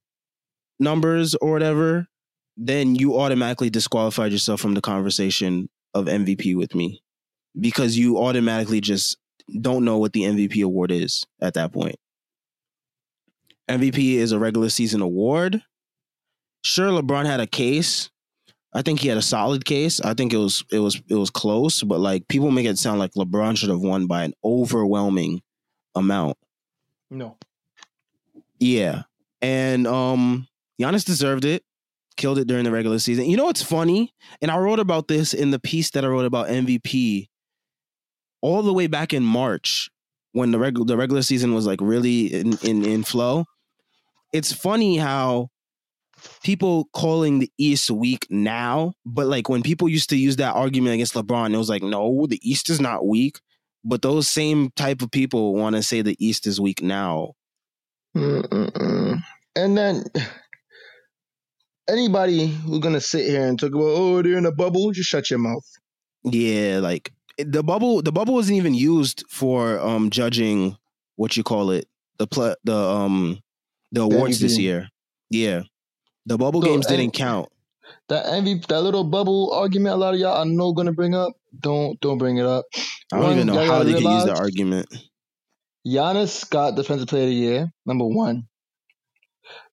numbers 0.80 1.36
or 1.36 1.52
whatever, 1.52 2.08
then 2.62 2.93
you 2.93 3.17
automatically 3.17 3.69
disqualified 3.69 4.34
yourself 4.34 4.60
from 4.60 4.74
the 4.74 4.82
conversation 4.82 5.69
of 5.93 6.06
MVP 6.06 6.58
with 6.58 6.76
me 6.76 7.02
because 7.58 7.98
you 7.98 8.17
automatically 8.17 8.82
just 8.82 9.17
don't 9.62 9.86
know 9.86 9.98
what 9.98 10.12
the 10.12 10.24
MVP 10.24 10.62
award 10.63 10.91
is 10.91 11.26
at 11.41 11.54
that 11.54 11.72
point. 11.72 11.95
MVP 13.69 14.15
is 14.15 14.34
a 14.34 14.39
regular 14.39 14.69
season 14.69 15.00
award. 15.00 15.63
Sure, 16.62 16.89
LeBron 16.89 17.26
had 17.26 17.39
a 17.39 17.48
case. 17.48 18.10
I 18.74 18.82
think 18.82 19.00
he 19.00 19.08
had 19.08 19.17
a 19.17 19.22
solid 19.22 19.63
case. 19.63 20.02
I 20.02 20.13
think 20.13 20.34
it 20.34 20.38
was 20.38 20.63
it 20.69 20.80
was 20.80 21.02
it 21.08 21.15
was 21.15 21.30
close, 21.30 21.82
but 21.82 22.02
like 22.02 22.28
people 22.28 22.52
make 22.52 22.65
it 22.65 22.78
sound 22.78 23.00
like 23.00 23.13
LeBron 23.13 23.58
should 23.58 23.69
have 23.69 23.80
won 23.80 24.06
by 24.06 24.24
an 24.24 24.34
overwhelming 24.43 25.41
amount. 25.95 26.38
No. 27.10 27.38
Yeah. 28.60 29.04
And 29.41 29.88
um 29.88 30.48
Giannis 30.80 31.06
deserved 31.06 31.45
it. 31.45 31.63
Killed 32.20 32.38
it 32.38 32.48
during 32.48 32.66
the 32.66 32.72
regular 32.72 33.00
season. 33.00 33.26
You 33.26 33.38
know 33.38 33.46
what's 33.46 33.64
funny? 33.64 34.14
And 34.42 34.52
I 34.52 34.58
wrote 34.58 34.80
about 34.80 35.08
this 35.08 35.34
in 35.34 35.52
the 35.52 35.60
piece 35.60 35.90
that 35.92 36.06
I 36.06 36.08
wrote 36.08 36.26
about 36.26 36.50
MVP 36.50 37.28
all 38.42 38.62
the 38.62 38.74
way 38.74 38.88
back 38.88 39.14
in 39.14 39.24
March 39.24 39.90
when 40.34 40.52
the 40.52 40.60
regular 40.60 40.86
the 40.86 40.98
regular 40.98 41.22
season 41.24 41.56
was 41.56 41.66
like 41.66 41.80
really 41.82 42.28
in, 42.28 42.58
in 42.62 42.86
in 42.86 43.04
flow. 43.04 43.46
It's 44.34 44.54
funny 44.54 44.98
how 44.98 45.48
people 46.44 46.90
calling 46.94 47.40
the 47.40 47.52
East 47.58 47.90
weak 47.90 48.28
now, 48.30 48.94
but 49.06 49.28
like 49.28 49.50
when 49.50 49.64
people 49.64 49.90
used 49.90 50.10
to 50.10 50.18
use 50.18 50.36
that 50.36 50.56
argument 50.56 50.96
against 50.96 51.16
LeBron, 51.16 51.54
it 51.54 51.58
was 51.58 51.70
like, 51.70 51.82
no, 51.82 52.28
the 52.28 52.40
East 52.48 52.70
is 52.70 52.80
not 52.80 53.08
weak. 53.08 53.40
But 53.84 54.02
those 54.02 54.28
same 54.28 54.72
type 54.76 55.02
of 55.02 55.10
people 55.10 55.56
want 55.56 55.78
to 55.78 55.82
say 55.82 56.02
the 56.02 56.18
East 56.20 56.46
is 56.46 56.60
weak 56.60 56.84
now. 56.84 57.32
Mm-mm-mm. 58.16 59.22
And 59.56 59.78
then 59.78 60.04
anybody 61.89 62.47
who's 62.47 62.80
gonna 62.80 63.02
sit 63.02 63.25
here 63.30 63.45
and 63.45 63.60
talk 63.60 63.69
about 63.71 63.84
oh 63.84 64.21
they're 64.21 64.38
in 64.38 64.45
a 64.45 64.52
bubble, 64.52 64.91
just 64.91 65.10
shut 65.10 65.30
your 65.30 65.39
mouth. 65.39 65.65
Yeah, 66.23 66.80
like 66.82 67.12
the 67.38 67.63
bubble. 67.63 68.02
The 68.02 68.12
bubble 68.12 68.34
wasn't 68.34 68.58
even 68.58 68.73
used 68.73 69.23
for 69.30 69.80
um 69.80 70.10
judging 70.10 70.78
what 71.15 71.36
you 71.38 71.43
call 71.43 71.71
it 71.71 71.88
the 72.17 72.28
pl- 72.28 72.56
the 72.63 72.75
um 72.75 73.39
the 73.91 74.02
awards 74.02 74.39
this 74.39 74.58
year. 74.58 74.88
Yeah, 75.30 75.63
the 76.25 76.38
bubble 76.38 76.62
So, 76.62 76.67
games 76.67 76.86
didn't 76.88 77.06
and- 77.06 77.13
count. 77.13 77.49
That 78.10 78.25
MVP, 78.25 78.67
that 78.67 78.82
little 78.82 79.04
bubble 79.04 79.52
argument, 79.54 79.93
a 79.95 79.97
lot 79.97 80.13
of 80.13 80.19
y'all 80.19 80.39
I 80.39 80.43
know 80.43 80.73
gonna 80.73 80.91
bring 80.93 81.15
up. 81.15 81.34
Don't 81.60 81.99
don't 82.02 82.17
bring 82.19 82.38
it 82.38 82.45
up. 82.45 82.65
I 83.12 83.17
don't 83.17 83.21
One, 83.23 83.34
even 83.36 83.47
know 83.47 83.65
how 83.65 83.84
they 83.84 83.93
could 83.93 84.04
use 84.04 84.25
that 84.25 84.38
argument. 84.39 84.88
Giannis 85.88 86.47
got 86.49 86.75
Defensive 86.75 87.08
Player 87.08 87.23
of 87.23 87.30
the 87.30 87.36
Year, 87.36 87.73
number 87.86 88.06
one. 88.06 88.47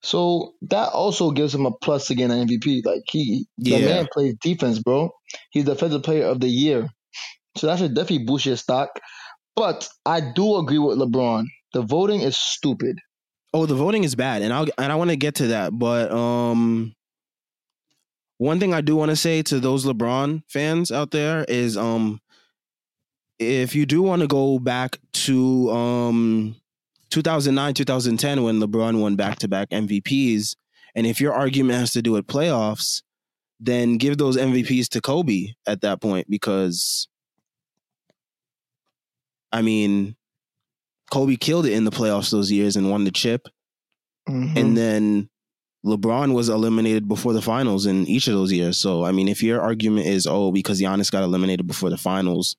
So 0.03 0.55
that 0.63 0.91
also 0.91 1.31
gives 1.31 1.55
him 1.55 1.67
a 1.67 1.73
plus 1.73 2.07
to 2.09 2.15
get 2.15 2.31
an 2.31 2.47
MVP. 2.47 2.85
Like 2.85 3.03
he, 3.09 3.47
the 3.59 3.81
man 3.81 4.09
plays 4.13 4.37
defense, 4.41 4.79
bro. 4.79 5.11
He's 5.51 5.65
Defensive 5.65 6.03
Player 6.03 6.27
of 6.27 6.41
the 6.41 6.49
Year. 6.49 6.89
So 7.57 7.67
that 7.67 7.79
should 7.79 7.95
definitely 7.95 8.27
boost 8.27 8.47
your 8.47 8.57
stock. 8.57 8.91
But 9.55 9.89
I 10.05 10.21
do 10.21 10.57
agree 10.57 10.79
with 10.79 10.99
LeBron. 10.99 11.45
The 11.73 11.83
voting 11.83 12.21
is 12.21 12.37
stupid. 12.37 12.99
Oh, 13.55 13.65
the 13.65 13.75
voting 13.75 14.05
is 14.05 14.15
bad, 14.15 14.43
and 14.43 14.53
I'll 14.53 14.67
and 14.77 14.93
I 14.93 14.97
want 14.97 15.11
to 15.11 15.17
get 15.17 15.37
to 15.37 15.49
that. 15.49 15.77
But 15.77 16.13
um, 16.13 16.95
one 18.39 18.61
thing 18.61 18.75
I 18.75 18.83
do 18.83 18.97
want 18.97 19.11
to 19.11 19.17
say 19.17 19.43
to 19.45 19.59
those 19.59 19.87
LeBron 19.87 20.43
fans 20.49 20.93
out 20.93 21.11
there 21.11 21.45
is 21.49 21.77
um, 21.77 22.21
if 23.39 23.75
you 23.75 23.87
do 23.87 24.03
want 24.03 24.21
to 24.21 24.29
go 24.29 24.59
back 24.59 24.99
to 25.13 25.71
um, 25.71 26.57
2009, 27.11 27.75
2010 27.75 28.43
when 28.43 28.61
LeBron 28.61 29.01
won 29.01 29.17
back 29.17 29.39
to 29.41 29.49
back 29.49 29.71
MVPs, 29.71 30.57
and 30.95 31.07
if 31.07 31.21
your 31.21 31.33
argument 31.35 31.79
has 31.79 31.93
to 31.93 32.03
do 32.03 32.13
with 32.13 32.27
playoffs, 32.27 33.03
then 33.61 33.97
give 33.97 34.19
those 34.19 34.37
MVPs 34.37 34.89
to 34.89 35.01
Kobe 35.01 35.49
at 35.67 35.81
that 35.83 36.01
point 36.01 36.29
because, 36.29 37.09
I 39.53 39.63
mean, 39.63 40.17
Kobe 41.11 41.37
killed 41.37 41.67
it 41.67 41.73
in 41.73 41.85
the 41.85 41.91
playoffs 41.91 42.31
those 42.31 42.51
years 42.51 42.77
and 42.77 42.91
won 42.91 43.05
the 43.05 43.11
chip 43.11 43.49
Mhm. 44.29 44.57
and 44.57 44.77
then 44.77 45.29
LeBron 45.85 46.35
was 46.35 46.49
eliminated 46.49 47.07
before 47.07 47.33
the 47.33 47.41
finals 47.41 47.87
in 47.87 48.07
each 48.09 48.27
of 48.27 48.35
those 48.35 48.53
years. 48.53 48.77
So 48.77 49.05
I 49.05 49.13
mean, 49.13 49.29
if 49.29 49.41
your 49.41 49.61
argument 49.61 50.07
is 50.09 50.27
oh 50.27 50.51
because 50.51 50.81
Giannis 50.81 51.13
got 51.13 51.23
eliminated 51.23 51.67
before 51.69 51.91
the 51.91 51.97
finals 51.97 52.57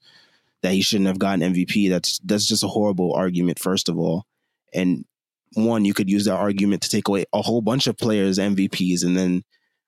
that 0.62 0.71
he 0.71 0.81
shouldn't 0.81 1.07
have 1.07 1.19
gotten 1.19 1.41
MVP, 1.53 1.89
that's 1.89 2.19
that's 2.19 2.45
just 2.47 2.63
a 2.63 2.69
horrible 2.69 3.13
argument. 3.13 3.60
First 3.60 3.89
of 3.89 3.97
all, 3.99 4.25
and 4.73 5.06
one 5.53 5.86
you 5.86 5.93
could 5.93 6.10
use 6.10 6.25
that 6.25 6.36
argument 6.36 6.82
to 6.84 6.89
take 6.89 7.08
away 7.08 7.25
a 7.34 7.41
whole 7.41 7.62
bunch 7.62 7.88
of 7.88 7.97
players 7.97 8.38
MVPs, 8.38 9.03
and 9.06 9.15
then 9.17 9.43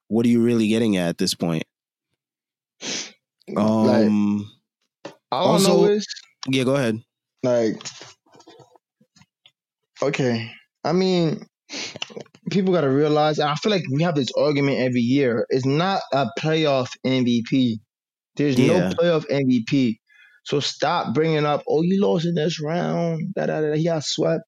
what 0.07 0.25
are 0.25 0.29
you 0.29 0.41
really 0.41 0.67
getting 0.67 0.97
at 0.97 1.09
at 1.09 1.17
this 1.17 1.33
point? 1.35 1.63
like, 3.47 3.57
Um, 3.57 4.49
all 5.31 5.47
I 5.47 5.51
also- 5.53 5.67
know 5.85 5.91
is 5.91 6.07
yeah, 6.49 6.63
go 6.63 6.75
ahead. 6.75 7.01
like, 7.43 7.81
okay. 10.01 10.51
I 10.83 10.93
mean, 10.93 11.45
people 12.51 12.73
got 12.73 12.81
to 12.81 12.89
realize. 12.89 13.39
I 13.39 13.53
feel 13.55 13.71
like 13.71 13.83
we 13.91 14.03
have 14.03 14.15
this 14.15 14.29
argument 14.37 14.79
every 14.79 15.01
year. 15.01 15.45
It's 15.49 15.65
not 15.65 16.01
a 16.13 16.27
playoff 16.39 16.89
MVP. 17.05 17.79
There's 18.35 18.57
Yeah. 18.57 18.89
no 18.89 18.95
playoff 18.95 19.25
MVP. 19.29 19.99
So 20.45 20.59
stop 20.59 21.13
bringing 21.13 21.45
up. 21.45 21.63
Oh, 21.67 21.81
you 21.81 22.01
lost 22.01 22.25
in 22.25 22.35
this 22.35 22.61
round. 22.61 23.33
Da 23.35 23.47
da 23.47 23.61
da. 23.61 23.73
He 23.73 23.83
got 23.83 24.03
swept. 24.03 24.43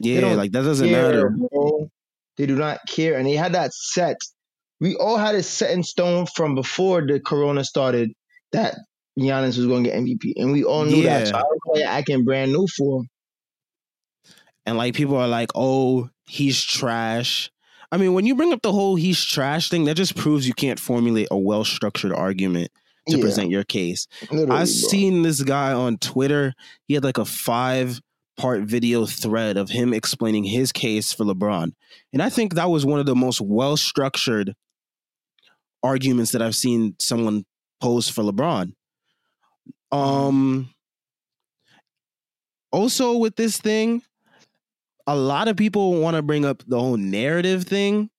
Yeah, 0.00 0.34
like 0.34 0.52
that 0.52 0.62
doesn't 0.62 0.88
care, 0.88 1.02
matter. 1.02 1.30
bro. 1.30 1.90
They 2.36 2.46
do 2.46 2.56
not 2.56 2.80
care, 2.88 3.16
and 3.16 3.26
they 3.26 3.34
had 3.34 3.52
that 3.54 3.72
set. 3.72 4.16
We 4.80 4.96
all 4.96 5.16
had 5.16 5.34
it 5.34 5.44
set 5.44 5.70
in 5.70 5.82
stone 5.84 6.26
from 6.26 6.54
before 6.54 7.06
the 7.06 7.20
Corona 7.20 7.64
started 7.64 8.10
that 8.52 8.76
Giannis 9.18 9.56
was 9.56 9.66
going 9.66 9.84
to 9.84 9.90
get 9.90 9.98
MVP, 10.00 10.32
and 10.36 10.52
we 10.52 10.64
all 10.64 10.84
knew 10.84 11.02
that. 11.04 11.28
So 11.28 11.36
I 11.36 11.42
know 11.42 11.84
acting 11.84 12.24
brand 12.24 12.52
new 12.52 12.66
for. 12.76 13.04
and 14.66 14.76
like 14.76 14.94
people 14.94 15.16
are 15.16 15.28
like, 15.28 15.50
"Oh, 15.54 16.10
he's 16.26 16.60
trash." 16.62 17.50
I 17.92 17.96
mean, 17.96 18.14
when 18.14 18.26
you 18.26 18.34
bring 18.34 18.52
up 18.52 18.62
the 18.62 18.72
whole 18.72 18.96
"he's 18.96 19.22
trash" 19.24 19.68
thing, 19.68 19.84
that 19.84 19.96
just 19.96 20.16
proves 20.16 20.48
you 20.48 20.54
can't 20.54 20.80
formulate 20.80 21.28
a 21.30 21.38
well-structured 21.38 22.12
argument 22.12 22.70
to 23.08 23.16
Yeah, 23.18 23.22
present 23.22 23.50
your 23.50 23.62
case. 23.64 24.08
literally, 24.22 24.50
I've 24.50 24.66
bro. 24.66 24.88
seen 24.88 25.22
this 25.22 25.42
guy 25.42 25.72
on 25.72 25.98
Twitter. 25.98 26.54
He 26.88 26.94
had 26.94 27.04
like 27.04 27.18
a 27.18 27.24
five-part 28.36 28.62
video 28.62 29.06
thread 29.06 29.56
of 29.56 29.70
him 29.70 29.92
explaining 29.92 30.44
his 30.44 30.72
case 30.72 31.12
for 31.12 31.24
LeBron, 31.24 31.72
and 32.12 32.22
I 32.22 32.30
think 32.30 32.54
that 32.54 32.70
was 32.70 32.84
one 32.86 33.00
of 33.00 33.06
the 33.06 33.14
most 33.14 33.40
well-structured 33.40 34.54
arguments 35.82 36.32
that 36.32 36.42
I've 36.42 36.54
seen 36.54 36.94
someone 36.98 37.44
pose 37.80 38.08
for 38.08 38.22
LeBron. 38.22 38.72
Um. 39.92 40.70
Also, 42.72 43.16
with 43.18 43.36
this 43.36 43.56
thing, 43.58 44.02
a 45.06 45.14
lot 45.14 45.46
of 45.46 45.56
people 45.56 46.00
want 46.00 46.16
to 46.16 46.22
bring 46.22 46.44
up 46.44 46.62
the 46.66 46.80
whole 46.80 46.96
narrative 46.96 47.62
thing. 47.64 48.10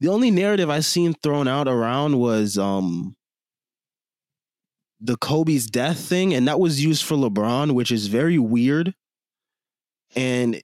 The 0.00 0.08
only 0.08 0.32
narrative 0.32 0.68
I 0.68 0.80
seen 0.80 1.14
thrown 1.14 1.46
out 1.46 1.68
around 1.68 2.18
was 2.18 2.58
um 2.58 3.14
the 5.00 5.16
Kobe's 5.16 5.66
death 5.66 6.00
thing, 6.00 6.34
and 6.34 6.48
that 6.48 6.58
was 6.58 6.84
used 6.84 7.04
for 7.04 7.16
LeBron, 7.16 7.72
which 7.72 7.92
is 7.92 8.08
very 8.08 8.38
weird. 8.38 8.94
And 10.16 10.60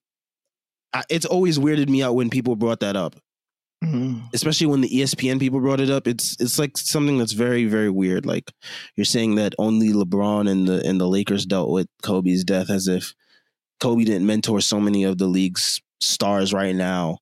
I, 0.92 1.02
it's 1.10 1.26
always 1.26 1.58
weirded 1.58 1.88
me 1.88 2.02
out 2.02 2.14
when 2.14 2.30
people 2.30 2.56
brought 2.56 2.80
that 2.80 2.96
up, 2.96 3.16
Mhm. 3.84 4.22
especially 4.32 4.66
when 4.66 4.80
the 4.80 4.88
ESPN 4.88 5.38
people 5.38 5.60
brought 5.60 5.80
it 5.80 5.90
up. 5.90 6.06
It's 6.08 6.36
it's 6.40 6.58
like 6.58 6.76
something 6.78 7.18
that's 7.18 7.32
very 7.32 7.66
very 7.66 7.90
weird. 7.90 8.24
Like 8.26 8.52
you're 8.96 9.04
saying 9.04 9.34
that 9.36 9.54
only 9.58 9.90
LeBron 9.90 10.50
and 10.50 10.66
the 10.66 10.84
and 10.86 11.00
the 11.00 11.08
Lakers 11.08 11.44
dealt 11.46 11.70
with 11.70 11.86
Kobe's 12.02 12.44
death 12.44 12.70
as 12.70 12.88
if 12.88 13.14
Kobe 13.80 14.04
didn't 14.04 14.26
mentor 14.26 14.60
so 14.60 14.80
many 14.80 15.04
of 15.04 15.18
the 15.18 15.26
league's 15.26 15.80
stars 16.00 16.52
right 16.52 16.74
now. 16.74 17.18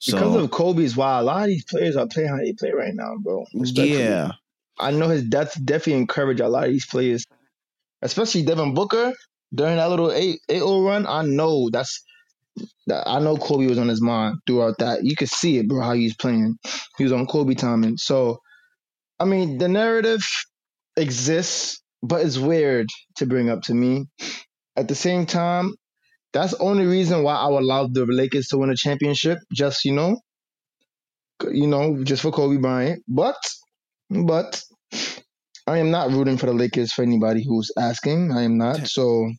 So 0.00 0.12
Because 0.16 0.36
of 0.44 0.50
Kobe's, 0.52 0.96
why 0.96 1.18
a 1.18 1.22
lot 1.22 1.42
of 1.42 1.48
these 1.48 1.64
players 1.64 1.96
are 1.96 2.06
playing 2.06 2.28
how 2.28 2.36
they 2.36 2.52
play 2.52 2.70
right 2.70 2.94
now, 2.94 3.16
bro. 3.18 3.44
Yeah, 3.52 4.30
I 4.78 4.92
know 4.92 5.08
his 5.08 5.24
death 5.24 5.58
definitely 5.64 5.94
encouraged 6.00 6.40
a 6.40 6.48
lot 6.48 6.66
of 6.66 6.70
these 6.70 6.86
players, 6.86 7.26
especially 8.02 8.44
Devin 8.44 8.74
Booker 8.74 9.12
during 9.54 9.76
that 9.76 9.90
little 9.90 10.12
8 10.12 10.38
0 10.50 10.82
run. 10.82 11.06
I 11.06 11.22
know 11.22 11.68
that's 11.70 12.02
that. 12.86 13.06
I 13.06 13.20
know 13.20 13.36
Kobe 13.36 13.66
was 13.66 13.78
on 13.78 13.88
his 13.88 14.00
mind 14.02 14.36
throughout 14.46 14.78
that. 14.78 15.04
You 15.04 15.16
could 15.16 15.28
see 15.28 15.58
it, 15.58 15.68
bro, 15.68 15.82
how 15.82 15.92
he 15.92 16.04
was 16.04 16.16
playing. 16.16 16.56
He 16.96 17.04
was 17.04 17.12
on 17.12 17.26
Kobe 17.26 17.54
timing. 17.54 17.96
So, 17.96 18.38
I 19.18 19.24
mean, 19.24 19.58
the 19.58 19.68
narrative 19.68 20.22
exists, 20.96 21.82
but 22.02 22.24
it's 22.24 22.38
weird 22.38 22.88
to 23.16 23.26
bring 23.26 23.48
up 23.50 23.62
to 23.62 23.74
me. 23.74 24.06
At 24.76 24.88
the 24.88 24.94
same 24.94 25.26
time, 25.26 25.74
that's 26.32 26.54
only 26.54 26.86
reason 26.86 27.22
why 27.22 27.34
I 27.36 27.48
would 27.48 27.64
love 27.64 27.94
the 27.94 28.06
Lakers 28.06 28.48
to 28.48 28.58
win 28.58 28.70
a 28.70 28.76
championship. 28.76 29.38
Just 29.52 29.84
you 29.84 29.92
know, 29.92 30.18
you 31.50 31.66
know, 31.66 32.02
just 32.04 32.22
for 32.22 32.30
Kobe 32.30 32.58
Bryant. 32.58 33.02
But, 33.08 33.36
but 34.10 34.62
I 35.68 35.78
am 35.78 35.90
not 35.90 36.10
rooting 36.10 36.38
for 36.38 36.46
the 36.46 36.54
Lakers 36.54 36.92
for 36.92 37.02
anybody 37.02 37.44
who's 37.46 37.70
asking. 37.78 38.32
I 38.32 38.42
am 38.42 38.56
not. 38.58 38.88
So 38.88 39.30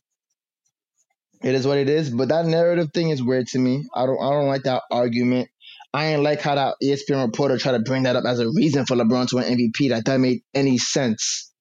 it 1.43 1.55
is 1.55 1.65
what 1.65 1.77
it 1.77 1.89
is. 1.89 2.09
But 2.09 2.29
that 2.29 2.45
narrative 2.45 2.89
thing 2.93 3.09
is 3.09 3.23
weird 3.23 3.47
to 3.47 3.59
me. 3.59 3.83
I 3.95 4.05
don't. 4.05 4.19
I 4.21 4.29
don't 4.31 4.47
like 4.47 4.63
that 4.63 4.83
argument. 4.91 5.49
I 5.93 6.07
ain't 6.07 6.21
like 6.21 6.41
how 6.41 6.53
that 6.55 6.75
ESPN 6.83 7.25
reporter 7.25 7.57
tried 7.57 7.71
to 7.73 7.79
bring 7.79 8.03
that 8.03 8.15
up 8.15 8.25
as 8.25 8.39
a 8.39 8.47
reason 8.47 8.85
for 8.85 8.95
LeBron 8.95 9.27
to 9.29 9.37
win 9.37 9.45
MVP. 9.57 9.89
That 9.89 10.05
that 10.05 10.19
made 10.19 10.41
any 10.53 10.77
sense. 10.77 11.51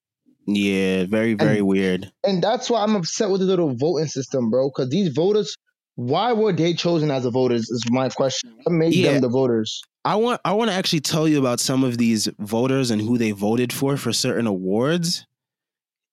yeah, 0.46 1.04
very 1.06 1.34
very 1.34 1.62
weird. 1.62 2.10
And 2.24 2.42
that's 2.42 2.68
why 2.68 2.82
I'm 2.82 2.94
upset 2.96 3.30
with 3.30 3.40
the 3.40 3.46
little 3.46 3.74
voting 3.74 4.08
system, 4.08 4.50
bro. 4.50 4.68
Because 4.68 4.90
these 4.90 5.08
voters, 5.14 5.54
why 5.94 6.34
were 6.34 6.52
they 6.52 6.74
chosen 6.74 7.10
as 7.10 7.22
the 7.22 7.30
voters? 7.30 7.70
Is 7.70 7.84
my 7.90 8.10
question. 8.10 8.50
What 8.64 8.72
made 8.72 8.94
Yeah. 8.94 9.12
them 9.12 9.20
the 9.22 9.28
voters? 9.30 9.80
I 10.08 10.14
want 10.16 10.40
I 10.42 10.52
want 10.52 10.70
to 10.70 10.74
actually 10.74 11.00
tell 11.00 11.28
you 11.28 11.38
about 11.38 11.60
some 11.60 11.84
of 11.84 11.98
these 11.98 12.28
voters 12.38 12.90
and 12.90 12.98
who 13.02 13.18
they 13.18 13.32
voted 13.32 13.74
for 13.74 13.98
for 13.98 14.10
certain 14.10 14.46
awards. 14.46 15.26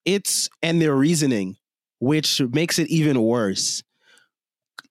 It's 0.03 0.49
and 0.61 0.81
their 0.81 0.93
reasoning, 0.93 1.55
which 1.99 2.41
makes 2.41 2.77
it 2.77 2.89
even 2.89 3.21
worse. 3.21 3.83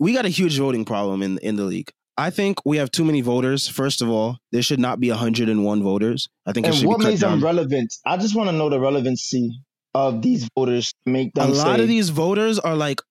We 0.00 0.14
got 0.14 0.24
a 0.24 0.30
huge 0.30 0.56
voting 0.58 0.86
problem 0.86 1.22
in 1.22 1.36
in 1.38 1.56
the 1.56 1.64
league. 1.64 1.92
I 2.16 2.30
think 2.30 2.64
we 2.64 2.78
have 2.78 2.90
too 2.90 3.04
many 3.04 3.20
voters. 3.20 3.68
First 3.68 4.00
of 4.00 4.08
all, 4.08 4.38
there 4.52 4.62
should 4.62 4.80
not 4.80 5.00
be 5.00 5.10
101 5.10 5.82
voters. 5.82 6.30
I 6.46 6.52
think 6.52 6.64
it 6.64 6.70
And 6.70 6.78
should 6.78 6.86
what 6.88 7.00
makes 7.00 7.20
down. 7.20 7.32
them 7.32 7.44
relevant? 7.44 7.92
I 8.06 8.16
just 8.16 8.34
want 8.34 8.48
to 8.48 8.56
know 8.56 8.70
the 8.70 8.80
relevancy 8.80 9.60
of 9.92 10.22
these 10.22 10.48
voters 10.56 10.94
to 11.04 11.12
make 11.12 11.32
a 11.36 11.40
them 11.40 11.52
lot 11.52 11.76
say, 11.76 11.82
of 11.82 11.88
these 11.88 12.08
voters 12.08 12.58
are 12.58 12.74
like 12.74 13.02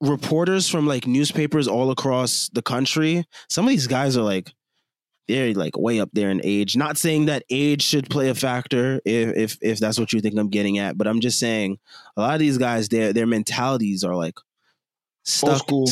reporters 0.00 0.68
from 0.68 0.88
like 0.88 1.06
newspapers 1.06 1.68
all 1.68 1.92
across 1.92 2.50
the 2.52 2.62
country. 2.62 3.24
Some 3.48 3.64
of 3.66 3.70
these 3.70 3.86
guys 3.86 4.16
are 4.16 4.24
like 4.24 4.52
they're 5.28 5.54
like 5.54 5.76
way 5.76 6.00
up 6.00 6.10
there 6.12 6.30
in 6.30 6.40
age. 6.44 6.76
Not 6.76 6.96
saying 6.96 7.26
that 7.26 7.44
age 7.50 7.82
should 7.82 8.08
play 8.08 8.28
a 8.28 8.34
factor 8.34 9.00
if 9.04 9.36
if 9.36 9.58
if 9.60 9.78
that's 9.78 9.98
what 9.98 10.12
you 10.12 10.20
think 10.20 10.38
I'm 10.38 10.50
getting 10.50 10.78
at, 10.78 10.96
but 10.96 11.06
I'm 11.06 11.20
just 11.20 11.38
saying 11.38 11.78
a 12.16 12.20
lot 12.20 12.34
of 12.34 12.40
these 12.40 12.58
guys 12.58 12.88
their 12.88 13.12
their 13.12 13.26
mentalities 13.26 14.04
are 14.04 14.14
like 14.14 14.38
stuck. 15.24 15.58
school. 15.58 15.88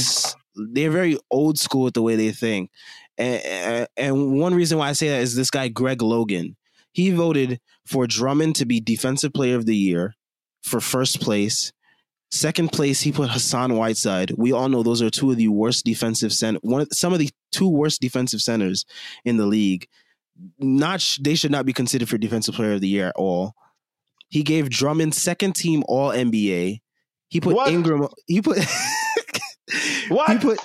They're 0.56 0.90
very 0.90 1.18
old 1.30 1.58
school 1.58 1.82
with 1.82 1.94
the 1.94 2.02
way 2.02 2.16
they 2.16 2.30
think. 2.30 2.70
And, 3.18 3.88
and 3.96 4.40
one 4.40 4.54
reason 4.54 4.78
why 4.78 4.88
I 4.88 4.92
say 4.92 5.08
that 5.08 5.20
is 5.20 5.34
this 5.34 5.50
guy 5.50 5.68
Greg 5.68 6.02
Logan. 6.02 6.56
He 6.92 7.10
voted 7.10 7.60
for 7.86 8.06
Drummond 8.06 8.56
to 8.56 8.66
be 8.66 8.80
defensive 8.80 9.32
player 9.32 9.56
of 9.56 9.66
the 9.66 9.76
year 9.76 10.14
for 10.62 10.80
first 10.80 11.20
place. 11.20 11.72
Second 12.30 12.72
place, 12.72 13.00
he 13.00 13.12
put 13.12 13.30
Hassan 13.30 13.76
Whiteside. 13.76 14.32
We 14.36 14.52
all 14.52 14.68
know 14.68 14.82
those 14.82 15.02
are 15.02 15.10
two 15.10 15.30
of 15.30 15.36
the 15.36 15.48
worst 15.48 15.84
defensive 15.84 16.32
center, 16.32 16.58
one 16.62 16.82
of, 16.82 16.88
some 16.92 17.12
of 17.12 17.18
the 17.18 17.30
two 17.54 17.68
worst 17.68 18.00
defensive 18.00 18.40
centers 18.40 18.84
in 19.24 19.36
the 19.36 19.46
league. 19.46 19.86
Not 20.58 21.00
sh- 21.00 21.18
they 21.22 21.34
should 21.36 21.50
not 21.52 21.64
be 21.66 21.72
considered 21.72 22.08
for 22.08 22.18
defensive 22.18 22.54
player 22.56 22.72
of 22.72 22.80
the 22.80 22.88
year 22.88 23.08
at 23.08 23.14
all. 23.16 23.54
He 24.28 24.42
gave 24.42 24.68
Drummond 24.68 25.14
second 25.14 25.54
team 25.54 25.84
All 25.86 26.10
NBA. 26.10 26.80
He 27.28 27.40
put 27.40 27.54
What? 27.54 27.68
Ingram. 27.72 28.08
He 28.26 28.42
put 28.42 28.58
What? 30.08 30.30
he 30.30 30.38
put 30.38 30.58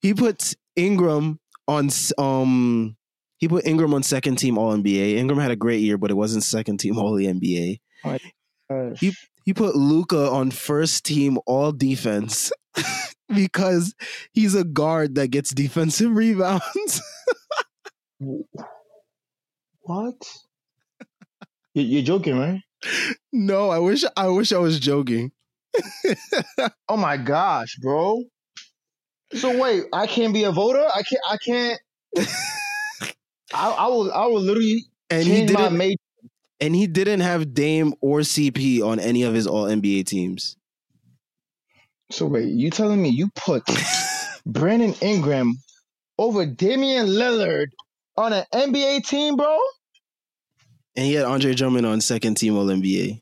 he 0.00 0.14
put 0.14 0.54
Ingram 0.76 1.38
on 1.66 1.90
um 2.18 2.96
he 3.38 3.46
put 3.48 3.66
Ingram 3.66 3.94
on 3.94 4.02
second 4.02 4.36
team 4.36 4.56
All 4.58 4.74
NBA. 4.76 5.16
Ingram 5.16 5.38
had 5.38 5.50
a 5.50 5.56
great 5.56 5.80
year, 5.80 5.98
but 5.98 6.10
it 6.10 6.14
wasn't 6.14 6.42
second 6.44 6.78
team 6.78 6.98
All 6.98 7.12
NBA. 7.12 7.78
Uh, 8.70 8.94
He- 8.98 9.14
He 9.44 9.54
put 9.54 9.76
Luka 9.76 10.28
on 10.30 10.50
first 10.50 11.04
team 11.04 11.38
All 11.46 11.72
Defense 11.72 12.50
because 13.42 13.94
he's 14.32 14.54
a 14.54 14.64
guard 14.64 15.14
that 15.16 15.28
gets 15.28 15.50
defensive 15.50 16.10
rebounds. 16.16 17.00
what? 19.82 20.14
You- 21.74 21.82
You're 21.82 22.02
joking, 22.02 22.38
right? 22.38 22.60
no, 23.32 23.70
I 23.70 23.78
wish 23.78 24.04
I 24.16 24.28
wish 24.28 24.52
I 24.52 24.58
was 24.58 24.78
joking. 24.78 25.32
Oh 26.88 26.96
my 26.96 27.16
gosh, 27.16 27.76
bro. 27.80 28.22
So 29.34 29.56
wait, 29.60 29.84
I 29.92 30.06
can't 30.06 30.32
be 30.32 30.44
a 30.44 30.52
voter. 30.52 30.84
I 30.94 31.02
can't. 31.02 31.22
I 31.28 31.36
can't. 31.44 31.80
I, 33.54 33.70
I 33.70 33.86
will. 33.88 34.12
I 34.12 34.26
will 34.26 34.40
literally 34.40 34.84
And 35.10 35.24
he 35.24 35.44
didn't 35.46 35.76
major. 35.76 35.96
and 36.60 36.74
he 36.74 36.86
didn't 36.86 37.20
have 37.20 37.52
Dame 37.52 37.94
or 38.00 38.20
CP 38.20 38.82
on 38.82 38.98
any 39.00 39.22
of 39.24 39.34
his 39.34 39.46
All 39.46 39.64
NBA 39.64 40.06
teams. 40.06 40.56
So 42.10 42.26
wait, 42.26 42.48
you 42.48 42.70
telling 42.70 43.02
me 43.02 43.10
you 43.10 43.28
put 43.34 43.62
Brandon 44.46 44.94
Ingram 45.00 45.58
over 46.18 46.46
Damian 46.46 47.06
Lillard 47.06 47.68
on 48.16 48.32
an 48.32 48.44
NBA 48.52 49.04
team, 49.06 49.36
bro? 49.36 49.58
And 50.96 51.06
he 51.06 51.14
had 51.14 51.26
Andre 51.26 51.54
Drummond 51.54 51.86
on 51.86 52.00
second 52.00 52.36
team 52.36 52.56
All 52.56 52.66
NBA. 52.66 53.20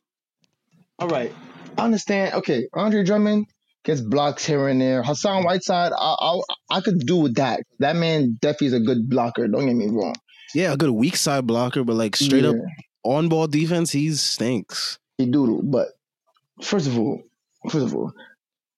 All 0.99 1.09
right, 1.09 1.33
I 1.77 1.85
understand. 1.85 2.35
Okay, 2.35 2.69
Andre 2.73 3.05
Drummond 3.05 3.47
gets 3.85 4.01
blocks 4.01 4.47
here 4.47 4.69
and 4.69 4.81
there. 4.81 5.03
Hassan 5.03 5.45
Whiteside, 5.45 5.93
I 5.93 6.17
I, 6.19 6.41
I 6.71 6.81
could 6.81 7.01
do 7.01 7.17
with 7.17 7.35
that. 7.35 7.61
That 7.81 7.97
man 7.97 8.39
definitely 8.41 8.69
is 8.69 8.73
a 8.75 8.81
good 8.81 9.09
blocker. 9.11 9.47
Don't 9.49 9.67
get 9.67 9.75
me 9.75 9.89
wrong. 9.91 10.15
Yeah, 10.55 10.73
a 10.73 10.77
good 10.77 10.91
weak 10.91 11.17
side 11.17 11.47
blocker, 11.47 11.85
but 11.85 11.97
like 11.97 12.17
straight 12.17 12.45
up 12.45 12.57
on 13.03 13.29
ball 13.29 13.47
defense, 13.47 13.91
he 13.93 14.11
stinks. 14.13 14.99
he 15.19 15.27
doodle. 15.27 15.61
But 15.63 15.89
first 16.63 16.87
of 16.87 16.99
all, 16.99 17.23
first 17.69 17.85
of 17.85 17.95
all, 17.95 18.13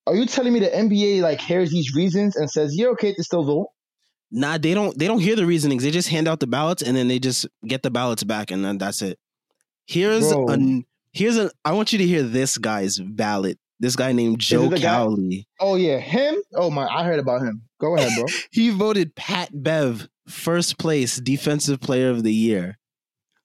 are 0.08 0.16
you 0.16 0.26
telling 0.26 0.52
me 0.52 0.60
the 0.60 0.68
NBA 0.68 1.22
like 1.22 1.40
hears 1.40 1.70
these 1.70 1.94
reasons 1.94 2.36
and 2.36 2.50
says 2.50 2.76
you're 2.76 2.92
okay 2.92 3.14
to 3.14 3.22
still 3.22 3.44
vote? 3.44 3.68
Nah, 4.30 4.58
they 4.58 4.74
don't 4.74 4.96
they 4.98 5.06
don't 5.06 5.20
hear 5.20 5.36
the 5.36 5.46
reasonings. 5.46 5.82
They 5.82 5.90
just 5.90 6.08
hand 6.08 6.28
out 6.28 6.40
the 6.40 6.46
ballots 6.46 6.82
and 6.82 6.96
then 6.96 7.08
they 7.08 7.18
just 7.18 7.46
get 7.66 7.82
the 7.82 7.90
ballots 7.90 8.24
back 8.24 8.50
and 8.50 8.64
then 8.64 8.78
that's 8.78 9.02
it. 9.02 9.18
Here's 9.86 10.32
Bro. 10.32 10.48
a 10.50 10.84
here's 11.12 11.38
a 11.38 11.50
I 11.64 11.72
want 11.72 11.92
you 11.92 11.98
to 11.98 12.06
hear 12.06 12.22
this 12.22 12.58
guy's 12.58 12.98
ballot. 12.98 13.58
This 13.80 13.96
guy 13.96 14.12
named 14.12 14.40
Joe 14.40 14.68
the 14.68 14.76
guy- 14.76 14.82
Cowley. 14.82 15.46
Oh 15.60 15.76
yeah, 15.76 15.98
him. 15.98 16.36
Oh 16.54 16.70
my, 16.70 16.86
I 16.86 17.04
heard 17.04 17.20
about 17.20 17.42
him. 17.42 17.62
Go 17.80 17.96
ahead, 17.96 18.10
bro. 18.16 18.26
He 18.50 18.70
voted 18.70 19.14
Pat 19.14 19.50
Bev 19.52 20.08
first 20.26 20.78
place 20.78 21.16
defensive 21.16 21.80
player 21.80 22.10
of 22.10 22.22
the 22.22 22.34
year. 22.34 22.78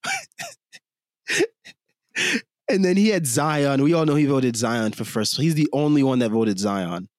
and 2.69 2.83
then 2.83 2.97
he 2.97 3.09
had 3.09 3.25
Zion. 3.25 3.83
We 3.83 3.93
all 3.93 4.05
know 4.05 4.15
he 4.15 4.25
voted 4.25 4.55
Zion 4.55 4.91
for 4.91 5.03
first. 5.03 5.37
He's 5.37 5.55
the 5.55 5.69
only 5.73 6.03
one 6.03 6.19
that 6.19 6.31
voted 6.31 6.59
Zion. 6.59 7.09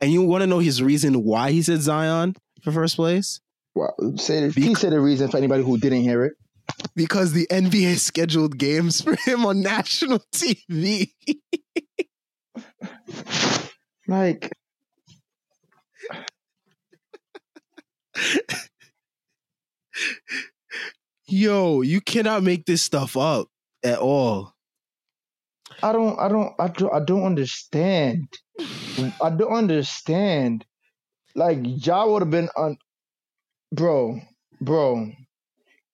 And 0.00 0.12
you 0.12 0.22
want 0.22 0.42
to 0.42 0.46
know 0.46 0.58
his 0.58 0.82
reason 0.82 1.22
why 1.22 1.52
he 1.52 1.62
said 1.62 1.80
Zion 1.80 2.34
for 2.62 2.72
first 2.72 2.96
place? 2.96 3.40
Well, 3.74 3.94
say 4.16 4.46
the, 4.46 4.52
please 4.52 4.80
say 4.80 4.90
the 4.90 5.00
reason 5.00 5.30
for 5.30 5.36
anybody 5.36 5.62
who 5.62 5.78
didn't 5.78 6.02
hear 6.02 6.24
it. 6.24 6.34
Because 6.94 7.32
the 7.32 7.46
NBA 7.48 7.98
scheduled 7.98 8.58
games 8.58 9.00
for 9.00 9.14
him 9.14 9.46
on 9.46 9.60
national 9.62 10.20
TV. 10.34 11.10
Like, 14.08 14.50
Yo, 21.26 21.80
you 21.82 22.00
cannot 22.00 22.42
make 22.42 22.66
this 22.66 22.82
stuff 22.82 23.16
up 23.16 23.48
at 23.82 23.98
all. 23.98 24.52
I 25.82 25.92
don't, 25.92 26.18
I 26.18 26.28
don't, 26.28 26.52
I 26.58 26.68
don't, 26.68 26.94
I 26.94 27.00
don't 27.04 27.24
understand. 27.24 28.28
I 29.20 29.30
don't 29.30 29.52
understand. 29.52 30.64
Like, 31.34 31.58
Ja 31.62 32.06
would 32.06 32.22
have 32.22 32.30
been 32.30 32.48
on, 32.56 32.76
bro, 33.72 34.20
bro. 34.60 35.10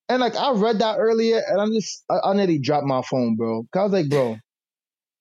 And 0.08 0.20
like, 0.20 0.36
I 0.36 0.52
read 0.52 0.78
that 0.80 0.96
earlier, 0.98 1.40
and 1.48 1.60
I'm 1.60 1.72
just, 1.72 2.04
I, 2.10 2.18
I 2.30 2.32
nearly 2.34 2.58
dropped 2.58 2.86
my 2.86 3.02
phone, 3.02 3.36
bro. 3.36 3.64
'Cause 3.72 3.80
I 3.80 3.84
was 3.84 3.92
like, 3.92 4.08
bro, 4.08 4.36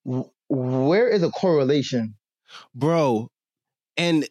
wh- 0.06 0.52
where 0.52 1.08
is 1.10 1.24
a 1.24 1.30
correlation? 1.30 2.16
Bro. 2.74 3.30
And 3.98 4.28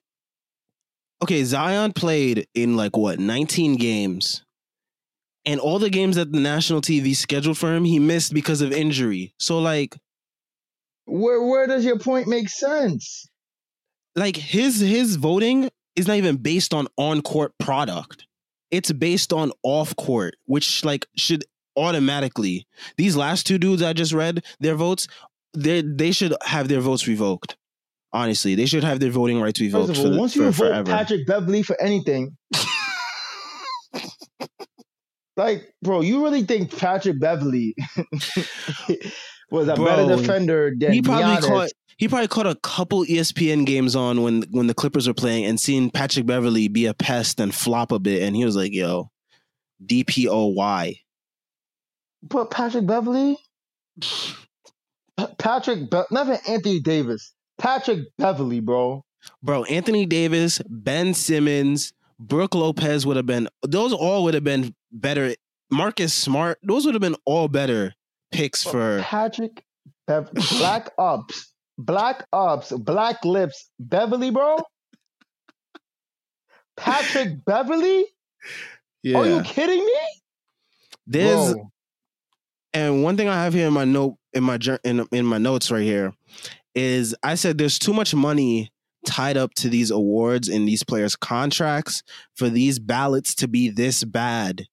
okay, 1.22 1.45
Zion 1.45 1.93
played 1.93 2.47
in 2.55 2.76
like 2.76 2.97
what, 2.97 3.18
19 3.18 3.76
games. 3.76 4.43
And 5.45 5.61
all 5.61 5.78
the 5.78 5.91
games 5.91 6.16
that 6.16 6.32
the 6.32 6.41
national 6.41 6.80
TV 6.80 7.14
scheduled 7.14 7.57
for 7.59 7.72
him, 7.72 7.84
he 7.84 7.99
missed 8.01 8.34
because 8.34 8.61
of 8.61 8.72
injury. 8.72 9.32
So 9.39 9.61
like 9.61 9.97
Where, 11.07 11.42
where 11.42 11.66
does 11.66 11.84
your 11.84 11.98
point 11.98 12.28
make 12.28 12.48
sense? 12.48 13.28
like 14.16 14.36
his 14.36 14.80
his 14.80 15.16
voting 15.16 15.70
is 15.94 16.09
not 16.09 16.16
even 16.16 16.36
based 16.36 16.74
on 16.74 16.88
on-court 16.96 17.52
product. 17.59 18.26
It's 18.70 18.90
based 18.90 19.32
on 19.32 19.52
off-court, 19.62 20.34
which 20.46 20.84
like 20.84 21.07
should 21.16 21.44
automatically 21.76 22.66
these 22.96 23.16
last 23.16 23.46
two 23.46 23.59
dudes 23.59 23.82
I 23.82 23.92
just 23.92 24.12
read 24.12 24.44
their 24.59 24.74
votes, 24.74 25.07
they 25.54 25.82
they 25.82 26.11
should 26.11 26.34
have 26.44 26.68
their 26.68 26.80
votes 26.80 27.07
revoked. 27.07 27.57
Honestly, 28.12 28.54
they 28.54 28.66
should 28.66 28.82
have 28.82 28.98
their 28.98 29.11
voting 29.11 29.40
rights 29.40 29.61
First 29.61 29.74
revoked 29.74 29.90
of 29.90 29.96
for, 29.96 30.02
all, 30.02 30.11
the, 30.11 30.18
once 30.18 30.32
for 30.32 30.38
you 30.38 30.44
vote 30.46 30.54
forever. 30.54 30.90
Patrick 30.90 31.26
Beverley 31.26 31.62
for 31.62 31.80
anything, 31.80 32.36
like, 35.36 35.74
bro, 35.82 36.00
you 36.00 36.24
really 36.24 36.44
think 36.44 36.76
Patrick 36.76 37.20
Beverley 37.20 37.74
was 39.51 39.68
a 39.68 39.74
Bro, 39.74 39.84
better 39.84 40.16
defender 40.16 40.72
than 40.76 40.92
he 40.92 41.03
probably 41.03 41.36
Giannis? 41.36 41.47
caught 41.49 41.70
he 41.99 42.09
probably 42.09 42.28
caught 42.28 42.47
a 42.47 42.57
couple 42.57 43.05
ESPN 43.05 43.64
games 43.64 43.97
on 43.97 44.22
when 44.22 44.42
when 44.51 44.66
the 44.66 44.74
Clippers 44.74 45.09
were 45.09 45.14
playing 45.14 45.47
and 45.47 45.59
seen 45.61 45.90
Patrick 45.90 46.26
Beverley 46.26 46.68
be 46.68 46.86
a 46.86 46.94
pest 46.94 47.40
and 47.40 47.55
flop 47.55 47.92
a 47.92 47.99
bit, 47.99 48.22
and 48.22 48.36
he 48.36 48.44
was 48.44 48.57
like, 48.57 48.72
"Yo, 48.72 49.11
DPOY." 49.84 50.99
But 52.22 52.51
Patrick 52.51 52.86
Beverley, 52.86 53.38
Patrick, 55.38 55.90
Be- 55.90 56.03
never 56.11 56.38
Anthony 56.49 56.80
Davis. 56.80 57.32
Patrick 57.59 58.01
Beverley, 58.18 58.61
bro. 58.61 59.05
Bro, 59.42 59.64
Anthony 59.64 60.07
Davis, 60.07 60.61
Ben 60.68 61.14
Simmons, 61.14 61.92
Brook 62.18 62.55
Lopez 62.55 63.07
would 63.07 63.16
have 63.16 63.26
been 63.26 63.49
those 63.66 63.92
all 63.92 64.24
would 64.24 64.34
have 64.34 64.44
been 64.44 64.74
better. 64.92 65.34
Marcus 65.70 66.14
Smart, 66.14 66.59
those 66.62 66.84
would 66.84 66.94
have 66.94 67.01
been 67.01 67.16
all 67.24 67.49
better 67.49 67.94
picks 68.33 68.62
for 68.64 69.01
Patrick, 69.03 69.64
Bev- 70.07 70.31
Black 70.59 70.91
Ops, 70.99 71.53
Black 71.79 72.27
Ops, 72.33 72.72
Black 72.72 73.24
Lips, 73.24 73.70
Beverley, 73.79 74.31
bro. 74.31 74.57
Patrick 76.77 77.45
Beverley? 77.45 78.07
yeah. 79.03 79.18
Are 79.18 79.27
you 79.27 79.43
kidding 79.43 79.85
me? 79.85 79.99
There's 81.07 81.55
Bro. 81.55 81.70
and 82.74 83.03
one 83.03 83.16
thing 83.16 83.29
I 83.29 83.45
have 83.45 83.55
here 83.55 83.66
in 83.68 83.72
my 83.72 83.85
note 83.85 84.16
in 84.33 84.43
my 84.45 84.59
in 84.85 85.07
in 85.12 85.24
my 85.24 85.39
notes 85.39 85.70
right 85.70 85.83
here 85.83 86.12
is 86.74 87.14
I 87.22 87.37
said 87.37 87.57
there's 87.59 87.79
too 87.79 87.95
much 87.95 88.14
money 88.14 88.70
tied 89.07 89.37
up 89.37 89.55
to 89.55 89.68
these 89.68 89.91
awards 89.91 90.49
and 90.49 90.66
these 90.66 90.83
players' 90.83 91.14
contracts 91.16 92.03
for 92.35 92.49
these 92.51 92.79
ballots 92.79 93.35
to 93.37 93.49
be 93.49 93.68
this 93.70 94.03
bad. 94.05 94.66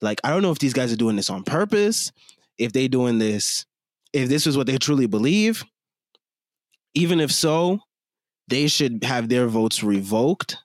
Like, 0.00 0.20
I 0.22 0.30
don't 0.30 0.42
know 0.42 0.52
if 0.52 0.58
these 0.60 0.72
guys 0.72 0.92
are 0.92 0.96
doing 0.96 1.16
this 1.16 1.28
on 1.28 1.42
purpose, 1.42 2.12
if 2.58 2.72
they 2.72 2.88
doing 2.88 3.18
this, 3.18 3.66
if 4.12 4.28
this 4.28 4.46
is 4.46 4.56
what 4.56 4.66
they 4.66 4.78
truly 4.78 5.06
believe. 5.06 5.64
Even 6.96 7.18
if 7.18 7.32
so, 7.32 7.80
they 8.48 8.68
should 8.68 9.02
have 9.02 9.28
their 9.28 9.48
votes 9.48 9.82
revoked 9.82 10.58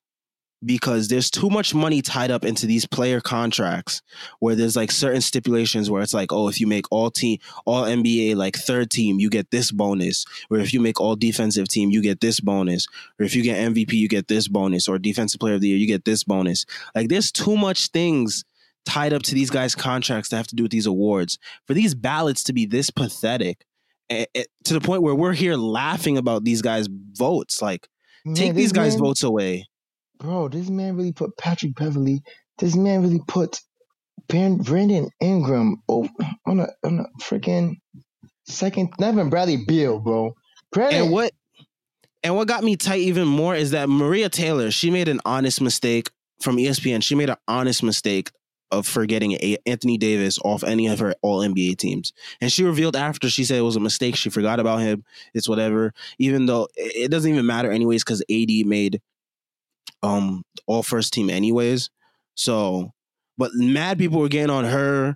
because 0.63 1.07
there's 1.07 1.31
too 1.31 1.49
much 1.49 1.73
money 1.73 2.01
tied 2.01 2.31
up 2.31 2.43
into 2.43 2.65
these 2.65 2.85
player 2.85 3.21
contracts 3.21 4.01
where 4.39 4.55
there's 4.55 4.75
like 4.75 4.91
certain 4.91 5.21
stipulations 5.21 5.89
where 5.89 6.01
it's 6.01 6.13
like 6.13 6.33
oh 6.33 6.49
if 6.49 6.59
you 6.59 6.67
make 6.67 6.85
all 6.91 7.09
team 7.09 7.37
all 7.65 7.83
NBA 7.83 8.35
like 8.35 8.55
third 8.55 8.89
team 8.89 9.19
you 9.19 9.29
get 9.29 9.51
this 9.51 9.71
bonus. 9.71 10.25
Or 10.49 10.59
if 10.59 10.73
you 10.73 10.79
make 10.79 10.99
all 10.99 11.15
defensive 11.15 11.67
team 11.69 11.89
you 11.91 12.01
get 12.01 12.19
this 12.19 12.39
bonus. 12.39 12.87
Or 13.19 13.25
if 13.25 13.35
you 13.35 13.43
get 13.43 13.57
MVP 13.71 13.93
you 13.93 14.09
get 14.09 14.27
this 14.27 14.47
bonus. 14.47 14.87
Or 14.87 14.99
defensive 14.99 15.39
player 15.39 15.55
of 15.55 15.61
the 15.61 15.69
year 15.69 15.77
you 15.77 15.87
get 15.87 16.05
this 16.05 16.23
bonus. 16.23 16.65
Like 16.93 17.09
there's 17.09 17.31
too 17.31 17.55
much 17.55 17.87
things 17.87 18.43
tied 18.89 19.13
up 19.13 19.21
to 19.23 19.35
these 19.35 19.49
guys 19.49 19.75
contracts 19.75 20.29
that 20.29 20.37
have 20.37 20.47
to 20.47 20.55
do 20.55 20.63
with 20.63 20.71
these 20.71 20.85
awards 20.87 21.37
for 21.67 21.73
these 21.73 21.93
ballots 21.93 22.43
to 22.43 22.53
be 22.53 22.65
this 22.65 22.89
pathetic 22.89 23.65
eh, 24.09 24.25
eh, 24.35 24.43
to 24.63 24.73
the 24.73 24.81
point 24.81 25.01
where 25.03 25.15
we're 25.15 25.33
here 25.33 25.55
laughing 25.55 26.17
about 26.17 26.43
these 26.43 26.61
guys 26.61 26.87
votes 27.13 27.61
like 27.61 27.87
Man, 28.25 28.35
take 28.35 28.53
these 28.55 28.71
guys 28.71 28.95
man- 28.95 29.03
votes 29.05 29.23
away 29.23 29.67
bro, 30.19 30.47
this 30.49 30.69
man 30.69 30.95
really 30.97 31.13
put 31.13 31.37
Patrick 31.37 31.75
Beverley. 31.75 32.21
This 32.57 32.75
man 32.75 33.01
really 33.01 33.21
put 33.27 33.57
Brand- 34.27 34.65
Brandon 34.65 35.09
Ingram 35.21 35.77
on 35.87 36.09
a 36.59 36.67
on 36.83 36.99
a 36.99 37.05
freaking 37.23 37.75
second. 38.45 38.89
Not 38.99 39.13
even 39.13 39.29
Bradley 39.29 39.63
Beal, 39.65 39.99
bro. 39.99 40.33
Brandon, 40.73 41.03
And 41.03 41.11
what 41.11 41.31
and 42.21 42.35
what 42.35 42.47
got 42.49 42.63
me 42.65 42.75
tight 42.75 42.99
even 42.99 43.27
more 43.27 43.55
is 43.55 43.71
that 43.71 43.87
Maria 43.87 44.27
Taylor, 44.27 44.71
she 44.71 44.91
made 44.91 45.07
an 45.07 45.21
honest 45.25 45.61
mistake 45.61 46.09
from 46.41 46.57
ESPN. 46.57 47.01
She 47.01 47.15
made 47.15 47.29
an 47.29 47.37
honest 47.47 47.81
mistake 47.81 48.29
of 48.71 48.87
forgetting 48.87 49.33
A- 49.33 49.57
Anthony 49.65 49.97
Davis 49.97 50.39
off 50.43 50.63
any 50.63 50.87
of 50.87 50.99
her 50.99 51.15
all 51.21 51.39
NBA 51.39 51.77
teams. 51.77 52.13
And 52.41 52.51
she 52.51 52.63
revealed 52.63 52.95
after 52.95 53.29
she 53.29 53.43
said 53.43 53.57
it 53.57 53.61
was 53.61 53.75
a 53.75 53.81
mistake. 53.81 54.15
She 54.15 54.29
forgot 54.29 54.59
about 54.59 54.81
him. 54.81 55.03
It's 55.33 55.49
whatever. 55.49 55.93
Even 56.17 56.45
though 56.45 56.67
it 56.75 57.05
it 57.05 57.11
doesn't 57.11 57.31
even 57.31 57.45
matter 57.45 57.71
anyways, 57.71 58.03
because 58.03 58.21
AD 58.29 58.65
made 58.65 59.01
um 60.03 60.43
all 60.67 60.83
first 60.83 61.13
team 61.13 61.29
anyways. 61.29 61.89
So 62.35 62.91
but 63.37 63.51
mad 63.53 63.97
people 63.97 64.19
were 64.19 64.29
getting 64.29 64.49
on 64.49 64.65
her 64.65 65.15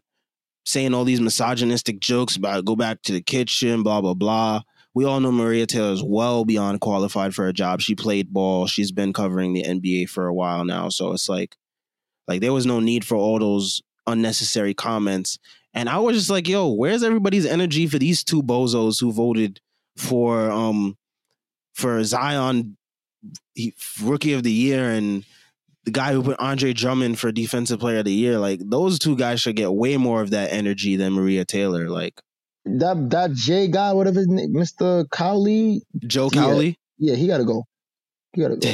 saying 0.65 0.93
all 0.93 1.03
these 1.03 1.21
misogynistic 1.21 1.99
jokes 1.99 2.35
about 2.35 2.65
go 2.65 2.75
back 2.75 3.01
to 3.03 3.11
the 3.13 3.21
kitchen, 3.21 3.83
blah 3.83 4.01
blah 4.01 4.13
blah 4.13 4.61
we 4.93 5.05
all 5.05 5.19
know 5.19 5.31
Maria 5.31 5.65
Taylor 5.65 5.91
is 5.91 6.03
well 6.03 6.45
beyond 6.45 6.81
qualified 6.81 7.33
for 7.33 7.47
a 7.47 7.53
job. 7.53 7.81
She 7.81 7.95
played 7.95 8.31
ball. 8.31 8.67
She's 8.67 8.91
been 8.91 9.11
covering 9.11 9.53
the 9.53 9.63
NBA 9.63 10.09
for 10.09 10.27
a 10.27 10.33
while 10.33 10.65
now. 10.65 10.89
So 10.89 11.13
it's 11.13 11.27
like, 11.27 11.57
like 12.27 12.41
there 12.41 12.53
was 12.53 12.65
no 12.65 12.79
need 12.79 13.05
for 13.05 13.15
all 13.15 13.39
those 13.39 13.81
unnecessary 14.07 14.73
comments. 14.73 15.37
And 15.73 15.89
I 15.89 15.97
was 15.99 16.15
just 16.17 16.29
like, 16.29 16.47
yo, 16.47 16.71
where's 16.71 17.03
everybody's 17.03 17.45
energy 17.45 17.87
for 17.87 17.97
these 17.97 18.23
two 18.23 18.43
bozos 18.43 18.99
who 19.01 19.11
voted 19.11 19.59
for 19.97 20.49
um 20.51 20.97
for 21.73 22.03
Zion 22.03 22.77
he, 23.55 23.73
rookie 24.01 24.33
of 24.33 24.43
the 24.43 24.51
year 24.51 24.89
and 24.91 25.23
the 25.85 25.91
guy 25.91 26.13
who 26.13 26.23
put 26.23 26.39
Andre 26.39 26.71
Drummond 26.73 27.19
for 27.19 27.31
defensive 27.31 27.79
player 27.79 27.99
of 27.99 28.05
the 28.05 28.11
year? 28.13 28.37
Like 28.39 28.59
those 28.63 28.99
two 28.99 29.15
guys 29.17 29.41
should 29.41 29.55
get 29.55 29.73
way 29.73 29.97
more 29.97 30.21
of 30.21 30.29
that 30.31 30.51
energy 30.53 30.95
than 30.95 31.13
Maria 31.13 31.43
Taylor. 31.45 31.89
Like 31.89 32.21
that 32.65 33.09
that 33.09 33.31
J 33.33 33.67
guy, 33.67 33.91
whatever 33.93 34.19
his 34.19 34.27
name, 34.27 34.53
Mr. 34.53 35.09
Cowley, 35.09 35.81
Joe 36.07 36.29
Yeah. 36.31 36.41
Cowley. 36.41 36.77
yeah, 36.99 37.15
he 37.15 37.27
gotta 37.27 37.43
go. 37.45 37.63
He 38.33 38.41
gotta 38.41 38.55
go. 38.57 38.69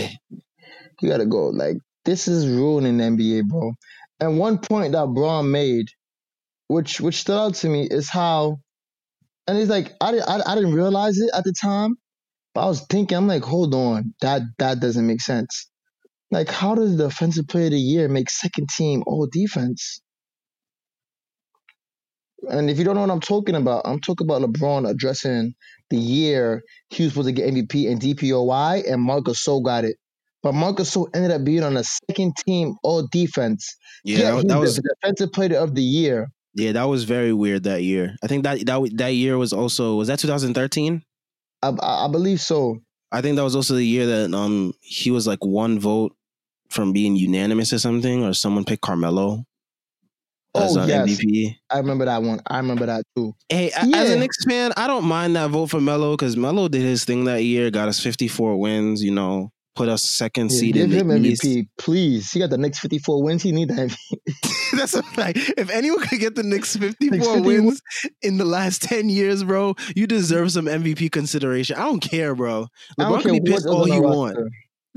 he 0.99 1.07
gotta 1.07 1.25
go. 1.25 1.47
Like 1.47 1.77
this 2.09 2.27
is 2.27 2.47
ruining 2.47 2.97
the 2.97 3.03
NBA, 3.03 3.47
bro. 3.47 3.73
And 4.19 4.39
one 4.39 4.57
point 4.57 4.93
that 4.93 5.05
Bron 5.13 5.51
made, 5.51 5.85
which 6.67 6.99
which 6.99 7.17
stood 7.21 7.39
out 7.39 7.53
to 7.55 7.69
me, 7.69 7.87
is 7.89 8.09
how, 8.09 8.57
and 9.47 9.57
he's 9.57 9.69
like, 9.69 9.93
I 10.01 10.11
didn't 10.11 10.27
I, 10.27 10.41
I 10.43 10.55
didn't 10.55 10.73
realize 10.73 11.19
it 11.19 11.29
at 11.35 11.43
the 11.43 11.53
time, 11.53 11.97
but 12.55 12.65
I 12.65 12.65
was 12.65 12.81
thinking, 12.89 13.15
I'm 13.15 13.27
like, 13.27 13.43
hold 13.43 13.75
on, 13.75 14.15
that 14.21 14.41
that 14.57 14.79
doesn't 14.79 15.05
make 15.05 15.21
sense. 15.21 15.69
Like, 16.31 16.49
how 16.49 16.73
does 16.73 16.97
the 16.97 17.05
offensive 17.05 17.47
player 17.47 17.65
of 17.65 17.71
the 17.71 17.79
year 17.79 18.07
make 18.07 18.31
second 18.31 18.69
team 18.75 19.03
all 19.05 19.27
defense? 19.31 20.01
And 22.49 22.71
if 22.71 22.79
you 22.79 22.85
don't 22.85 22.95
know 22.95 23.01
what 23.01 23.11
I'm 23.11 23.19
talking 23.19 23.55
about, 23.55 23.83
I'm 23.85 23.99
talking 23.99 24.25
about 24.25 24.41
LeBron 24.41 24.89
addressing 24.89 25.53
the 25.91 25.97
year 25.97 26.63
he 26.89 27.03
was 27.03 27.13
supposed 27.13 27.27
to 27.27 27.33
get 27.33 27.53
MVP 27.53 27.91
and 27.91 28.01
DPOY, 28.01 28.91
and 28.91 29.01
Marc 29.01 29.25
Gasol 29.25 29.63
got 29.63 29.85
it. 29.85 29.97
But 30.41 30.53
Marc 30.53 30.77
Gasol 30.77 31.07
ended 31.13 31.31
up 31.31 31.43
being 31.43 31.63
on 31.63 31.75
a 31.75 31.83
second 31.83 32.33
team 32.45 32.75
all 32.83 33.07
defense. 33.11 33.75
Yeah, 34.03 34.35
Yet 34.37 34.47
that, 34.47 34.59
was 34.59 34.77
the 34.77 34.95
defensive 35.01 35.33
player 35.33 35.57
of 35.57 35.75
the 35.75 35.81
year. 35.81 36.31
Yeah, 36.55 36.71
that 36.73 36.83
was 36.83 37.03
very 37.03 37.33
weird 37.33 37.63
that 37.63 37.83
year. 37.83 38.15
I 38.23 38.27
think 38.27 38.43
that 38.43 38.65
that 38.65 38.89
that 38.95 39.13
year 39.13 39.37
was 39.37 39.53
also 39.53 39.95
was 39.95 40.07
that 40.07 40.19
2013. 40.19 41.03
I, 41.61 41.73
I, 41.81 42.07
believe 42.07 42.39
so. 42.39 42.79
I 43.11 43.21
think 43.21 43.35
that 43.35 43.43
was 43.43 43.55
also 43.55 43.75
the 43.75 43.83
year 43.83 44.05
that 44.05 44.33
um 44.33 44.73
he 44.81 45.11
was 45.11 45.27
like 45.27 45.43
one 45.43 45.79
vote 45.79 46.15
from 46.69 46.93
being 46.93 47.15
unanimous 47.15 47.73
or 47.73 47.79
something, 47.79 48.23
or 48.23 48.33
someone 48.33 48.63
picked 48.63 48.81
Carmelo 48.81 49.43
as 50.55 50.77
Oh 50.77 50.81
uh, 50.81 50.85
yes, 50.85 51.09
MVP. 51.09 51.55
I 51.69 51.77
remember 51.77 52.05
that 52.05 52.23
one. 52.23 52.41
I 52.47 52.57
remember 52.57 52.85
that 52.85 53.03
too. 53.15 53.35
Hey, 53.49 53.71
a- 53.71 53.79
as 53.79 54.09
a 54.09 54.13
Yeah. 54.13 54.19
Knicks 54.19 54.43
fan, 54.45 54.71
I 54.77 54.87
don't 54.87 55.05
mind 55.05 55.35
that 55.35 55.49
vote 55.49 55.67
for 55.67 55.81
Melo 55.81 56.13
because 56.13 56.37
Melo 56.37 56.67
did 56.67 56.81
his 56.81 57.03
thing 57.05 57.25
that 57.25 57.43
year, 57.43 57.69
got 57.71 57.87
us 57.89 57.99
54 57.99 58.57
wins. 58.59 59.03
You 59.03 59.11
know, 59.11 59.51
put 59.79 59.87
us 59.87 60.03
second 60.03 60.51
Yeah, 60.51 60.57
seed 60.59 60.73
give 60.75 60.91
him 60.91 61.07
MVP, 61.07 61.45
East. 61.45 61.67
please. 61.77 62.31
He 62.31 62.39
got 62.39 62.49
the 62.49 62.57
next 62.57 62.79
54 62.79 63.23
wins. 63.23 63.41
He 63.41 63.53
need 63.53 63.69
that. 63.69 63.95
That's 64.77 64.93
a 64.93 65.01
fact. 65.03 65.37
If 65.57 65.69
anyone 65.69 66.05
could 66.05 66.19
get 66.19 66.35
the 66.35 66.43
next 66.43 66.75
54 66.75 67.09
Knicks 67.09 67.27
50 67.27 67.41
wins 67.41 67.81
in 68.21 68.37
the 68.37 68.43
last 68.43 68.81
10 68.83 69.07
years, 69.07 69.45
bro, 69.45 69.75
you 69.95 70.05
deserve 70.05 70.51
some 70.51 70.65
MVP 70.65 71.13
consideration. 71.13 71.77
I 71.77 71.83
don't 71.85 72.01
care, 72.01 72.35
bro. 72.35 72.67
I 72.99 73.03
don't 73.03 73.13
LeBron 73.13 73.21
can 73.21 73.31
care 73.31 73.41
be 73.41 73.51
pissed 73.51 73.67
all 73.67 73.85
he 73.85 73.91
the 73.93 74.01
want. 74.01 74.37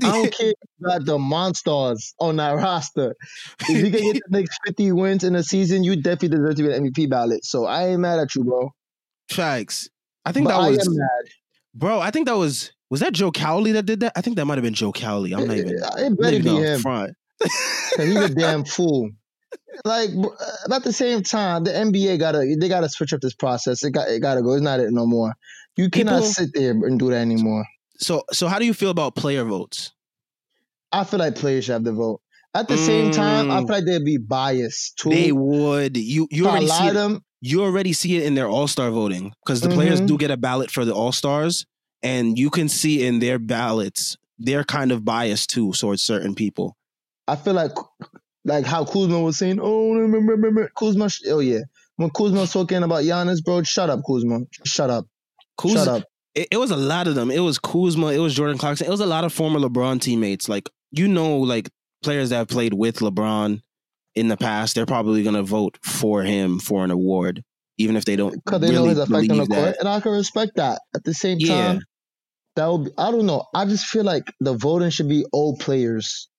I 0.03 0.11
don't 0.11 0.33
care 0.37 0.53
about 0.81 1.05
the 1.05 1.17
monsters 1.17 2.13
on 2.19 2.35
that 2.35 2.51
roster. 2.51 3.15
If 3.61 3.69
you 3.69 3.89
can 3.89 4.11
get 4.11 4.21
the 4.29 4.37
next 4.39 4.59
50 4.67 4.91
wins 4.91 5.23
in 5.23 5.33
a 5.35 5.43
season, 5.43 5.85
you 5.85 5.95
definitely 5.95 6.37
deserve 6.39 6.55
to 6.57 6.63
be 6.63 6.73
an 6.73 6.91
MVP 6.91 7.09
ballot. 7.09 7.45
So 7.45 7.65
I 7.65 7.87
ain't 7.87 8.01
mad 8.01 8.19
at 8.19 8.35
you, 8.35 8.43
bro. 8.43 8.71
Facts. 9.29 9.89
I 10.25 10.33
think 10.33 10.47
But 10.47 10.57
that 10.57 10.63
I 10.65 10.69
was, 10.71 10.99
bro. 11.73 12.01
I 12.01 12.11
think 12.11 12.27
that 12.27 12.35
was 12.35 12.73
was 12.93 12.99
that 12.99 13.11
Joe 13.13 13.31
Cowley 13.31 13.71
that 13.71 13.87
did 13.87 14.01
that. 14.01 14.11
I 14.15 14.21
think 14.21 14.35
that 14.35 14.45
might 14.45 14.53
have 14.59 14.63
been 14.63 14.75
Joe 14.75 14.91
Cowley. 14.91 15.33
I'm 15.33 15.47
not 15.47 15.57
even. 15.57 15.79
It, 15.97 16.19
better 16.21 16.43
be 16.43 16.49
him. 16.49 16.79
front. 16.79 17.13
he's 17.97 18.15
a 18.15 18.29
damn 18.29 18.63
fool. 18.65 19.09
Like, 19.83 20.11
but 20.15 20.75
at 20.75 20.83
the 20.83 20.93
same 20.93 21.23
time, 21.23 21.63
the 21.63 21.71
NBA 21.71 22.19
gotta 22.19 22.55
they 22.59 22.69
gotta 22.69 22.87
switch 22.87 23.11
up 23.11 23.21
this 23.21 23.33
process. 23.33 23.83
It 23.83 23.91
got 23.93 24.09
it 24.09 24.21
gotta 24.21 24.43
go. 24.43 24.53
It's 24.53 24.61
not 24.61 24.79
it 24.79 24.91
no 24.91 25.07
more. 25.07 25.33
You 25.75 25.89
cannot 25.89 26.17
People- 26.19 26.27
sit 26.27 26.49
there 26.53 26.69
and 26.69 26.99
do 26.99 27.09
that 27.09 27.17
anymore. 27.17 27.65
So 27.97 28.21
so 28.31 28.47
how 28.47 28.59
do 28.59 28.65
you 28.67 28.75
feel 28.75 28.91
about 28.91 29.15
player 29.15 29.43
votes? 29.43 29.91
I 30.91 31.03
feel 31.03 31.19
like 31.19 31.33
players 31.33 31.65
should 31.65 31.71
have 31.73 31.83
the 31.83 31.93
vote. 31.93 32.21
At 32.53 32.67
the 32.67 32.77
same 32.77 33.09
time, 33.11 33.49
I 33.49 33.55
Mm. 33.61 33.65
feel 33.67 33.75
like 33.77 33.85
they'd 33.85 34.05
be 34.05 34.17
biased 34.17 34.97
too. 34.97 35.09
They 35.09 35.31
would. 35.31 35.97
You 35.97 36.27
you 36.29 36.47
already 36.47 36.67
see 36.67 36.91
them. 36.91 37.21
You 37.41 37.63
already 37.63 37.93
see 37.93 38.15
it 38.17 38.23
in 38.23 38.35
their 38.35 38.47
All 38.47 38.67
Star 38.67 38.91
voting 38.91 39.33
because 39.43 39.61
the 39.61 39.69
players 39.69 39.99
Mhm. 39.99 40.07
do 40.07 40.17
get 40.19 40.29
a 40.29 40.37
ballot 40.37 40.69
for 40.69 40.85
the 40.85 40.93
All 40.93 41.11
Stars, 41.11 41.65
and 42.03 42.37
you 42.37 42.49
can 42.49 42.69
see 42.69 43.05
in 43.05 43.19
their 43.19 43.39
ballots 43.39 44.17
they're 44.39 44.63
kind 44.63 44.91
of 44.91 45.05
biased 45.05 45.49
too 45.49 45.71
towards 45.71 46.01
certain 46.03 46.35
people. 46.35 46.75
I 47.27 47.35
feel 47.35 47.53
like 47.53 47.71
like 48.45 48.65
how 48.65 48.83
Kuzma 48.83 49.21
was 49.21 49.37
saying, 49.37 49.59
oh, 49.61 49.93
remember, 49.93 50.33
remember, 50.33 50.69
Kuzma. 50.75 51.07
Oh 51.27 51.39
yeah, 51.39 51.59
when 51.95 52.09
Kuzma 52.09 52.41
was 52.41 52.51
talking 52.51 52.83
about 52.83 53.03
Giannis, 53.03 53.43
bro, 53.43 53.63
shut 53.63 53.89
up, 53.89 54.01
Kuzma, 54.05 54.41
shut 54.65 54.89
up, 54.89 55.05
Kuz, 55.57 55.73
shut 55.73 55.87
up. 55.87 56.03
It, 56.35 56.47
it 56.51 56.57
was 56.57 56.71
a 56.71 56.75
lot 56.75 57.07
of 57.07 57.15
them. 57.15 57.31
It 57.31 57.39
was 57.39 57.59
Kuzma. 57.59 58.07
It 58.07 58.17
was 58.17 58.33
Jordan 58.33 58.57
Clarkson. 58.57 58.87
It 58.87 58.89
was 58.89 58.99
a 58.99 59.05
lot 59.05 59.23
of 59.23 59.31
former 59.31 59.59
LeBron 59.59 60.01
teammates. 60.01 60.49
Like 60.49 60.69
you 60.91 61.07
know, 61.07 61.37
like 61.37 61.69
players 62.03 62.31
that 62.31 62.37
have 62.37 62.47
played 62.49 62.73
with 62.73 62.97
LeBron 62.97 63.61
in 64.15 64.27
the 64.27 64.37
past, 64.37 64.75
they're 64.75 64.85
probably 64.85 65.23
gonna 65.23 65.43
vote 65.43 65.77
for 65.83 66.23
him 66.23 66.59
for 66.59 66.83
an 66.83 66.91
award, 66.91 67.43
even 67.77 67.95
if 67.95 68.03
they 68.03 68.15
don't 68.15 68.33
Because 68.33 68.59
they 68.61 68.71
really 68.71 68.83
know 68.83 68.89
his 68.89 68.99
effect 68.99 69.31
on 69.31 69.37
the 69.37 69.45
court, 69.45 69.49
that. 69.49 69.79
and 69.79 69.87
I 69.87 69.99
can 70.01 70.11
respect 70.11 70.55
that. 70.57 70.81
At 70.95 71.03
the 71.03 71.13
same 71.13 71.37
Yeah. 71.39 71.47
time, 71.73 71.81
that 72.55 72.67
would 72.67 72.85
be, 72.85 72.91
I 72.97 73.11
don't 73.11 73.25
know. 73.25 73.45
I 73.53 73.65
just 73.65 73.85
feel 73.87 74.03
like 74.03 74.31
the 74.39 74.53
voting 74.53 74.89
should 74.89 75.09
be 75.09 75.25
old 75.33 75.59
players, 75.59 76.29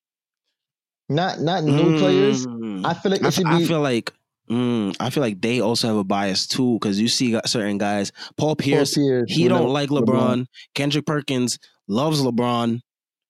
not 1.09 1.41
not 1.41 1.65
new 1.65 1.99
players. 1.99 2.47
Mm. 2.47 2.85
I 2.85 2.95
feel 2.95 3.13
like 3.13 3.23
I, 3.23 3.27
it 3.27 3.29
f- 3.29 3.35
should 3.35 3.47
I 3.47 3.65
feel 3.65 3.81
like 3.81 4.13
mm, 4.51 4.95
I 5.01 5.11
feel 5.11 5.23
like 5.23 5.41
they 5.41 5.61
also 5.61 5.89
have 5.89 5.97
a 5.97 6.05
bias 6.05 6.47
too 6.47 6.75
because 6.75 7.01
you 7.01 7.09
see 7.09 7.39
certain 7.47 7.79
guys. 7.79 8.13
Paul 8.37 8.57
Pierce, 8.57 8.95
Pierce 8.95 9.31
he 9.33 9.49
don't 9.49 9.69
like 9.71 9.91
LeBron. 9.91 10.47
Kendrick 10.75 11.07
Perkins 11.07 11.59
loves 11.89 12.23
LeBron. 12.23 12.81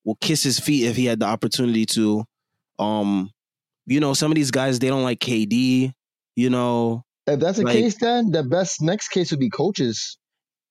Will 0.05 0.17
kiss 0.17 0.43
his 0.43 0.61
feet 0.61 0.85
if 0.87 0.97
he 0.97 1.07
had 1.07 1.21
the 1.21 1.27
opportunity 1.27 1.87
to. 1.87 2.25
Um, 2.79 3.31
you 3.87 4.01
know, 4.01 4.13
some 4.15 4.31
of 4.31 4.35
these 4.35 4.51
guys 4.51 4.79
they 4.79 4.89
don't 4.89 5.03
like 5.03 5.21
KD. 5.21 5.93
You 6.37 6.51
know, 6.51 7.05
If 7.27 7.41
that's 7.41 7.59
the 7.59 7.65
like- 7.65 7.77
case, 7.77 7.97
then 7.99 8.31
the 8.31 8.43
best 8.43 8.83
next 8.83 9.09
case 9.09 9.31
would 9.31 9.41
be 9.41 9.49
coaches. 9.49 10.19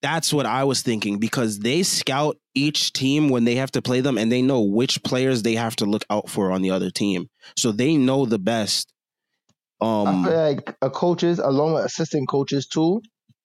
That's 0.04 0.34
what 0.34 0.45
I 0.45 0.66
was 0.66 0.82
thinking 0.82 1.18
because 1.18 1.60
they 1.60 1.82
scout 1.82 2.38
each 2.54 2.91
team 2.91 3.30
when 3.30 3.45
they 3.45 3.56
have 3.56 3.72
to 3.72 3.82
play 3.82 4.01
them 4.01 4.18
and 4.18 4.30
they 4.30 4.41
know 4.41 4.62
which 4.62 5.01
players 5.04 5.41
they 5.43 5.56
have 5.56 5.78
to 5.78 5.86
look 5.86 6.04
out 6.10 6.30
for 6.30 6.51
on 6.51 6.62
the 6.62 6.72
other 6.72 6.91
team. 6.91 7.30
So 7.58 7.72
they 7.72 7.95
know 7.95 8.26
the 8.26 8.38
best. 8.38 8.91
I 9.82 9.86
Um 9.86 10.26
feel 10.26 10.34
like 10.36 10.76
a 10.82 10.89
coaches, 10.89 11.39
along 11.39 11.74
with 11.74 11.86
assistant 11.86 12.28
coaches 12.28 12.68
too, 12.68 13.01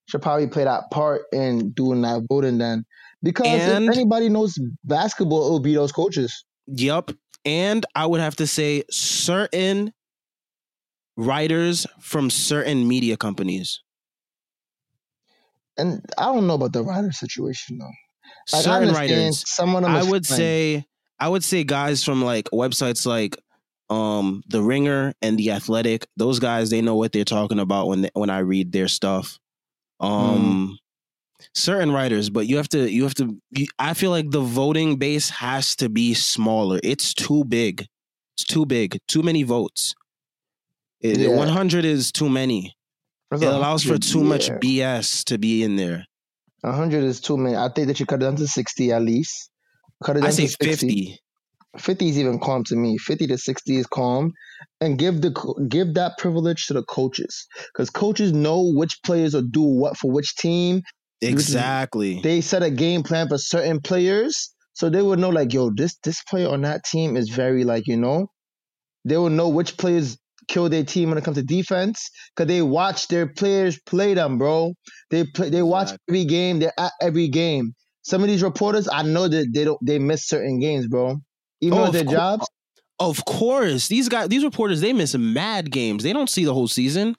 should 0.08 0.20
probably 0.20 0.48
play 0.48 0.64
that 0.64 0.90
part 0.90 1.22
in 1.32 1.70
doing 1.70 2.02
that 2.02 2.22
voting 2.28 2.58
then. 2.58 2.84
Because 3.22 3.46
And- 3.46 3.84
if 3.84 3.94
anybody 3.94 4.28
knows 4.28 4.58
basketball, 4.84 5.46
it 5.46 5.50
will 5.50 5.60
be 5.60 5.74
those 5.74 5.92
coaches. 5.92 6.44
Yep. 6.66 7.12
And 7.44 7.86
I 7.94 8.04
would 8.04 8.20
have 8.20 8.36
to 8.36 8.46
say 8.48 8.82
certain 8.90 9.92
writers 11.16 11.86
from 12.00 12.30
certain 12.30 12.86
media 12.88 13.16
companies. 13.16 13.80
And 15.78 16.04
I 16.18 16.24
don't 16.26 16.46
know 16.46 16.54
about 16.54 16.72
the 16.72 16.82
rider 16.82 17.12
situation 17.12 17.78
though. 17.78 17.86
Like, 18.52 18.60
I 18.60 18.62
certain 18.62 18.94
writers. 18.94 19.48
some 19.48 19.74
of 19.76 19.82
them. 19.82 19.92
I 19.92 20.02
would 20.02 20.26
say 20.26 20.84
I 21.18 21.28
would 21.28 21.44
say 21.44 21.64
guys 21.64 22.04
from 22.04 22.22
like 22.22 22.46
websites 22.52 23.06
like 23.06 23.36
um 23.90 24.42
The 24.48 24.62
Ringer 24.62 25.14
and 25.22 25.38
The 25.38 25.52
Athletic. 25.52 26.06
Those 26.16 26.38
guys 26.38 26.70
they 26.70 26.82
know 26.82 26.96
what 26.96 27.12
they're 27.12 27.24
talking 27.24 27.58
about 27.58 27.88
when 27.88 28.02
they, 28.02 28.10
when 28.14 28.30
I 28.30 28.40
read 28.40 28.72
their 28.72 28.88
stuff. 28.88 29.38
Um 30.00 30.78
certain 31.54 31.92
writers, 31.92 32.30
but 32.30 32.46
you 32.46 32.56
have 32.56 32.68
to 32.70 32.90
you 32.90 33.04
have 33.04 33.14
to 33.14 33.36
you, 33.50 33.66
I 33.78 33.94
feel 33.94 34.10
like 34.10 34.30
the 34.30 34.40
voting 34.40 34.96
base 34.96 35.30
has 35.30 35.76
to 35.76 35.88
be 35.88 36.14
smaller. 36.14 36.80
It's 36.82 37.14
too 37.14 37.44
big. 37.44 37.86
It's 38.36 38.44
too 38.44 38.66
big. 38.66 38.98
Too 39.08 39.22
many 39.22 39.42
votes. 39.42 39.94
Yeah. 41.00 41.28
100 41.36 41.84
is 41.84 42.10
too 42.10 42.28
many. 42.28 42.74
That's 43.30 43.42
It 43.42 43.48
allows 43.48 43.82
for 43.82 43.98
too 43.98 44.24
much. 44.24 44.48
BS 44.48 45.24
to 45.24 45.38
be 45.38 45.62
in 45.62 45.76
there. 45.76 46.04
A 46.64 46.72
hundred 46.72 47.04
is 47.04 47.20
too 47.20 47.36
many. 47.36 47.56
I 47.56 47.68
think 47.68 47.88
that 47.88 48.00
you 48.00 48.06
cut 48.06 48.16
it 48.16 48.24
down 48.24 48.36
to 48.36 48.46
sixty 48.46 48.92
at 48.92 49.02
least. 49.02 49.50
Cut 50.02 50.16
it 50.16 50.20
down 50.20 50.28
I 50.28 50.32
say 50.32 50.46
to 50.46 50.48
60. 50.48 50.68
50. 50.70 51.18
50 51.76 52.08
is 52.08 52.18
even 52.18 52.40
calm 52.40 52.64
to 52.64 52.76
me. 52.76 52.96
50 52.98 53.26
to 53.28 53.38
60 53.38 53.76
is 53.76 53.86
calm. 53.86 54.32
And 54.80 54.98
give 54.98 55.20
the 55.20 55.30
give 55.68 55.94
that 55.94 56.18
privilege 56.18 56.66
to 56.66 56.74
the 56.74 56.82
coaches. 56.82 57.46
Because 57.72 57.90
coaches 57.90 58.32
know 58.32 58.72
which 58.74 58.98
players 59.04 59.34
will 59.34 59.42
do 59.42 59.62
what 59.62 59.96
for 59.96 60.10
which 60.10 60.34
team. 60.36 60.82
Exactly. 61.20 62.20
They 62.22 62.40
set 62.40 62.62
a 62.62 62.70
game 62.70 63.02
plan 63.02 63.28
for 63.28 63.38
certain 63.38 63.80
players. 63.80 64.54
So 64.72 64.88
they 64.88 65.02
would 65.02 65.18
know 65.18 65.30
like, 65.30 65.52
yo, 65.52 65.70
this 65.74 65.96
this 66.02 66.22
player 66.22 66.48
on 66.48 66.62
that 66.62 66.84
team 66.84 67.16
is 67.16 67.28
very 67.28 67.64
like, 67.64 67.86
you 67.86 67.96
know, 67.96 68.28
they 69.04 69.16
will 69.16 69.30
know 69.30 69.48
which 69.48 69.76
players 69.76 70.16
kill 70.48 70.68
their 70.68 70.84
team 70.84 71.10
when 71.10 71.18
it 71.18 71.24
comes 71.24 71.36
to 71.36 71.42
defense. 71.42 72.10
Cause 72.36 72.46
they 72.46 72.62
watch 72.62 73.08
their 73.08 73.26
players 73.26 73.78
play 73.86 74.14
them, 74.14 74.38
bro. 74.38 74.72
They 75.10 75.24
play 75.24 75.50
they 75.50 75.62
watch 75.62 75.88
Exactly. 75.88 76.04
every 76.08 76.24
game, 76.24 76.58
they're 76.58 76.80
at 76.80 76.92
every 77.00 77.28
game. 77.28 77.74
Some 78.02 78.22
of 78.22 78.28
these 78.28 78.42
reporters, 78.42 78.88
I 78.90 79.02
know 79.02 79.28
that 79.28 79.48
they 79.54 79.64
don't 79.64 79.78
they 79.84 79.98
miss 79.98 80.26
certain 80.26 80.58
games, 80.60 80.86
bro. 80.86 81.16
Even 81.60 81.78
Oh, 81.78 81.82
with 81.84 81.92
their 81.92 82.04
cour- 82.04 82.12
jobs. 82.12 82.46
Of 83.00 83.24
course, 83.26 83.86
these 83.88 84.08
guys, 84.08 84.28
these 84.28 84.42
reporters, 84.42 84.80
they 84.80 84.92
miss 84.92 85.14
mad 85.16 85.70
games. 85.70 86.02
They 86.02 86.12
don't 86.12 86.28
see 86.28 86.44
the 86.44 86.52
whole 86.54 86.66
season. 86.66 87.14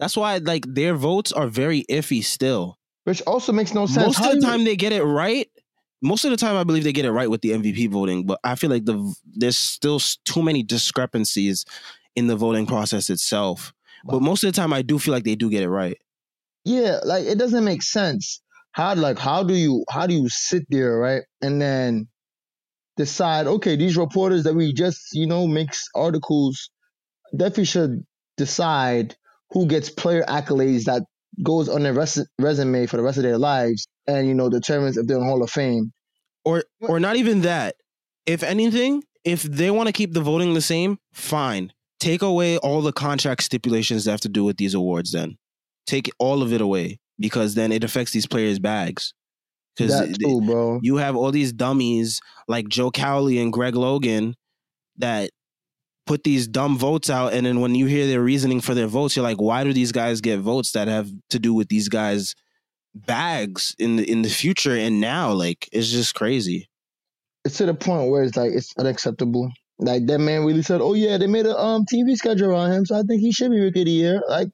That's 0.00 0.16
why, 0.16 0.38
like, 0.38 0.64
their 0.66 0.94
votes 0.94 1.32
are 1.32 1.46
very 1.48 1.84
iffy 1.90 2.24
still. 2.24 2.78
Which 3.04 3.20
also 3.26 3.52
makes 3.52 3.74
no 3.74 3.84
sense. 3.86 4.06
Most 4.06 4.18
How 4.18 4.26
of 4.26 4.30
the 4.30 4.36
you- 4.36 4.46
time, 4.46 4.64
they 4.64 4.74
get 4.76 4.92
it 4.92 5.02
right. 5.04 5.48
Most 6.00 6.24
of 6.24 6.30
the 6.30 6.36
time, 6.38 6.56
I 6.56 6.64
believe 6.64 6.82
they 6.84 6.92
get 6.94 7.04
it 7.04 7.12
right 7.12 7.28
with 7.30 7.42
the 7.42 7.50
MVP 7.50 7.88
voting, 7.90 8.24
but 8.26 8.38
I 8.42 8.54
feel 8.54 8.70
like 8.70 8.84
the 8.86 9.14
there's 9.34 9.58
still 9.58 10.00
too 10.24 10.42
many 10.42 10.62
discrepancies 10.62 11.64
in 12.16 12.26
the 12.26 12.36
voting 12.36 12.66
process 12.66 13.10
itself. 13.10 13.72
But 14.04 14.20
most 14.22 14.42
of 14.42 14.52
the 14.52 14.56
time, 14.60 14.72
I 14.72 14.82
do 14.82 14.98
feel 14.98 15.12
like 15.12 15.24
they 15.24 15.36
do 15.36 15.48
get 15.50 15.62
it 15.62 15.68
right. 15.68 15.96
yeah, 16.64 16.98
like 17.04 17.24
it 17.24 17.38
doesn't 17.38 17.64
make 17.64 17.82
sense. 17.82 18.40
How 18.72 18.94
like 18.94 19.18
how 19.18 19.42
do 19.42 19.54
you 19.54 19.84
how 19.90 20.06
do 20.06 20.14
you 20.14 20.28
sit 20.28 20.64
there 20.70 20.96
right 20.96 21.22
and 21.42 21.60
then 21.60 22.08
decide 22.96 23.46
okay 23.46 23.76
these 23.76 23.96
reporters 23.96 24.44
that 24.44 24.54
we 24.54 24.72
just 24.72 24.98
you 25.12 25.26
know 25.26 25.46
makes 25.46 25.88
articles 25.94 26.70
definitely 27.36 27.64
should 27.64 28.02
decide 28.36 29.14
who 29.50 29.66
gets 29.66 29.90
player 29.90 30.24
accolades 30.28 30.84
that 30.84 31.02
goes 31.42 31.68
on 31.68 31.82
their 31.82 31.94
res- 31.94 32.26
resume 32.38 32.86
for 32.86 32.96
the 32.96 33.02
rest 33.02 33.16
of 33.18 33.22
their 33.24 33.38
lives 33.38 33.86
and 34.06 34.26
you 34.26 34.34
know 34.34 34.48
determines 34.50 34.96
if 34.96 35.06
they're 35.06 35.18
in 35.18 35.22
Hall 35.24 35.42
of 35.42 35.50
Fame. 35.50 35.92
or 36.44 36.64
or 36.80 36.98
not 36.98 37.16
even 37.16 37.42
that. 37.42 37.76
If 38.26 38.42
anything, 38.42 39.02
if 39.24 39.42
they 39.42 39.70
want 39.70 39.88
to 39.88 39.92
keep 39.92 40.12
the 40.12 40.20
voting 40.20 40.54
the 40.54 40.60
same, 40.60 40.98
fine. 41.12 41.72
Take 42.02 42.22
away 42.22 42.58
all 42.58 42.82
the 42.82 42.92
contract 42.92 43.44
stipulations 43.44 44.04
that 44.04 44.10
have 44.10 44.20
to 44.22 44.28
do 44.28 44.42
with 44.42 44.56
these 44.56 44.74
awards. 44.74 45.12
Then 45.12 45.38
take 45.86 46.10
all 46.18 46.42
of 46.42 46.52
it 46.52 46.60
away 46.60 46.98
because 47.20 47.54
then 47.54 47.70
it 47.70 47.84
affects 47.84 48.12
these 48.12 48.26
players' 48.26 48.58
bags. 48.58 49.14
Because 49.76 50.18
bro. 50.18 50.80
you 50.82 50.96
have 50.96 51.14
all 51.14 51.30
these 51.30 51.52
dummies 51.52 52.20
like 52.48 52.68
Joe 52.68 52.90
Cowley 52.90 53.38
and 53.38 53.52
Greg 53.52 53.76
Logan 53.76 54.34
that 54.98 55.30
put 56.06 56.24
these 56.24 56.48
dumb 56.48 56.76
votes 56.76 57.08
out, 57.08 57.32
and 57.32 57.46
then 57.46 57.60
when 57.60 57.76
you 57.76 57.86
hear 57.86 58.08
their 58.08 58.20
reasoning 58.20 58.60
for 58.60 58.74
their 58.74 58.88
votes, 58.88 59.14
you're 59.16 59.22
like, 59.22 59.40
why 59.40 59.62
do 59.62 59.72
these 59.72 59.92
guys 59.92 60.20
get 60.20 60.40
votes 60.40 60.72
that 60.72 60.88
have 60.88 61.08
to 61.30 61.38
do 61.38 61.54
with 61.54 61.68
these 61.68 61.88
guys' 61.88 62.34
bags 62.94 63.74
in 63.78 63.96
the 63.96 64.10
in 64.10 64.22
the 64.22 64.28
future 64.28 64.76
and 64.76 65.00
now? 65.00 65.30
Like 65.30 65.68
it's 65.72 65.88
just 65.88 66.14
crazy. 66.16 66.68
It's 67.44 67.56
to 67.58 67.66
the 67.66 67.74
point 67.74 68.10
where 68.10 68.24
it's 68.24 68.36
like 68.36 68.52
it's 68.52 68.74
unacceptable. 68.76 69.52
Like 69.78 70.06
that 70.06 70.18
man 70.18 70.44
really 70.44 70.62
said, 70.62 70.80
"Oh 70.80 70.94
yeah, 70.94 71.18
they 71.18 71.26
made 71.26 71.46
a 71.46 71.56
um 71.58 71.84
TV 71.92 72.14
schedule 72.16 72.54
on 72.54 72.70
him, 72.70 72.86
so 72.86 72.96
I 72.96 73.02
think 73.02 73.20
he 73.20 73.32
should 73.32 73.50
be 73.50 73.60
rookie 73.60 73.80
of 73.80 73.86
the 73.86 73.92
year." 73.92 74.22
Like, 74.28 74.48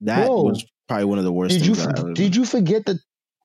That 0.00 0.28
was 0.30 0.64
probably 0.88 1.04
one 1.04 1.18
of 1.18 1.24
the 1.24 1.32
worst 1.32 1.56
did 1.56 1.66
you 1.66 1.74
things. 1.74 1.86
I 1.86 2.00
ever- 2.00 2.12
did 2.12 2.34
you 2.36 2.44
forget 2.44 2.84
the 2.86 2.98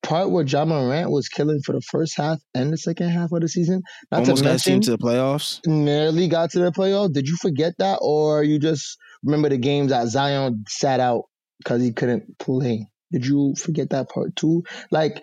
part 0.04 0.32
where 0.32 0.44
Ja 0.46 0.64
Morant 0.66 1.12
was 1.12 1.28
killing 1.28 1.60
for 1.66 1.74
the 1.74 1.82
first 1.82 2.16
half 2.18 2.40
and 2.56 2.72
the 2.72 2.78
second 2.78 3.10
half 3.10 3.32
of 3.32 3.42
the 3.42 3.50
season? 3.50 3.82
Not 4.12 4.22
almost 4.22 4.38
to 4.40 4.44
got 4.44 4.50
mention, 4.52 4.82
to 4.82 4.92
the 4.92 4.98
playoffs? 4.98 5.60
nearly 5.68 6.28
got 6.28 6.50
to 6.52 6.60
the 6.60 6.72
playoffs. 6.72 7.14
Did 7.14 7.28
you 7.28 7.36
forget 7.38 7.74
that, 7.80 8.00
or 8.02 8.44
you 8.44 8.58
just 8.58 8.98
remember 9.24 9.50
the 9.50 9.58
games 9.58 9.92
that 9.92 10.08
Zion 10.08 10.64
sat 10.68 11.00
out 11.00 11.24
because 11.60 11.82
he 11.82 11.92
couldn't 11.92 12.40
play? 12.40 12.88
Did 13.12 13.26
you 13.26 13.54
forget 13.58 13.90
that 13.92 14.10
part 14.10 14.36
too? 14.36 14.64
Like, 14.92 15.22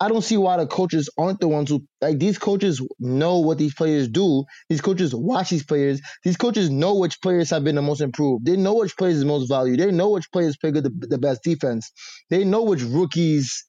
I 0.00 0.08
don't 0.08 0.22
see 0.22 0.38
why 0.38 0.56
the 0.56 0.66
coaches 0.66 1.10
aren't 1.18 1.40
the 1.40 1.48
ones 1.48 1.68
who 1.68 1.84
like 2.00 2.18
these 2.18 2.38
coaches 2.38 2.80
know 2.98 3.38
what 3.40 3.58
these 3.58 3.74
players 3.74 4.08
do. 4.08 4.44
These 4.70 4.80
coaches 4.80 5.14
watch 5.14 5.50
these 5.50 5.64
players. 5.64 6.00
These 6.24 6.38
coaches 6.38 6.70
know 6.70 6.94
which 6.94 7.20
players 7.20 7.50
have 7.50 7.64
been 7.64 7.74
the 7.74 7.82
most 7.82 8.00
improved. 8.00 8.46
They 8.46 8.56
know 8.56 8.74
which 8.76 8.96
players 8.96 9.16
is 9.18 9.26
most 9.26 9.48
valued. 9.48 9.78
They 9.78 9.90
know 9.90 10.10
which 10.10 10.32
players 10.32 10.56
play 10.56 10.70
good 10.70 10.84
the, 10.84 11.06
the 11.06 11.18
best 11.18 11.42
defense. 11.44 11.92
They 12.30 12.44
know 12.44 12.62
which 12.62 12.82
rookies 12.82 13.66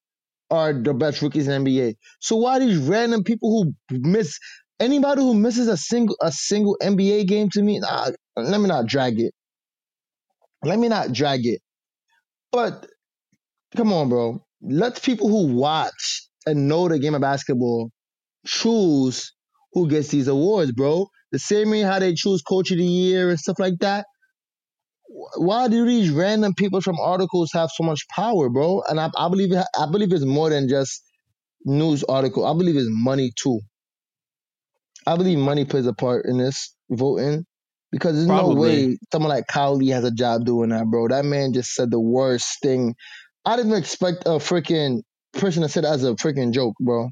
are 0.50 0.74
the 0.74 0.94
best 0.94 1.22
rookies 1.22 1.48
in 1.48 1.64
the 1.64 1.72
NBA. 1.72 1.96
So 2.22 2.38
why 2.38 2.60
these 2.60 2.78
random 2.78 3.24
people 3.24 3.52
who 3.90 4.00
miss 4.00 4.40
anybody 4.80 5.22
who 5.22 5.34
misses 5.34 5.68
a 5.68 5.78
single 5.78 6.16
a 6.22 6.32
single 6.32 6.78
NBA 6.82 7.28
game 7.28 7.50
to 7.52 7.62
me? 7.62 7.80
Nah, 7.80 8.12
let 8.38 8.62
me 8.62 8.68
not 8.68 8.86
drag 8.88 9.20
it. 9.20 9.34
Let 10.64 10.80
me 10.80 10.88
not 10.88 11.12
drag 11.12 11.46
it. 11.46 11.62
But 12.52 12.88
come 13.76 13.94
on, 13.94 14.10
bro. 14.10 14.44
Let 14.62 15.02
people 15.02 15.30
who 15.30 15.54
watch 15.56 16.28
and 16.46 16.68
know 16.68 16.88
the 16.88 17.00
game 17.00 17.16
of 17.16 17.22
basketball 17.22 17.92
choose 18.46 19.34
who 19.74 19.88
gets 19.88 20.10
these 20.10 20.28
awards, 20.28 20.72
bro. 20.72 21.08
The 21.32 21.40
same 21.40 21.72
way 21.72 21.82
how 21.82 22.00
they 22.00 22.14
choose 22.14 22.42
coach 22.42 22.72
of 22.72 22.78
the 22.78 22.86
year 22.86 23.30
and 23.30 23.40
stuff 23.40 23.60
like 23.60 23.80
that. 23.80 24.06
Why 25.38 25.68
do 25.68 25.86
these 25.86 26.10
random 26.10 26.54
people 26.56 26.82
from 26.82 27.00
articles 27.00 27.52
have 27.54 27.70
so 27.72 27.84
much 27.84 28.08
power, 28.10 28.50
bro? 28.50 28.82
And 28.90 29.00
I, 29.00 29.10
I 29.18 29.30
believe 29.30 29.52
I 29.54 29.86
believe 29.92 30.14
it's 30.14 30.26
more 30.26 30.50
than 30.50 30.70
just 30.70 31.04
news 31.66 32.04
article. 32.04 32.46
I 32.46 32.54
believe 32.54 32.76
it's 32.78 32.88
money 32.90 33.32
too. 33.42 33.60
I 35.08 35.18
believe 35.18 35.38
money 35.38 35.66
plays 35.66 35.86
a 35.88 35.94
part 35.94 36.26
in 36.26 36.38
this 36.38 36.76
voting 36.90 37.46
because 37.92 38.16
there's 38.16 38.28
no 38.30 38.50
way 38.50 38.98
someone 39.12 39.30
like 39.30 39.48
Cowley 39.48 39.88
has 39.90 40.04
a 40.04 40.12
job 40.12 40.46
doing 40.46 40.70
that, 40.70 40.86
bro. 40.86 41.08
That 41.08 41.26
man 41.26 41.54
just 41.54 41.74
said 41.74 41.92
the 41.92 42.00
worst 42.00 42.62
thing. 42.62 42.96
I 43.46 43.56
didn't 43.58 43.74
expect 43.74 44.24
a 44.26 44.32
freaking 44.40 45.02
person 45.34 45.64
to 45.64 45.70
say 45.70 45.82
that 45.82 45.94
as 45.94 46.04
a 46.04 46.14
freaking 46.14 46.54
joke, 46.54 46.76
bro. 46.80 47.10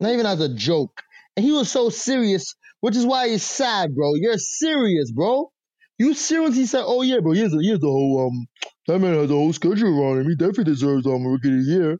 Not 0.00 0.12
even 0.12 0.26
as 0.26 0.40
a 0.40 0.54
joke. 0.54 1.02
And 1.36 1.44
he 1.44 1.52
was 1.52 1.70
so 1.70 1.88
serious, 1.88 2.54
which 2.80 2.96
is 2.96 3.06
why 3.06 3.28
he's 3.28 3.42
sad, 3.42 3.94
bro. 3.94 4.14
You're 4.14 4.38
serious, 4.38 5.10
bro. 5.12 5.50
You 5.98 6.14
seriously 6.14 6.66
said, 6.66 6.82
"Oh 6.84 7.02
yeah, 7.02 7.20
bro. 7.20 7.32
Here's 7.32 7.52
here's 7.52 7.78
the 7.80 7.86
whole 7.86 8.26
um. 8.26 8.46
That 8.88 8.98
man 8.98 9.14
has 9.14 9.30
a 9.30 9.34
whole 9.34 9.52
schedule 9.52 9.88
around 9.98 10.20
him. 10.20 10.28
He 10.28 10.36
definitely 10.36 10.64
deserves 10.64 11.06
um 11.06 11.24
rookie 11.26 11.48
of 11.48 11.64
the 11.64 11.70
year." 11.70 11.98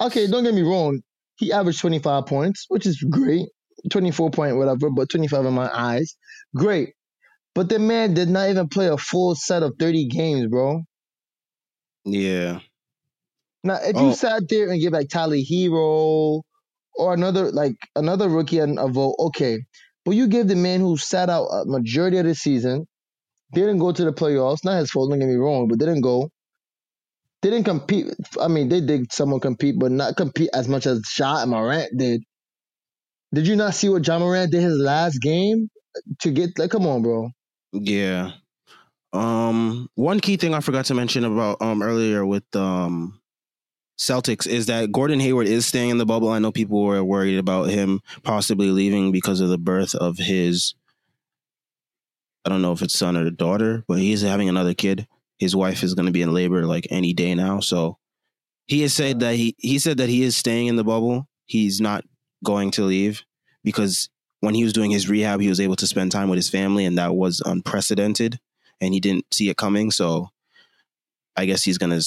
Okay, 0.00 0.26
don't 0.26 0.44
get 0.44 0.54
me 0.54 0.62
wrong. 0.62 1.00
He 1.36 1.52
averaged 1.52 1.80
25 1.80 2.26
points, 2.26 2.66
which 2.68 2.86
is 2.86 3.02
great. 3.10 3.48
24 3.90 4.30
point 4.30 4.56
whatever, 4.56 4.90
but 4.90 5.08
25 5.10 5.46
in 5.46 5.54
my 5.54 5.70
eyes, 5.72 6.16
great. 6.54 6.90
But 7.54 7.68
the 7.68 7.78
man 7.78 8.14
did 8.14 8.28
not 8.28 8.50
even 8.50 8.68
play 8.68 8.88
a 8.88 8.96
full 8.98 9.34
set 9.34 9.62
of 9.62 9.74
30 9.78 10.08
games, 10.08 10.46
bro. 10.48 10.82
Yeah. 12.06 12.60
Now, 13.64 13.78
if 13.82 13.96
Oh. 13.96 14.08
you 14.08 14.14
sat 14.14 14.44
there 14.48 14.70
and 14.70 14.80
give 14.80 14.92
like 14.94 15.08
Tyler 15.10 15.36
Herro 15.36 16.42
or 16.94 17.14
another 17.14 17.52
like 17.52 17.76
another 17.96 18.28
rookie 18.28 18.58
a, 18.58 18.64
a 18.66 18.88
vote, 18.88 19.16
okay. 19.20 19.58
But 20.04 20.12
you 20.12 20.28
give 20.28 20.48
the 20.48 20.56
man 20.56 20.80
who 20.80 20.96
sat 20.98 21.30
out 21.30 21.46
a 21.48 21.64
majority 21.66 22.18
of 22.18 22.26
the 22.26 22.34
season, 22.34 22.86
didn't 23.54 23.78
go 23.78 23.92
to 23.92 24.04
the 24.04 24.12
playoffs, 24.12 24.64
not 24.64 24.78
his 24.78 24.90
fault, 24.90 25.10
don't 25.10 25.20
get 25.20 25.28
me 25.28 25.36
wrong, 25.36 25.68
but 25.68 25.78
didn't 25.78 26.02
go. 26.02 26.30
didn't 27.42 27.64
compete. 27.64 28.08
I 28.40 28.48
mean, 28.48 28.70
they 28.70 28.82
did 28.82 29.12
someone 29.12 29.40
compete, 29.40 29.76
but 29.80 29.92
not 29.92 30.16
compete 30.18 30.50
as 30.54 30.68
much 30.68 30.86
as 30.86 31.02
Shaw 31.08 31.42
and 31.42 31.52
Morant 31.52 31.92
did. 31.98 32.22
Did 33.34 33.46
you 33.48 33.56
not 33.56 33.74
see 33.74 33.88
what 33.88 34.06
Ja 34.06 34.18
Morant 34.18 34.52
did 34.52 34.62
his 34.62 34.78
last 34.78 35.20
game 35.20 35.68
to 36.20 36.30
get 36.32 36.58
like? 36.58 36.70
Come 36.70 36.86
on, 36.86 37.02
bro. 37.02 37.30
Yeah. 37.72 38.32
Um, 39.12 39.88
one 39.94 40.20
key 40.20 40.36
thing 40.36 40.54
I 40.54 40.60
forgot 40.60 40.86
to 40.86 40.94
mention 40.94 41.24
about 41.24 41.60
um 41.62 41.82
earlier 41.82 42.24
with 42.26 42.44
um 42.54 43.20
Celtics 43.98 44.46
is 44.46 44.66
that 44.66 44.92
Gordon 44.92 45.20
Hayward 45.20 45.46
is 45.46 45.64
staying 45.64 45.90
in 45.90 45.98
the 45.98 46.04
bubble. 46.04 46.28
I 46.28 46.38
know 46.38 46.52
people 46.52 46.82
were 46.82 47.02
worried 47.02 47.38
about 47.38 47.70
him 47.70 48.00
possibly 48.22 48.70
leaving 48.70 49.10
because 49.10 49.40
of 49.40 49.48
the 49.48 49.58
birth 49.58 49.94
of 49.94 50.18
his 50.18 50.74
I 52.44 52.48
don't 52.48 52.62
know 52.62 52.72
if 52.72 52.82
it's 52.82 52.98
son 52.98 53.16
or 53.16 53.28
daughter, 53.30 53.84
but 53.88 53.98
he's 53.98 54.22
having 54.22 54.48
another 54.48 54.74
kid. 54.74 55.08
His 55.38 55.56
wife 55.56 55.82
is 55.82 55.94
going 55.94 56.06
to 56.06 56.12
be 56.12 56.22
in 56.22 56.32
labor 56.32 56.64
like 56.64 56.86
any 56.90 57.12
day 57.12 57.34
now, 57.34 57.60
so 57.60 57.98
he 58.66 58.82
has 58.82 58.92
said 58.92 59.20
that 59.20 59.34
he 59.34 59.54
he 59.58 59.78
said 59.78 59.98
that 59.98 60.08
he 60.08 60.22
is 60.22 60.36
staying 60.36 60.66
in 60.66 60.76
the 60.76 60.84
bubble. 60.84 61.28
He's 61.46 61.80
not 61.80 62.04
going 62.44 62.70
to 62.72 62.84
leave 62.84 63.22
because 63.64 64.08
when 64.40 64.54
he 64.54 64.64
was 64.64 64.72
doing 64.72 64.90
his 64.90 65.08
rehab, 65.08 65.40
he 65.40 65.48
was 65.48 65.60
able 65.60 65.76
to 65.76 65.86
spend 65.86 66.12
time 66.12 66.28
with 66.28 66.36
his 66.36 66.50
family, 66.50 66.84
and 66.84 66.98
that 66.98 67.14
was 67.14 67.42
unprecedented, 67.44 68.38
and 68.80 68.94
he 68.94 69.00
didn't 69.00 69.26
see 69.32 69.48
it 69.48 69.56
coming. 69.56 69.90
So 69.90 70.28
I 71.36 71.46
guess 71.46 71.62
he's 71.62 71.78
gonna 71.78 72.00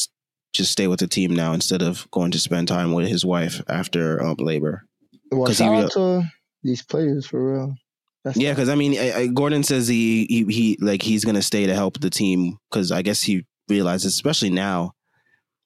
just 0.53 0.71
stay 0.71 0.87
with 0.87 0.99
the 0.99 1.07
team 1.07 1.35
now 1.35 1.53
instead 1.53 1.81
of 1.81 2.09
going 2.11 2.31
to 2.31 2.39
spend 2.39 2.67
time 2.67 2.93
with 2.93 3.07
his 3.07 3.25
wife 3.25 3.61
after 3.67 4.21
um, 4.23 4.35
labor. 4.39 4.85
Well, 5.31 5.51
shout 5.51 5.91
to 5.91 6.23
these 6.63 6.81
players 6.81 7.25
for 7.25 7.53
real. 7.53 7.75
That's 8.23 8.37
Yeah, 8.37 8.51
because 8.51 8.69
I 8.69 8.75
mean, 8.75 8.97
I, 8.97 9.13
I, 9.13 9.27
Gordon 9.27 9.63
says 9.63 9.87
he, 9.87 10.25
he 10.25 10.43
he 10.45 10.77
like 10.81 11.01
he's 11.01 11.23
gonna 11.23 11.41
stay 11.41 11.67
to 11.67 11.75
help 11.75 11.99
the 11.99 12.09
team 12.09 12.57
because 12.69 12.91
I 12.91 13.01
guess 13.01 13.21
he 13.21 13.45
realizes, 13.69 14.13
especially 14.13 14.49
now, 14.49 14.93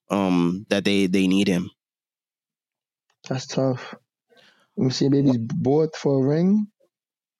um, 0.10 0.66
that 0.70 0.84
they 0.84 1.08
they 1.08 1.28
need 1.28 1.48
him. 1.48 1.72
that's 3.28 3.48
tough. 3.48 3.96
Let 4.78 4.86
me 4.86 4.92
see, 4.92 5.08
baby's 5.08 5.38
born 5.38 5.90
for 5.96 6.24
a 6.24 6.28
ring, 6.28 6.68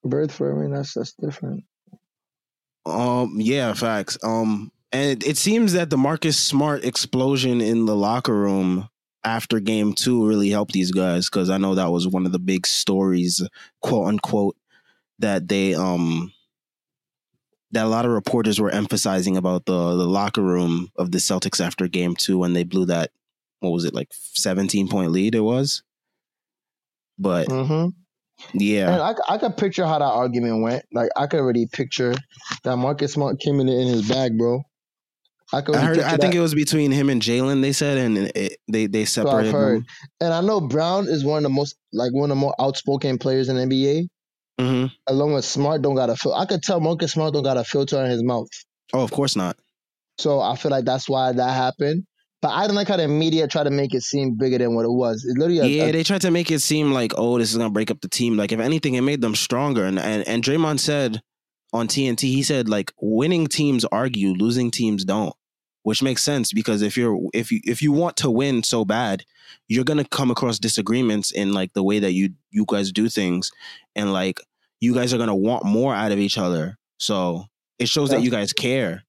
birth 0.02 0.32
for 0.32 0.50
a 0.50 0.54
ring. 0.54 0.72
That's 0.72 0.94
that's 0.94 1.12
different. 1.12 1.64
Um, 2.86 3.36
yeah, 3.40 3.72
facts. 3.72 4.18
Um, 4.22 4.70
and 4.92 5.22
it, 5.22 5.26
it 5.26 5.36
seems 5.36 5.72
that 5.72 5.90
the 5.90 5.96
Marcus 5.96 6.38
Smart 6.38 6.84
explosion 6.84 7.60
in 7.60 7.86
the 7.86 7.96
locker 7.96 8.34
room 8.34 8.88
after 9.24 9.58
Game 9.58 9.94
Two 9.94 10.26
really 10.26 10.50
helped 10.50 10.72
these 10.72 10.92
guys 10.92 11.28
because 11.28 11.50
I 11.50 11.58
know 11.58 11.74
that 11.74 11.90
was 11.90 12.06
one 12.06 12.26
of 12.26 12.32
the 12.32 12.38
big 12.38 12.66
stories, 12.66 13.42
quote 13.80 14.08
unquote, 14.08 14.56
that 15.18 15.48
they 15.48 15.74
um 15.74 16.32
that 17.72 17.86
a 17.86 17.88
lot 17.88 18.04
of 18.04 18.12
reporters 18.12 18.60
were 18.60 18.70
emphasizing 18.70 19.36
about 19.36 19.64
the 19.64 19.96
the 19.96 20.06
locker 20.06 20.42
room 20.42 20.90
of 20.96 21.10
the 21.10 21.18
Celtics 21.18 21.64
after 21.64 21.88
Game 21.88 22.14
Two 22.14 22.38
when 22.38 22.52
they 22.52 22.64
blew 22.64 22.86
that 22.86 23.10
what 23.60 23.70
was 23.70 23.84
it 23.84 23.94
like 23.94 24.08
seventeen 24.12 24.88
point 24.88 25.10
lead 25.10 25.34
it 25.34 25.40
was, 25.40 25.82
but 27.18 27.48
Mm-hmm. 27.48 27.88
Yeah. 28.52 28.92
And 28.92 29.02
I, 29.02 29.34
I 29.34 29.38
could 29.38 29.56
picture 29.56 29.86
how 29.86 29.98
that 29.98 30.04
argument 30.04 30.62
went. 30.62 30.84
Like 30.92 31.10
I 31.16 31.26
could 31.26 31.40
already 31.40 31.66
picture 31.66 32.14
that 32.64 32.76
Marcus 32.76 33.14
Smart 33.14 33.40
came 33.40 33.60
in 33.60 33.68
in 33.68 33.88
his 33.88 34.08
bag, 34.08 34.36
bro. 34.36 34.62
I 35.52 35.60
could. 35.60 35.76
I, 35.76 35.84
heard, 35.84 36.00
I 36.00 36.16
think 36.16 36.34
it 36.34 36.40
was 36.40 36.54
between 36.54 36.90
him 36.90 37.08
and 37.10 37.22
Jaylen. 37.22 37.62
They 37.62 37.72
said, 37.72 37.98
and 37.98 38.18
it, 38.18 38.58
they 38.68 38.86
they 38.86 39.02
I've 39.02 39.08
separated 39.08 39.52
heard. 39.52 39.78
them. 39.78 39.86
and 40.20 40.34
I 40.34 40.40
know 40.40 40.60
Brown 40.60 41.06
is 41.06 41.24
one 41.24 41.38
of 41.38 41.42
the 41.44 41.48
most 41.48 41.76
like 41.92 42.12
one 42.12 42.30
of 42.30 42.36
the 42.36 42.40
more 42.40 42.54
outspoken 42.58 43.18
players 43.18 43.48
in 43.48 43.56
the 43.56 43.62
NBA. 43.62 44.08
hmm 44.58 44.86
Along 45.06 45.34
with 45.34 45.44
Smart, 45.44 45.82
don't 45.82 45.94
got 45.94 46.10
a 46.10 46.16
filter. 46.16 46.38
I 46.38 46.46
could 46.46 46.62
tell 46.62 46.80
Marcus 46.80 47.12
Smart 47.12 47.34
don't 47.34 47.42
got 47.42 47.56
a 47.56 47.64
filter 47.64 48.02
in 48.04 48.10
his 48.10 48.22
mouth. 48.22 48.48
Oh, 48.92 49.02
of 49.02 49.10
course 49.10 49.36
not. 49.36 49.56
So 50.18 50.40
I 50.40 50.56
feel 50.56 50.70
like 50.70 50.84
that's 50.84 51.08
why 51.08 51.32
that 51.32 51.52
happened. 51.52 52.06
But 52.44 52.50
I 52.52 52.66
don't 52.66 52.76
like 52.76 52.88
how 52.88 52.98
the 52.98 53.08
media 53.08 53.48
tried 53.48 53.64
to 53.64 53.70
make 53.70 53.94
it 53.94 54.02
seem 54.02 54.34
bigger 54.34 54.58
than 54.58 54.74
what 54.74 54.84
it 54.84 54.90
was. 54.90 55.24
It's 55.24 55.34
literally 55.38 55.60
a, 55.60 55.64
Yeah, 55.66 55.84
a- 55.84 55.92
they 55.92 56.02
tried 56.02 56.20
to 56.20 56.30
make 56.30 56.50
it 56.50 56.60
seem 56.60 56.92
like, 56.92 57.14
oh, 57.16 57.38
this 57.38 57.50
is 57.50 57.56
gonna 57.56 57.70
break 57.70 57.90
up 57.90 58.02
the 58.02 58.08
team. 58.08 58.36
Like, 58.36 58.52
if 58.52 58.60
anything, 58.60 58.96
it 58.96 59.00
made 59.00 59.22
them 59.22 59.34
stronger. 59.34 59.86
And 59.86 59.98
and 59.98 60.28
and 60.28 60.44
Draymond 60.44 60.78
said 60.78 61.22
on 61.72 61.88
TNT, 61.88 62.20
he 62.24 62.42
said 62.42 62.68
like, 62.68 62.92
winning 63.00 63.46
teams 63.46 63.86
argue, 63.86 64.34
losing 64.34 64.70
teams 64.70 65.06
don't, 65.06 65.34
which 65.84 66.02
makes 66.02 66.22
sense 66.22 66.52
because 66.52 66.82
if 66.82 66.98
you're 66.98 67.18
if 67.32 67.50
you 67.50 67.60
if 67.64 67.80
you 67.80 67.92
want 67.92 68.18
to 68.18 68.30
win 68.30 68.62
so 68.62 68.84
bad, 68.84 69.24
you're 69.66 69.82
gonna 69.82 70.04
come 70.04 70.30
across 70.30 70.58
disagreements 70.58 71.30
in 71.30 71.54
like 71.54 71.72
the 71.72 71.82
way 71.82 71.98
that 71.98 72.12
you 72.12 72.34
you 72.50 72.66
guys 72.68 72.92
do 72.92 73.08
things, 73.08 73.52
and 73.96 74.12
like 74.12 74.38
you 74.82 74.92
guys 74.92 75.14
are 75.14 75.18
gonna 75.18 75.34
want 75.34 75.64
more 75.64 75.94
out 75.94 76.12
of 76.12 76.18
each 76.18 76.36
other. 76.36 76.76
So 76.98 77.46
it 77.78 77.88
shows 77.88 78.10
that 78.10 78.20
you 78.20 78.30
guys 78.30 78.52
care. 78.52 79.04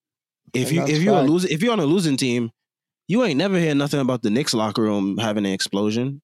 If 0.54 0.70
And 0.70 0.76
you 0.78 0.84
if 0.96 1.02
you're 1.02 1.18
a 1.18 1.24
losing 1.24 1.52
if 1.52 1.62
you're 1.62 1.74
on 1.74 1.82
a 1.82 1.86
losing 1.86 2.16
team, 2.16 2.52
you 3.08 3.24
ain't 3.24 3.38
never 3.38 3.58
hear 3.60 3.76
nothing 3.76 4.00
about 4.00 4.22
the 4.22 4.30
Knicks 4.30 4.54
locker 4.54 4.82
room 4.82 5.18
having 5.18 5.46
an 5.46 5.52
explosion. 5.52 6.22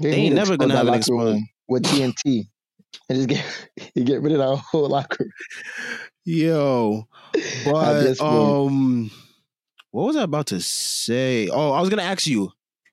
they, 0.00 0.12
ain't 0.12 0.30
to 0.30 0.36
never 0.36 0.56
gonna 0.56 0.76
have 0.76 0.88
an 0.88 0.94
explosion. 0.94 1.48
with 1.68 1.84
TNT 1.84 2.44
and 3.08 3.16
just 3.16 3.28
get 3.28 3.44
you 3.94 4.04
get 4.04 4.22
rid 4.22 4.32
of 4.32 4.38
that 4.38 4.56
whole 4.56 4.88
locker. 4.88 5.24
room. 5.24 5.32
Yo, 6.24 7.08
but 7.64 8.20
um, 8.20 9.10
what 9.90 10.06
was 10.06 10.16
I 10.16 10.22
about 10.22 10.48
to 10.48 10.60
say? 10.60 11.48
Oh, 11.48 11.72
I 11.72 11.80
was 11.80 11.90
gonna 11.90 12.02
ask 12.02 12.26
you. 12.26 12.50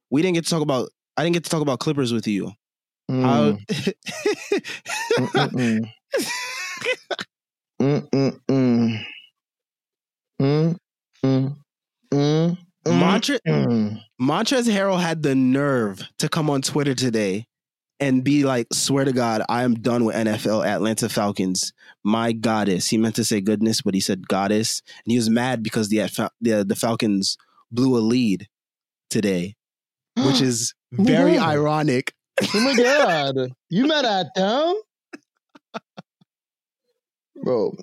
We 0.09 0.21
didn't 0.21 0.36
get 0.36 0.43
to 0.45 0.49
talk 0.49 0.61
about. 0.61 0.89
I 1.17 1.24
didn't 1.24 1.34
get 1.34 1.43
to 1.45 1.49
talk 1.49 1.61
about 1.61 1.80
Clippers 1.80 2.13
with 2.13 2.28
you. 2.28 2.51
How? 3.09 3.57
Mm, 7.82 8.07
mm, 8.11 8.39
mm, 10.41 10.76
mm, 11.24 11.55
mm. 12.86 12.99
Montre- 12.99 13.39
mm. 13.47 13.99
Montrez 14.21 14.67
Harrell 14.69 14.99
had 15.01 15.23
the 15.23 15.36
nerve 15.36 16.03
to 16.19 16.29
come 16.29 16.49
on 16.49 16.61
Twitter 16.61 16.93
today 16.95 17.47
and 17.99 18.23
be 18.23 18.43
like, 18.43 18.67
"Swear 18.73 19.05
to 19.05 19.13
God, 19.13 19.43
I 19.49 19.63
am 19.63 19.75
done 19.75 20.03
with 20.05 20.15
NFL 20.15 20.65
Atlanta 20.65 21.07
Falcons. 21.09 21.73
My 22.03 22.31
goddess." 22.34 22.88
He 22.88 22.97
meant 22.97 23.15
to 23.15 23.23
say 23.23 23.39
goodness, 23.41 23.81
but 23.81 23.93
he 23.93 23.99
said 23.99 24.27
goddess, 24.27 24.81
and 25.05 25.11
he 25.11 25.17
was 25.17 25.29
mad 25.29 25.63
because 25.63 25.89
the 25.89 25.99
the, 26.41 26.65
the 26.65 26.75
Falcons 26.75 27.38
blew 27.71 27.97
a 27.97 27.99
lead 28.01 28.47
today, 29.09 29.55
which 30.17 30.41
is 30.49 30.73
very 30.91 31.36
Yeah. 31.36 31.47
ironic. 31.47 32.13
Oh 32.53 32.59
my 32.59 32.75
god. 32.75 33.51
You 33.69 33.88
mad 33.88 34.05
at 34.05 34.34
them? 34.36 34.75
Bro, 37.43 37.75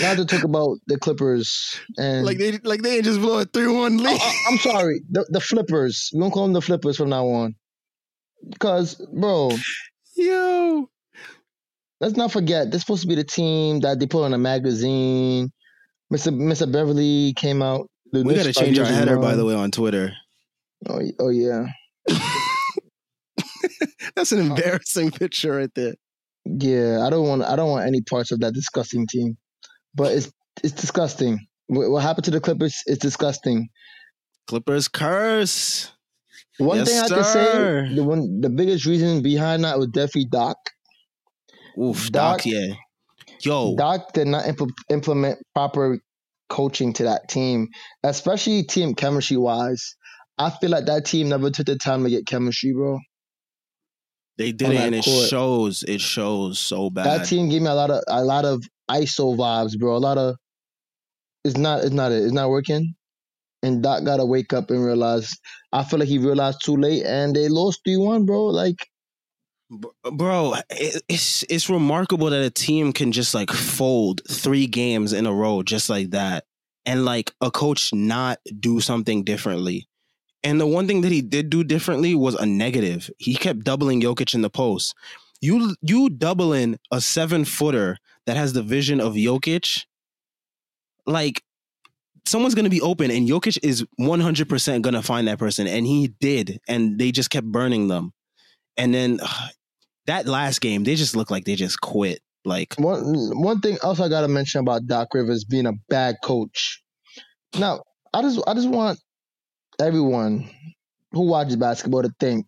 not 0.00 0.16
to 0.16 0.24
talk 0.24 0.44
about 0.44 0.78
the 0.86 0.98
Clippers 0.98 1.80
and 1.96 2.24
Like 2.26 2.38
they 2.38 2.58
like 2.64 2.82
they 2.82 2.96
ain't 2.96 3.04
just 3.04 3.20
blow 3.20 3.38
a 3.40 3.44
three 3.44 3.68
one 3.68 4.00
oh, 4.00 4.02
lead. 4.02 4.18
Oh, 4.20 4.44
I, 4.48 4.52
am 4.52 4.58
sorry, 4.58 5.00
the, 5.10 5.26
the 5.30 5.40
Flippers. 5.40 6.10
We 6.12 6.20
don't 6.20 6.30
call 6.30 6.44
them 6.44 6.52
the 6.52 6.60
Flippers 6.60 6.96
from 6.96 7.10
now 7.10 7.26
on. 7.26 7.54
Because, 8.50 8.94
bro, 9.12 9.50
Yo, 10.16 10.88
let's 12.00 12.16
not 12.16 12.30
forget, 12.30 12.70
they're 12.70 12.78
supposed 12.78 13.02
to 13.02 13.08
be 13.08 13.16
the 13.16 13.24
team 13.24 13.80
that 13.80 13.98
they 13.98 14.06
put 14.06 14.24
on 14.24 14.32
a 14.32 14.38
magazine. 14.38 15.50
Mr. 16.12 16.32
Mr. 16.32 16.70
Beverley 16.70 17.32
came 17.36 17.62
out. 17.62 17.88
The 18.12 18.22
we 18.22 18.34
news 18.34 18.44
got 18.44 18.54
to 18.54 18.60
change 18.60 18.78
our 18.78 18.84
started 18.84 19.08
header 19.08 19.18
by 19.18 19.34
the 19.34 19.44
way 19.44 19.54
on 19.54 19.72
Twitter. 19.72 20.12
Oh, 20.88 21.00
oh 21.18 21.30
yeah. 21.30 21.66
That's 24.14 24.30
an 24.30 24.40
embarrassing 24.40 25.10
picture 25.10 25.56
right 25.56 25.74
there. 25.74 25.94
Yeah, 26.44 27.04
I 27.04 27.10
don't 27.10 27.26
want 27.26 27.42
I 27.42 27.56
don't 27.56 27.70
want 27.70 27.86
any 27.86 28.02
parts 28.02 28.30
of 28.30 28.40
that 28.40 28.54
disgusting 28.54 29.06
team. 29.08 29.36
But 29.94 30.12
it's 30.12 30.32
it's 30.62 30.74
disgusting. 30.74 31.38
What, 31.66 31.90
what 31.90 32.02
happened 32.02 32.24
to 32.26 32.30
the 32.30 32.40
Clippers 32.40 32.82
is 32.86 32.98
disgusting. 32.98 33.68
Clippers 34.46 34.88
curse. 34.88 35.92
One 36.58 36.78
Yes, 36.78 36.88
thing 36.88 36.98
I 37.00 37.08
can 37.08 37.24
say, 37.24 37.94
the 37.94 38.04
one 38.04 38.40
the 38.40 38.50
biggest 38.50 38.86
reason 38.86 39.22
behind 39.22 39.64
that 39.64 39.78
was 39.78 39.88
definitely 39.88 40.26
Doc. 40.26 40.56
Oof, 41.80 42.10
Doc- 42.12 42.38
Doc, 42.38 42.46
yeah. 42.46 42.74
Yo, 43.40 43.74
Doc 43.76 44.12
did 44.12 44.28
not 44.28 44.44
impl- 44.44 44.70
implement 44.90 45.38
proper 45.54 45.98
coaching 46.48 46.92
to 46.94 47.04
that 47.04 47.28
team, 47.28 47.68
especially 48.02 48.62
team 48.62 48.94
chemistry 48.94 49.36
wise. 49.36 49.96
I 50.38 50.50
feel 50.50 50.70
like 50.70 50.86
that 50.86 51.04
team 51.06 51.28
never 51.28 51.50
took 51.50 51.66
the 51.66 51.76
time 51.76 52.04
to 52.04 52.10
get 52.10 52.26
chemistry, 52.26 52.72
bro. 52.72 52.98
They 54.36 54.52
did 54.52 54.70
it 54.70 54.80
and 54.80 54.94
it 54.94 55.04
court. 55.04 55.28
shows. 55.28 55.82
It 55.84 56.00
shows 56.00 56.58
so 56.58 56.90
bad. 56.90 57.06
That 57.06 57.26
team 57.26 57.48
gave 57.48 57.62
me 57.62 57.68
a 57.68 57.74
lot 57.74 57.90
of 57.90 58.02
a 58.08 58.24
lot 58.24 58.44
of 58.44 58.62
ISO 58.90 59.36
vibes, 59.36 59.78
bro. 59.78 59.96
A 59.96 59.98
lot 59.98 60.18
of 60.18 60.36
it's 61.44 61.56
not 61.56 61.84
it's 61.84 61.94
not 61.94 62.12
it. 62.12 62.22
It's 62.22 62.32
not 62.32 62.50
working. 62.50 62.94
And 63.62 63.82
Doc 63.82 64.04
gotta 64.04 64.26
wake 64.26 64.52
up 64.52 64.70
and 64.70 64.84
realize. 64.84 65.32
I 65.72 65.84
feel 65.84 65.98
like 65.98 66.08
he 66.08 66.18
realized 66.18 66.64
too 66.64 66.76
late, 66.76 67.04
and 67.04 67.34
they 67.34 67.48
lost 67.48 67.80
three 67.84 67.96
one, 67.96 68.26
bro. 68.26 68.46
Like 68.46 68.86
Bro, 70.12 70.54
it, 70.70 71.02
it's 71.08 71.42
it's 71.48 71.70
remarkable 71.70 72.30
that 72.30 72.44
a 72.44 72.50
team 72.50 72.92
can 72.92 73.12
just 73.12 73.34
like 73.34 73.50
fold 73.50 74.20
three 74.28 74.66
games 74.66 75.12
in 75.12 75.26
a 75.26 75.32
row 75.32 75.62
just 75.62 75.88
like 75.88 76.10
that, 76.10 76.44
and 76.84 77.04
like 77.04 77.32
a 77.40 77.50
coach 77.50 77.92
not 77.92 78.38
do 78.60 78.80
something 78.80 79.24
differently. 79.24 79.88
And 80.44 80.60
the 80.60 80.66
one 80.66 80.86
thing 80.86 81.00
that 81.00 81.10
he 81.10 81.22
did 81.22 81.48
do 81.48 81.64
differently 81.64 82.14
was 82.14 82.34
a 82.34 82.44
negative. 82.44 83.10
He 83.18 83.34
kept 83.34 83.64
doubling 83.64 84.02
Jokic 84.02 84.34
in 84.34 84.42
the 84.42 84.50
post. 84.50 84.94
You 85.40 85.74
you 85.80 86.10
doubling 86.10 86.78
a 86.90 87.00
seven 87.00 87.44
footer 87.44 87.98
that 88.26 88.36
has 88.36 88.52
the 88.52 88.62
vision 88.62 89.00
of 89.00 89.14
Jokic, 89.14 89.84
like 91.06 91.42
someone's 92.26 92.54
gonna 92.54 92.70
be 92.70 92.80
open, 92.80 93.10
and 93.10 93.28
Jokic 93.28 93.58
is 93.62 93.84
one 93.96 94.20
hundred 94.20 94.48
percent 94.48 94.84
gonna 94.84 95.02
find 95.02 95.28
that 95.28 95.38
person, 95.38 95.66
and 95.66 95.86
he 95.86 96.08
did, 96.20 96.60
and 96.68 96.98
they 96.98 97.10
just 97.10 97.30
kept 97.30 97.46
burning 97.46 97.88
them, 97.88 98.12
and 98.76 98.94
then 98.94 99.20
uh, 99.22 99.48
that 100.06 100.26
last 100.26 100.60
game, 100.60 100.84
they 100.84 100.94
just 100.94 101.16
looked 101.16 101.30
like 101.30 101.44
they 101.44 101.56
just 101.56 101.80
quit. 101.80 102.20
Like 102.46 102.74
One 102.76 103.00
one 103.40 103.60
thing 103.60 103.78
else 103.82 104.00
I 104.00 104.08
gotta 104.10 104.28
mention 104.28 104.60
about 104.60 104.86
Doc 104.86 105.08
Rivers 105.14 105.44
being 105.44 105.66
a 105.66 105.72
bad 105.88 106.16
coach. 106.22 106.82
Now, 107.58 107.82
I 108.12 108.20
just 108.20 108.38
I 108.46 108.52
just 108.52 108.68
want 108.68 108.98
everyone 109.80 110.48
who 111.12 111.22
watches 111.28 111.56
basketball 111.56 112.02
to 112.02 112.10
think 112.20 112.46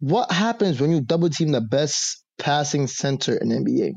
what 0.00 0.30
happens 0.30 0.80
when 0.80 0.90
you 0.92 1.00
double 1.00 1.28
team 1.28 1.50
the 1.52 1.60
best 1.60 2.24
passing 2.38 2.86
center 2.86 3.36
in 3.36 3.48
NBA? 3.48 3.92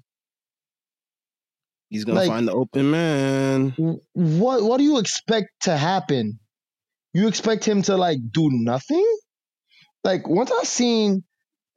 he's 1.89 2.05
gonna 2.05 2.19
Like- 2.19 2.29
find 2.29 2.47
the 2.47 2.53
open 2.53 2.89
man. 2.91 3.71
What 4.13 4.63
what 4.63 4.77
do 4.77 4.83
you 4.83 4.97
expect 4.99 5.49
to 5.63 5.75
happen? 5.77 6.39
You 7.13 7.27
expect 7.27 7.65
him 7.65 7.81
to 7.83 7.97
like 7.97 8.19
do 8.31 8.49
nothing? 8.51 9.05
Like 10.03 10.27
once 10.27 10.51
I 10.51 10.63
seen 10.63 11.23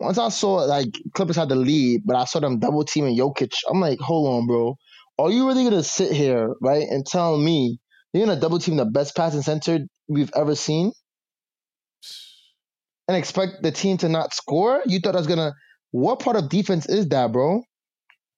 once 0.00 0.18
I 0.18 0.28
saw 0.28 0.64
like 0.64 0.88
Clippers 1.14 1.36
had 1.36 1.48
the 1.48 1.56
lead, 1.56 2.02
but 2.04 2.16
I 2.16 2.24
saw 2.24 2.40
them 2.40 2.58
double 2.58 2.84
teaming 2.84 3.16
Jokic, 3.18 3.52
I'm 3.68 3.80
like, 3.80 3.98
hold 4.00 4.28
on, 4.28 4.46
bro. 4.46 4.76
Are 5.18 5.30
you 5.30 5.46
really 5.46 5.64
gonna 5.64 5.82
sit 5.82 6.12
here, 6.12 6.54
right, 6.60 6.86
and 6.88 7.04
tell 7.06 7.36
me 7.38 7.78
you're 8.12 8.26
gonna 8.26 8.40
double 8.40 8.58
team 8.58 8.76
the 8.76 8.84
best 8.86 9.14
passing 9.16 9.42
center 9.42 9.80
we've 10.08 10.30
ever 10.34 10.54
seen? 10.54 10.92
And 13.06 13.16
expect 13.16 13.62
the 13.62 13.70
team 13.70 13.98
to 13.98 14.08
not 14.08 14.32
score? 14.32 14.82
You 14.86 14.98
thought 15.00 15.14
I 15.14 15.18
was 15.18 15.26
gonna 15.26 15.52
what 15.90 16.20
part 16.20 16.36
of 16.36 16.48
defense 16.48 16.86
is 16.88 17.08
that, 17.08 17.32
bro? 17.32 17.62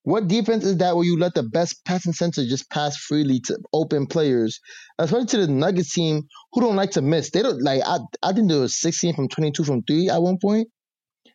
What 0.03 0.27
defense 0.27 0.63
is 0.63 0.77
that 0.77 0.95
where 0.95 1.03
you 1.05 1.17
let 1.19 1.33
the 1.33 1.43
best 1.43 1.83
passing 1.83 2.13
center 2.13 2.45
just 2.45 2.69
pass 2.69 2.95
freely 2.95 3.41
to 3.41 3.57
open 3.73 4.07
players, 4.07 4.59
especially 4.99 5.25
to 5.27 5.37
the 5.45 5.47
Nuggets 5.51 5.93
team 5.93 6.23
who 6.53 6.61
don't 6.61 6.75
like 6.75 6.91
to 6.91 7.01
miss? 7.01 7.31
They 7.31 7.41
don't 7.41 7.61
like. 7.61 7.81
I 7.85 7.99
I 8.23 8.33
think 8.33 8.49
there 8.49 8.61
was 8.61 8.79
16 8.79 9.15
from 9.15 9.27
22 9.27 9.63
from 9.63 9.83
three 9.83 10.09
at 10.09 10.21
one 10.21 10.37
point. 10.41 10.67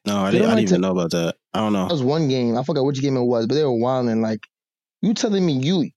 No, 0.07 0.19
I 0.19 0.31
didn't, 0.31 0.43
don't 0.43 0.53
I 0.53 0.55
didn't 0.57 0.69
even 0.71 0.75
to- 0.77 0.81
know 0.81 0.93
about 0.93 1.11
that. 1.11 1.37
I 1.53 1.59
don't 1.61 1.73
know. 1.73 1.87
That 1.87 1.93
was 1.93 2.03
one 2.03 2.29
game. 2.29 2.57
I 2.57 2.65
forgot 2.65 2.85
which 2.85 3.01
game 3.03 3.17
it 3.17 3.25
was, 3.25 3.47
but 3.47 3.55
they 3.55 3.65
were 3.65 3.77
wilding. 3.79 4.23
Like 4.23 4.41
you 5.03 5.15
telling 5.15 5.45
me 5.45 5.53
you 5.55 5.91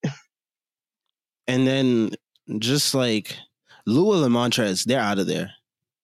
And 1.48 1.66
then 1.68 2.12
just 2.60 2.94
like 2.94 3.38
Lou 3.86 4.24
and 4.24 4.34
Montrez, 4.34 4.84
they're 4.86 5.00
out 5.00 5.20
of 5.20 5.28
there. 5.28 5.52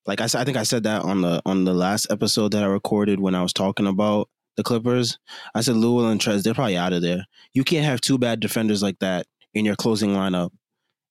Like 0.06 0.22
I 0.22 0.28
said, 0.28 0.42
I 0.42 0.44
think 0.46 0.58
I 0.58 0.64
said 0.64 0.84
that 0.84 1.04
on 1.04 1.22
the 1.22 1.42
on 1.46 1.64
the 1.66 1.74
last 1.74 2.08
episode 2.10 2.52
that 2.54 2.64
I 2.64 2.68
recorded 2.68 3.20
when 3.20 3.36
I 3.36 3.44
was 3.44 3.54
talking 3.54 3.88
about 3.88 4.30
the 4.58 4.64
Clippers. 4.64 5.18
I 5.56 5.62
said 5.62 5.76
Lou 5.76 6.06
and 6.10 6.20
Trez, 6.20 6.44
they're 6.44 6.54
probably 6.54 6.78
out 6.78 6.94
of 6.94 7.02
there. 7.02 7.26
You 7.54 7.64
can't 7.64 7.86
have 7.86 8.02
two 8.02 8.18
bad 8.18 8.40
defenders 8.40 8.82
like 8.84 9.00
that 9.00 9.26
in 9.54 9.64
your 9.66 9.76
closing 9.76 10.12
lineup, 10.12 10.52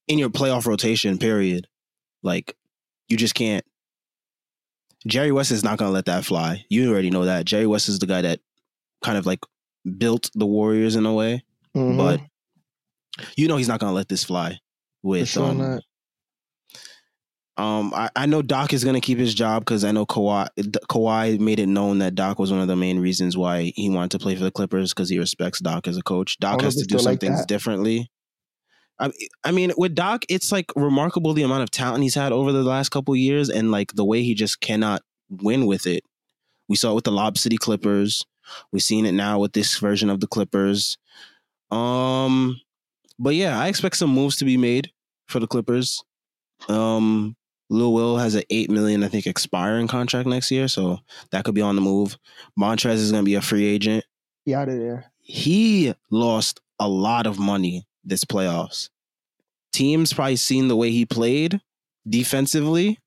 in 0.08 0.18
your 0.18 0.28
playoff 0.30 0.66
rotation, 0.66 1.18
period. 1.18 1.66
Like, 2.22 2.56
you 3.08 3.16
just 3.16 3.34
can't. 3.34 3.64
Jerry 5.06 5.32
West 5.32 5.50
is 5.50 5.64
not 5.64 5.78
gonna 5.78 5.92
let 5.92 6.06
that 6.06 6.24
fly. 6.24 6.64
You 6.68 6.90
already 6.90 7.10
know 7.10 7.24
that. 7.24 7.46
Jerry 7.46 7.66
West 7.66 7.88
is 7.88 7.98
the 8.00 8.06
guy 8.06 8.22
that 8.22 8.40
kind 9.02 9.16
of 9.16 9.24
like 9.24 9.40
built 9.98 10.30
the 10.34 10.46
Warriors 10.46 10.94
in 10.96 11.06
a 11.06 11.14
way 11.14 11.42
Mhm. 11.74 11.96
but 11.96 12.20
you 13.36 13.48
know 13.48 13.56
he's 13.56 13.68
not 13.68 13.80
gonna 13.80 13.92
let 13.94 14.08
this 14.08 14.24
fly. 14.24 14.58
With 15.02 15.34
um, 15.38 15.58
not. 15.58 15.82
Um, 17.56 17.92
I, 17.94 18.08
I 18.16 18.26
know 18.26 18.42
Doc 18.42 18.72
is 18.72 18.84
gonna 18.84 19.00
keep 19.00 19.18
his 19.18 19.34
job 19.34 19.64
because 19.64 19.84
I 19.84 19.92
know 19.92 20.06
Kawhi 20.06 20.48
Kawhi 20.88 21.38
made 21.38 21.58
it 21.58 21.66
known 21.66 21.98
that 21.98 22.14
Doc 22.14 22.38
was 22.38 22.50
one 22.50 22.60
of 22.60 22.68
the 22.68 22.76
main 22.76 22.98
reasons 23.00 23.36
why 23.36 23.72
he 23.76 23.90
wanted 23.90 24.12
to 24.12 24.18
play 24.18 24.34
for 24.34 24.44
the 24.44 24.50
Clippers 24.50 24.94
because 24.94 25.08
he 25.08 25.18
respects 25.18 25.60
Doc 25.60 25.86
as 25.86 25.96
a 25.96 26.02
coach. 26.02 26.38
Doc 26.38 26.62
has 26.62 26.76
to 26.76 26.84
do 26.84 26.98
some 26.98 27.12
like 27.12 27.20
things 27.20 27.40
that. 27.40 27.48
differently. 27.48 28.10
I, 28.98 29.10
I 29.44 29.50
mean, 29.50 29.72
with 29.76 29.94
Doc, 29.94 30.24
it's 30.28 30.52
like 30.52 30.70
remarkable 30.76 31.32
the 31.32 31.42
amount 31.42 31.62
of 31.62 31.70
talent 31.70 32.02
he's 32.02 32.14
had 32.14 32.32
over 32.32 32.52
the 32.52 32.62
last 32.62 32.90
couple 32.90 33.16
years, 33.16 33.48
and 33.48 33.70
like 33.70 33.94
the 33.94 34.04
way 34.04 34.22
he 34.22 34.34
just 34.34 34.60
cannot 34.60 35.02
win 35.28 35.66
with 35.66 35.86
it. 35.86 36.04
We 36.68 36.76
saw 36.76 36.92
it 36.92 36.94
with 36.94 37.04
the 37.04 37.12
Lob 37.12 37.36
City 37.36 37.56
Clippers. 37.56 38.24
We've 38.72 38.82
seen 38.82 39.06
it 39.06 39.12
now 39.12 39.38
with 39.38 39.52
this 39.52 39.76
version 39.78 40.10
of 40.10 40.20
the 40.20 40.26
Clippers. 40.26 40.98
Um, 41.70 42.60
but 43.18 43.34
yeah, 43.34 43.58
I 43.58 43.68
expect 43.68 43.96
some 43.96 44.10
moves 44.10 44.36
to 44.36 44.44
be 44.44 44.56
made 44.56 44.90
for 45.28 45.40
the 45.40 45.46
Clippers. 45.46 46.04
Um, 46.68 47.36
Lou 47.70 47.90
Will 47.90 48.18
has 48.18 48.34
an 48.34 48.42
eight 48.50 48.68
million, 48.70 49.02
I 49.04 49.08
think, 49.08 49.26
expiring 49.26 49.86
contract 49.86 50.28
next 50.28 50.50
year, 50.50 50.68
so 50.68 50.98
that 51.30 51.44
could 51.44 51.54
be 51.54 51.62
on 51.62 51.76
the 51.76 51.80
move. 51.80 52.18
Montrez 52.58 52.96
is 52.96 53.12
going 53.12 53.24
to 53.24 53.28
be 53.28 53.36
a 53.36 53.40
free 53.40 53.64
agent. 53.64 54.04
He 54.44 54.54
out 54.54 54.68
of 54.68 54.76
there. 54.78 55.12
He 55.20 55.94
lost 56.10 56.60
a 56.80 56.88
lot 56.88 57.26
of 57.26 57.38
money 57.38 57.86
this 58.04 58.24
playoffs. 58.24 58.90
Teams 59.72 60.12
probably 60.12 60.36
seen 60.36 60.66
the 60.66 60.76
way 60.76 60.90
he 60.90 61.06
played 61.06 61.60
defensively 62.08 62.98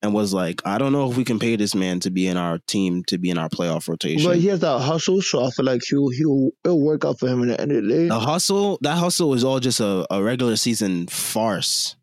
and 0.00 0.14
was 0.14 0.32
like, 0.32 0.62
I 0.64 0.78
don't 0.78 0.92
know 0.92 1.10
if 1.10 1.16
we 1.16 1.24
can 1.24 1.38
pay 1.38 1.56
this 1.56 1.74
man 1.74 1.98
to 2.00 2.10
be 2.10 2.28
in 2.28 2.36
our 2.36 2.58
team 2.68 3.02
to 3.04 3.18
be 3.18 3.30
in 3.30 3.38
our 3.38 3.48
playoff 3.48 3.88
rotation. 3.88 4.30
But 4.30 4.38
he 4.38 4.46
has 4.48 4.60
that 4.60 4.78
hustle, 4.80 5.22
so 5.22 5.44
I 5.44 5.50
feel 5.50 5.64
like 5.64 5.80
he'll 5.88 6.10
he'll 6.10 6.50
it'll 6.62 6.80
work 6.80 7.04
out 7.04 7.18
for 7.18 7.26
him 7.26 7.42
in 7.42 7.48
the 7.48 7.60
end 7.60 7.72
of 7.72 7.82
the 7.82 7.88
day. 7.88 8.08
the 8.08 8.20
hustle, 8.20 8.78
that 8.82 8.96
hustle 8.98 9.34
is 9.34 9.42
all 9.42 9.58
just 9.58 9.80
a, 9.80 10.06
a 10.14 10.22
regular 10.22 10.56
season 10.56 11.08
farce. 11.08 11.96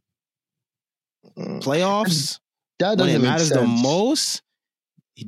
Mm. 1.38 1.62
Playoffs, 1.62 2.40
That 2.80 2.98
when 2.98 3.10
it 3.10 3.22
matters 3.22 3.50
sense. 3.50 3.60
the 3.60 3.68
most 3.68 4.42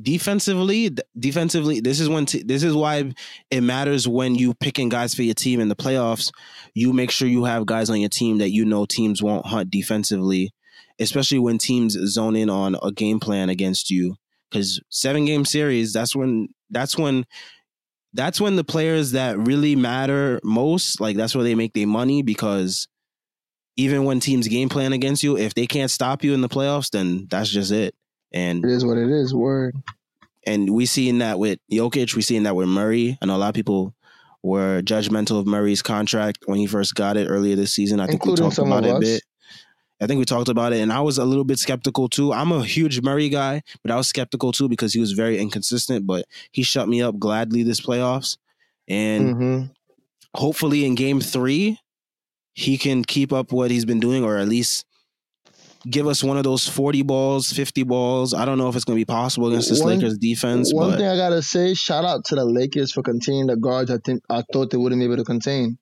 defensively 0.02 0.90
defensively 1.18 1.78
this 1.80 2.00
is 2.00 2.08
when 2.08 2.26
t- 2.26 2.42
this 2.42 2.62
is 2.64 2.74
why 2.74 3.12
it 3.50 3.60
matters 3.60 4.08
when 4.08 4.34
you 4.34 4.52
picking 4.54 4.88
guys 4.88 5.14
for 5.14 5.22
your 5.22 5.34
team 5.34 5.60
in 5.60 5.68
the 5.68 5.76
playoffs 5.76 6.32
you 6.74 6.92
make 6.92 7.10
sure 7.12 7.28
you 7.28 7.44
have 7.44 7.64
guys 7.66 7.90
on 7.90 8.00
your 8.00 8.08
team 8.08 8.38
that 8.38 8.50
you 8.50 8.64
know 8.64 8.86
teams 8.86 9.22
won't 9.22 9.46
hunt 9.46 9.70
defensively 9.70 10.52
especially 10.98 11.38
when 11.38 11.58
teams 11.58 11.92
zone 12.06 12.34
in 12.34 12.50
on 12.50 12.76
a 12.82 12.90
game 12.90 13.20
plan 13.20 13.48
against 13.50 13.88
you 13.90 14.16
cuz 14.50 14.80
seven 14.88 15.26
game 15.26 15.44
series 15.44 15.92
that's 15.92 16.16
when 16.16 16.48
that's 16.70 16.98
when 16.98 17.24
that's 18.14 18.40
when 18.40 18.56
the 18.56 18.64
players 18.64 19.12
that 19.12 19.38
really 19.38 19.76
matter 19.76 20.40
most 20.42 21.00
like 21.00 21.16
that's 21.16 21.34
where 21.36 21.44
they 21.44 21.54
make 21.54 21.74
their 21.74 21.86
money 21.86 22.22
because 22.22 22.88
even 23.76 24.04
when 24.04 24.20
teams 24.20 24.48
game 24.48 24.68
plan 24.68 24.92
against 24.92 25.22
you 25.22 25.36
if 25.36 25.54
they 25.54 25.66
can't 25.66 25.90
stop 25.90 26.22
you 26.22 26.32
in 26.34 26.40
the 26.40 26.48
playoffs 26.48 26.90
then 26.90 27.26
that's 27.30 27.48
just 27.50 27.72
it 27.72 27.94
and 28.32 28.64
It 28.64 28.70
is 28.70 28.84
what 28.84 28.98
it 28.98 29.10
is. 29.10 29.32
Word. 29.34 29.74
and 30.46 30.70
we 30.70 30.86
seen 30.86 31.18
that 31.18 31.38
with 31.38 31.58
Jokic, 31.70 32.14
we 32.14 32.22
seen 32.22 32.42
that 32.42 32.56
with 32.56 32.68
Murray. 32.68 33.16
I 33.22 33.26
know 33.26 33.36
a 33.36 33.38
lot 33.38 33.48
of 33.48 33.54
people 33.54 33.94
were 34.42 34.82
judgmental 34.82 35.38
of 35.40 35.46
Murray's 35.46 35.80
contract 35.82 36.38
when 36.46 36.58
he 36.58 36.66
first 36.66 36.94
got 36.94 37.16
it 37.16 37.28
earlier 37.28 37.56
this 37.56 37.72
season. 37.72 38.00
I 38.00 38.06
think 38.06 38.24
Including 38.24 38.44
we 38.44 38.48
talked 38.48 38.56
some 38.56 38.66
about 38.66 38.84
it 38.84 38.94
a 38.96 39.00
bit. 39.00 39.22
I 40.02 40.06
think 40.06 40.18
we 40.18 40.24
talked 40.24 40.48
about 40.48 40.72
it, 40.72 40.80
and 40.80 40.92
I 40.92 41.00
was 41.00 41.16
a 41.18 41.24
little 41.24 41.44
bit 41.44 41.58
skeptical 41.58 42.08
too. 42.08 42.32
I'm 42.32 42.52
a 42.52 42.62
huge 42.64 43.00
Murray 43.00 43.28
guy, 43.28 43.62
but 43.82 43.90
I 43.90 43.96
was 43.96 44.08
skeptical 44.08 44.52
too 44.52 44.68
because 44.68 44.92
he 44.92 45.00
was 45.00 45.12
very 45.12 45.38
inconsistent. 45.38 46.06
But 46.06 46.26
he 46.50 46.62
shut 46.62 46.88
me 46.88 47.00
up 47.00 47.18
gladly 47.18 47.62
this 47.62 47.80
playoffs, 47.80 48.36
and 48.88 49.34
hmm 49.34 49.62
hopefully 50.34 50.84
in 50.84 50.96
Game 50.96 51.20
Three, 51.20 51.78
he 52.54 52.78
can 52.78 53.04
keep 53.04 53.32
up 53.32 53.52
what 53.52 53.70
he's 53.70 53.84
been 53.84 54.00
doing, 54.00 54.24
or 54.24 54.38
at 54.38 54.48
least 54.48 54.84
give 55.90 56.06
us 56.06 56.24
one 56.24 56.38
of 56.38 56.44
those 56.44 56.66
40 56.66 57.02
balls, 57.02 57.52
50 57.52 57.82
balls. 57.82 58.32
I 58.32 58.44
don't 58.46 58.56
know 58.56 58.68
if 58.68 58.76
it's 58.76 58.84
going 58.86 58.96
to 58.96 59.00
be 59.00 59.04
possible 59.04 59.48
against 59.48 59.68
this 59.68 59.80
One- 59.80 59.96
Lakers 59.98 60.16
defense, 60.16 60.72
One 60.72 60.90
but 60.90 60.98
thing 60.98 61.06
I 61.08 61.16
gotta 61.16 61.42
say, 61.42 61.74
shout 61.74 62.04
out 62.06 62.24
to 62.26 62.36
the 62.36 62.44
Lakers 62.46 62.92
for 62.92 63.02
containing 63.02 63.48
the 63.48 63.56
guards. 63.56 63.90
I 63.90 63.98
think 63.98 64.22
I 64.30 64.42
thought 64.52 64.70
they 64.70 64.78
wouldn't 64.78 64.98
be 65.00 65.04
able 65.04 65.16
to 65.16 65.24
contain. 65.24 65.78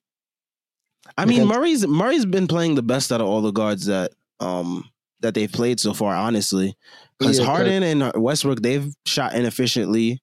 I 1.17 1.25
mean, 1.25 1.41
Because- 1.41 1.57
Murray's 1.57 1.87
Murray's 1.87 2.25
been 2.25 2.47
playing 2.47 2.75
the 2.75 2.81
best 2.83 3.11
out 3.11 3.21
of 3.21 3.27
all 3.27 3.41
the 3.41 3.51
guards 3.51 3.85
that 3.85 4.11
um 4.39 4.89
that 5.21 5.35
they've 5.35 5.51
played 5.51 5.79
so 5.79 5.93
far. 5.93 6.13
Honestly, 6.15 6.75
because 7.19 7.39
Yeah, 7.39 7.45
Harden 7.45 7.83
and 7.83 8.11
Westbrook 8.15 8.61
they've 8.61 8.93
shot 9.05 9.35
inefficiently. 9.35 10.21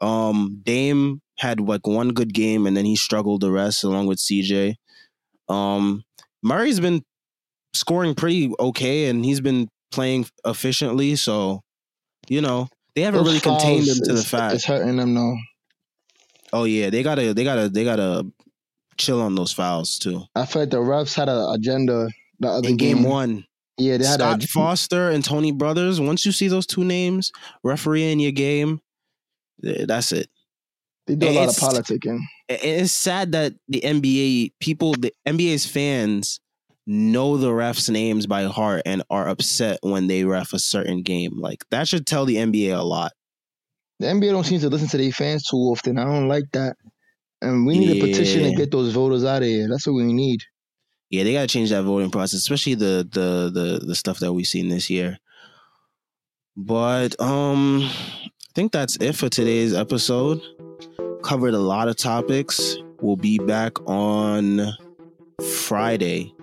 Um, 0.00 0.60
Dame 0.64 1.22
had 1.38 1.58
like 1.60 1.86
one 1.86 2.10
good 2.10 2.32
game 2.32 2.66
and 2.66 2.76
then 2.76 2.84
he 2.84 2.94
struggled 2.94 3.40
the 3.40 3.50
rest 3.50 3.82
along 3.82 4.06
with 4.06 4.18
CJ. 4.18 4.76
Um, 5.48 6.04
Murray's 6.42 6.80
been 6.80 7.02
scoring 7.74 8.14
pretty 8.14 8.52
okay 8.58 9.06
and 9.06 9.24
he's 9.24 9.40
been 9.40 9.68
playing 9.90 10.26
efficiently. 10.44 11.16
So, 11.16 11.62
you 12.28 12.40
know, 12.40 12.68
they 12.94 13.02
haven't 13.02 13.24
Those 13.24 13.28
really 13.28 13.40
contained 13.40 13.88
him 13.88 13.98
to 14.04 14.12
the 14.14 14.22
fact. 14.22 14.54
It's 14.54 14.64
hurting 14.64 14.96
them 14.96 15.14
though. 15.14 15.36
Oh 16.52 16.64
yeah, 16.64 16.90
they 16.90 17.02
gotta 17.02 17.34
they 17.34 17.44
gotta 17.44 17.68
they 17.68 17.84
gotta 17.84 18.26
chill 18.96 19.20
on 19.20 19.34
those 19.34 19.52
fouls 19.52 19.98
too. 19.98 20.24
I 20.34 20.46
feel 20.46 20.62
like 20.62 20.70
the 20.70 20.78
refs 20.78 21.14
had 21.14 21.28
an 21.28 21.54
agenda 21.54 22.08
the 22.40 22.48
other 22.48 22.68
In 22.68 22.76
game 22.76 22.98
game. 22.98 23.04
one, 23.04 23.44
Yeah, 23.76 23.96
they 23.96 24.06
had 24.06 24.20
Scott 24.20 24.44
a 24.44 24.46
Foster 24.48 25.10
and 25.10 25.24
Tony 25.24 25.52
Brothers. 25.52 26.00
Once 26.00 26.24
you 26.24 26.32
see 26.32 26.48
those 26.48 26.66
two 26.66 26.84
names 26.84 27.32
refereeing 27.62 28.20
your 28.20 28.32
game, 28.32 28.80
that's 29.60 30.12
it. 30.12 30.28
They 31.08 31.14
do 31.16 31.28
a 31.28 31.30
lot 31.30 31.48
of 31.48 31.54
politicking. 31.54 32.20
It's 32.48 32.92
sad 32.92 33.32
that 33.32 33.54
the 33.66 33.80
NBA 33.80 34.52
people, 34.60 34.92
the 34.92 35.12
NBA's 35.26 35.66
fans, 35.66 36.40
know 36.86 37.36
the 37.36 37.50
refs' 37.50 37.90
names 37.90 38.26
by 38.26 38.44
heart 38.44 38.82
and 38.86 39.02
are 39.10 39.28
upset 39.28 39.78
when 39.82 40.06
they 40.06 40.24
ref 40.24 40.52
a 40.52 40.58
certain 40.58 41.02
game. 41.02 41.38
Like 41.38 41.64
that 41.70 41.88
should 41.88 42.06
tell 42.06 42.24
the 42.24 42.36
NBA 42.36 42.78
a 42.78 42.82
lot. 42.82 43.12
The 43.98 44.06
NBA 44.06 44.30
don't 44.30 44.44
seem 44.44 44.60
to 44.60 44.68
listen 44.68 44.88
to 44.88 44.98
their 44.98 45.10
fans 45.10 45.44
too 45.44 45.56
often. 45.56 45.98
I 45.98 46.04
don't 46.04 46.28
like 46.28 46.44
that. 46.52 46.76
And 47.40 47.66
we 47.66 47.78
need 47.78 48.02
a 48.02 48.06
petition 48.06 48.44
to 48.44 48.54
get 48.54 48.70
those 48.70 48.92
voters 48.92 49.24
out 49.24 49.42
of 49.42 49.48
here. 49.48 49.68
That's 49.68 49.86
what 49.86 49.94
we 49.94 50.12
need. 50.12 50.42
Yeah, 51.10 51.24
they 51.24 51.32
gotta 51.32 51.46
change 51.46 51.70
that 51.70 51.84
voting 51.84 52.10
process, 52.10 52.40
especially 52.40 52.74
the 52.74 53.08
the 53.10 53.50
the 53.52 53.86
the 53.86 53.94
stuff 53.94 54.18
that 54.18 54.32
we've 54.32 54.46
seen 54.46 54.68
this 54.68 54.90
year. 54.90 55.18
But 56.56 57.18
um 57.20 57.82
I 57.82 58.52
think 58.54 58.72
that's 58.72 58.96
it 58.96 59.14
for 59.14 59.28
today's 59.28 59.74
episode. 59.74 60.42
Covered 61.22 61.54
a 61.54 61.58
lot 61.58 61.88
of 61.88 61.96
topics. 61.96 62.76
We'll 63.00 63.16
be 63.16 63.38
back 63.38 63.78
on 63.88 64.72
Friday. 65.64 66.34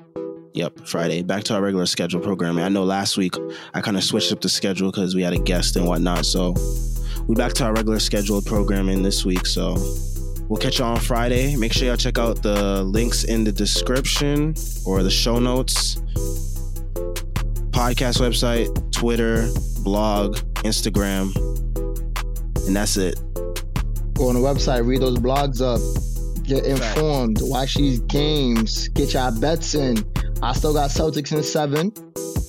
Yep, 0.53 0.88
Friday. 0.88 1.21
Back 1.23 1.43
to 1.45 1.55
our 1.55 1.61
regular 1.61 1.86
schedule 1.86 2.21
programming. 2.21 2.63
I 2.63 2.69
know 2.69 2.84
last 2.84 3.17
week 3.17 3.36
I 3.73 3.82
kind 3.82 3.97
of 3.97 4.03
switched 4.03 4.32
up 4.32 4.41
the 4.41 4.49
schedule 4.49 4.91
because 4.91 5.15
we 5.15 5.23
had 5.23 5.34
a 5.34 5.39
guest 5.39 5.76
and 5.76 5.88
whatnot. 5.88 6.26
So 6.26 6.53
we 7.28 7.36
back 7.36 7.53
to 7.53 7.65
our 7.65 7.73
regular 7.73 7.99
scheduled 7.99 8.45
programming 8.45 9.01
this 9.01 9.26
week. 9.26 9.45
So 9.47 9.76
we'll 10.47 10.59
catch 10.59 10.80
y'all 10.80 10.93
on 10.93 10.99
Friday. 10.99 11.55
Make 11.55 11.73
sure 11.73 11.88
y'all 11.88 11.97
check 11.97 12.17
out 12.17 12.43
the 12.43 12.84
links 12.84 13.23
in 13.23 13.43
the 13.43 13.51
description 13.51 14.55
or 14.86 15.03
the 15.03 15.11
show 15.11 15.39
notes. 15.39 15.95
Podcast 17.71 18.19
website, 18.19 18.91
Twitter, 18.91 19.49
blog, 19.84 20.38
Instagram. 20.63 21.36
And 22.67 22.76
that's 22.76 22.97
it. 22.97 23.19
Go 24.16 24.30
on 24.30 24.36
the 24.36 24.41
website, 24.41 24.86
read 24.88 25.01
those 25.01 25.18
blogs 25.18 25.61
up, 25.61 25.80
get 26.43 26.66
informed, 26.66 27.39
watch 27.41 27.76
these 27.76 27.99
games, 27.99 28.88
get 28.89 29.13
your 29.13 29.32
bets 29.32 29.76
in. 29.76 29.97
I 30.41 30.53
still 30.53 30.74
got 30.74 30.89
Celtics 30.89 31.32
in 31.32 31.43
seven. 31.43 31.93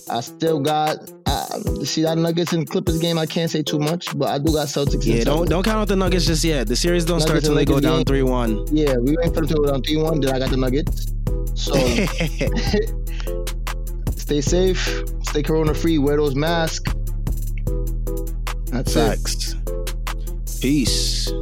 I 0.09 0.21
still 0.21 0.61
got 0.61 0.99
uh, 1.27 1.85
see 1.85 2.03
that 2.03 2.17
Nuggets 2.17 2.53
and 2.53 2.69
Clippers 2.69 2.99
game. 2.99 3.19
I 3.19 3.27
can't 3.27 3.51
say 3.51 3.63
too 3.63 3.81
much, 3.81 4.17
but 4.17 4.29
I 4.29 4.39
do 4.39 4.53
got 4.53 4.69
Celtics. 4.69 5.05
Yeah, 5.05 5.17
in 5.17 5.25
don't 5.25 5.39
seven. 5.39 5.51
don't 5.51 5.65
count 5.65 5.79
out 5.79 5.89
the 5.89 5.97
Nuggets 5.97 6.27
just 6.27 6.45
yet. 6.45 6.69
The 6.69 6.77
series 6.77 7.05
don't 7.05 7.21
start 7.21 7.35
Nuggets 7.35 7.47
till 7.49 7.57
they 7.57 7.65
go 7.65 7.81
down 7.81 8.05
three 8.05 8.23
one. 8.23 8.65
Yeah, 8.71 8.97
we 8.97 9.17
went 9.17 9.35
for 9.35 9.45
the 9.45 9.53
two 9.53 9.67
down 9.67 9.83
three 9.83 9.97
one. 9.97 10.21
Then 10.21 10.33
I 10.35 10.39
got 10.39 10.51
the 10.51 10.57
Nuggets. 10.57 11.13
So 11.55 11.75
stay 14.17 14.41
safe, 14.41 15.03
stay 15.25 15.43
corona 15.43 15.75
free, 15.75 15.99
wear 15.99 16.17
those 16.17 16.37
masks. 16.37 16.93
That's 18.67 18.95
it. 18.95 19.55
Peace. 20.61 21.33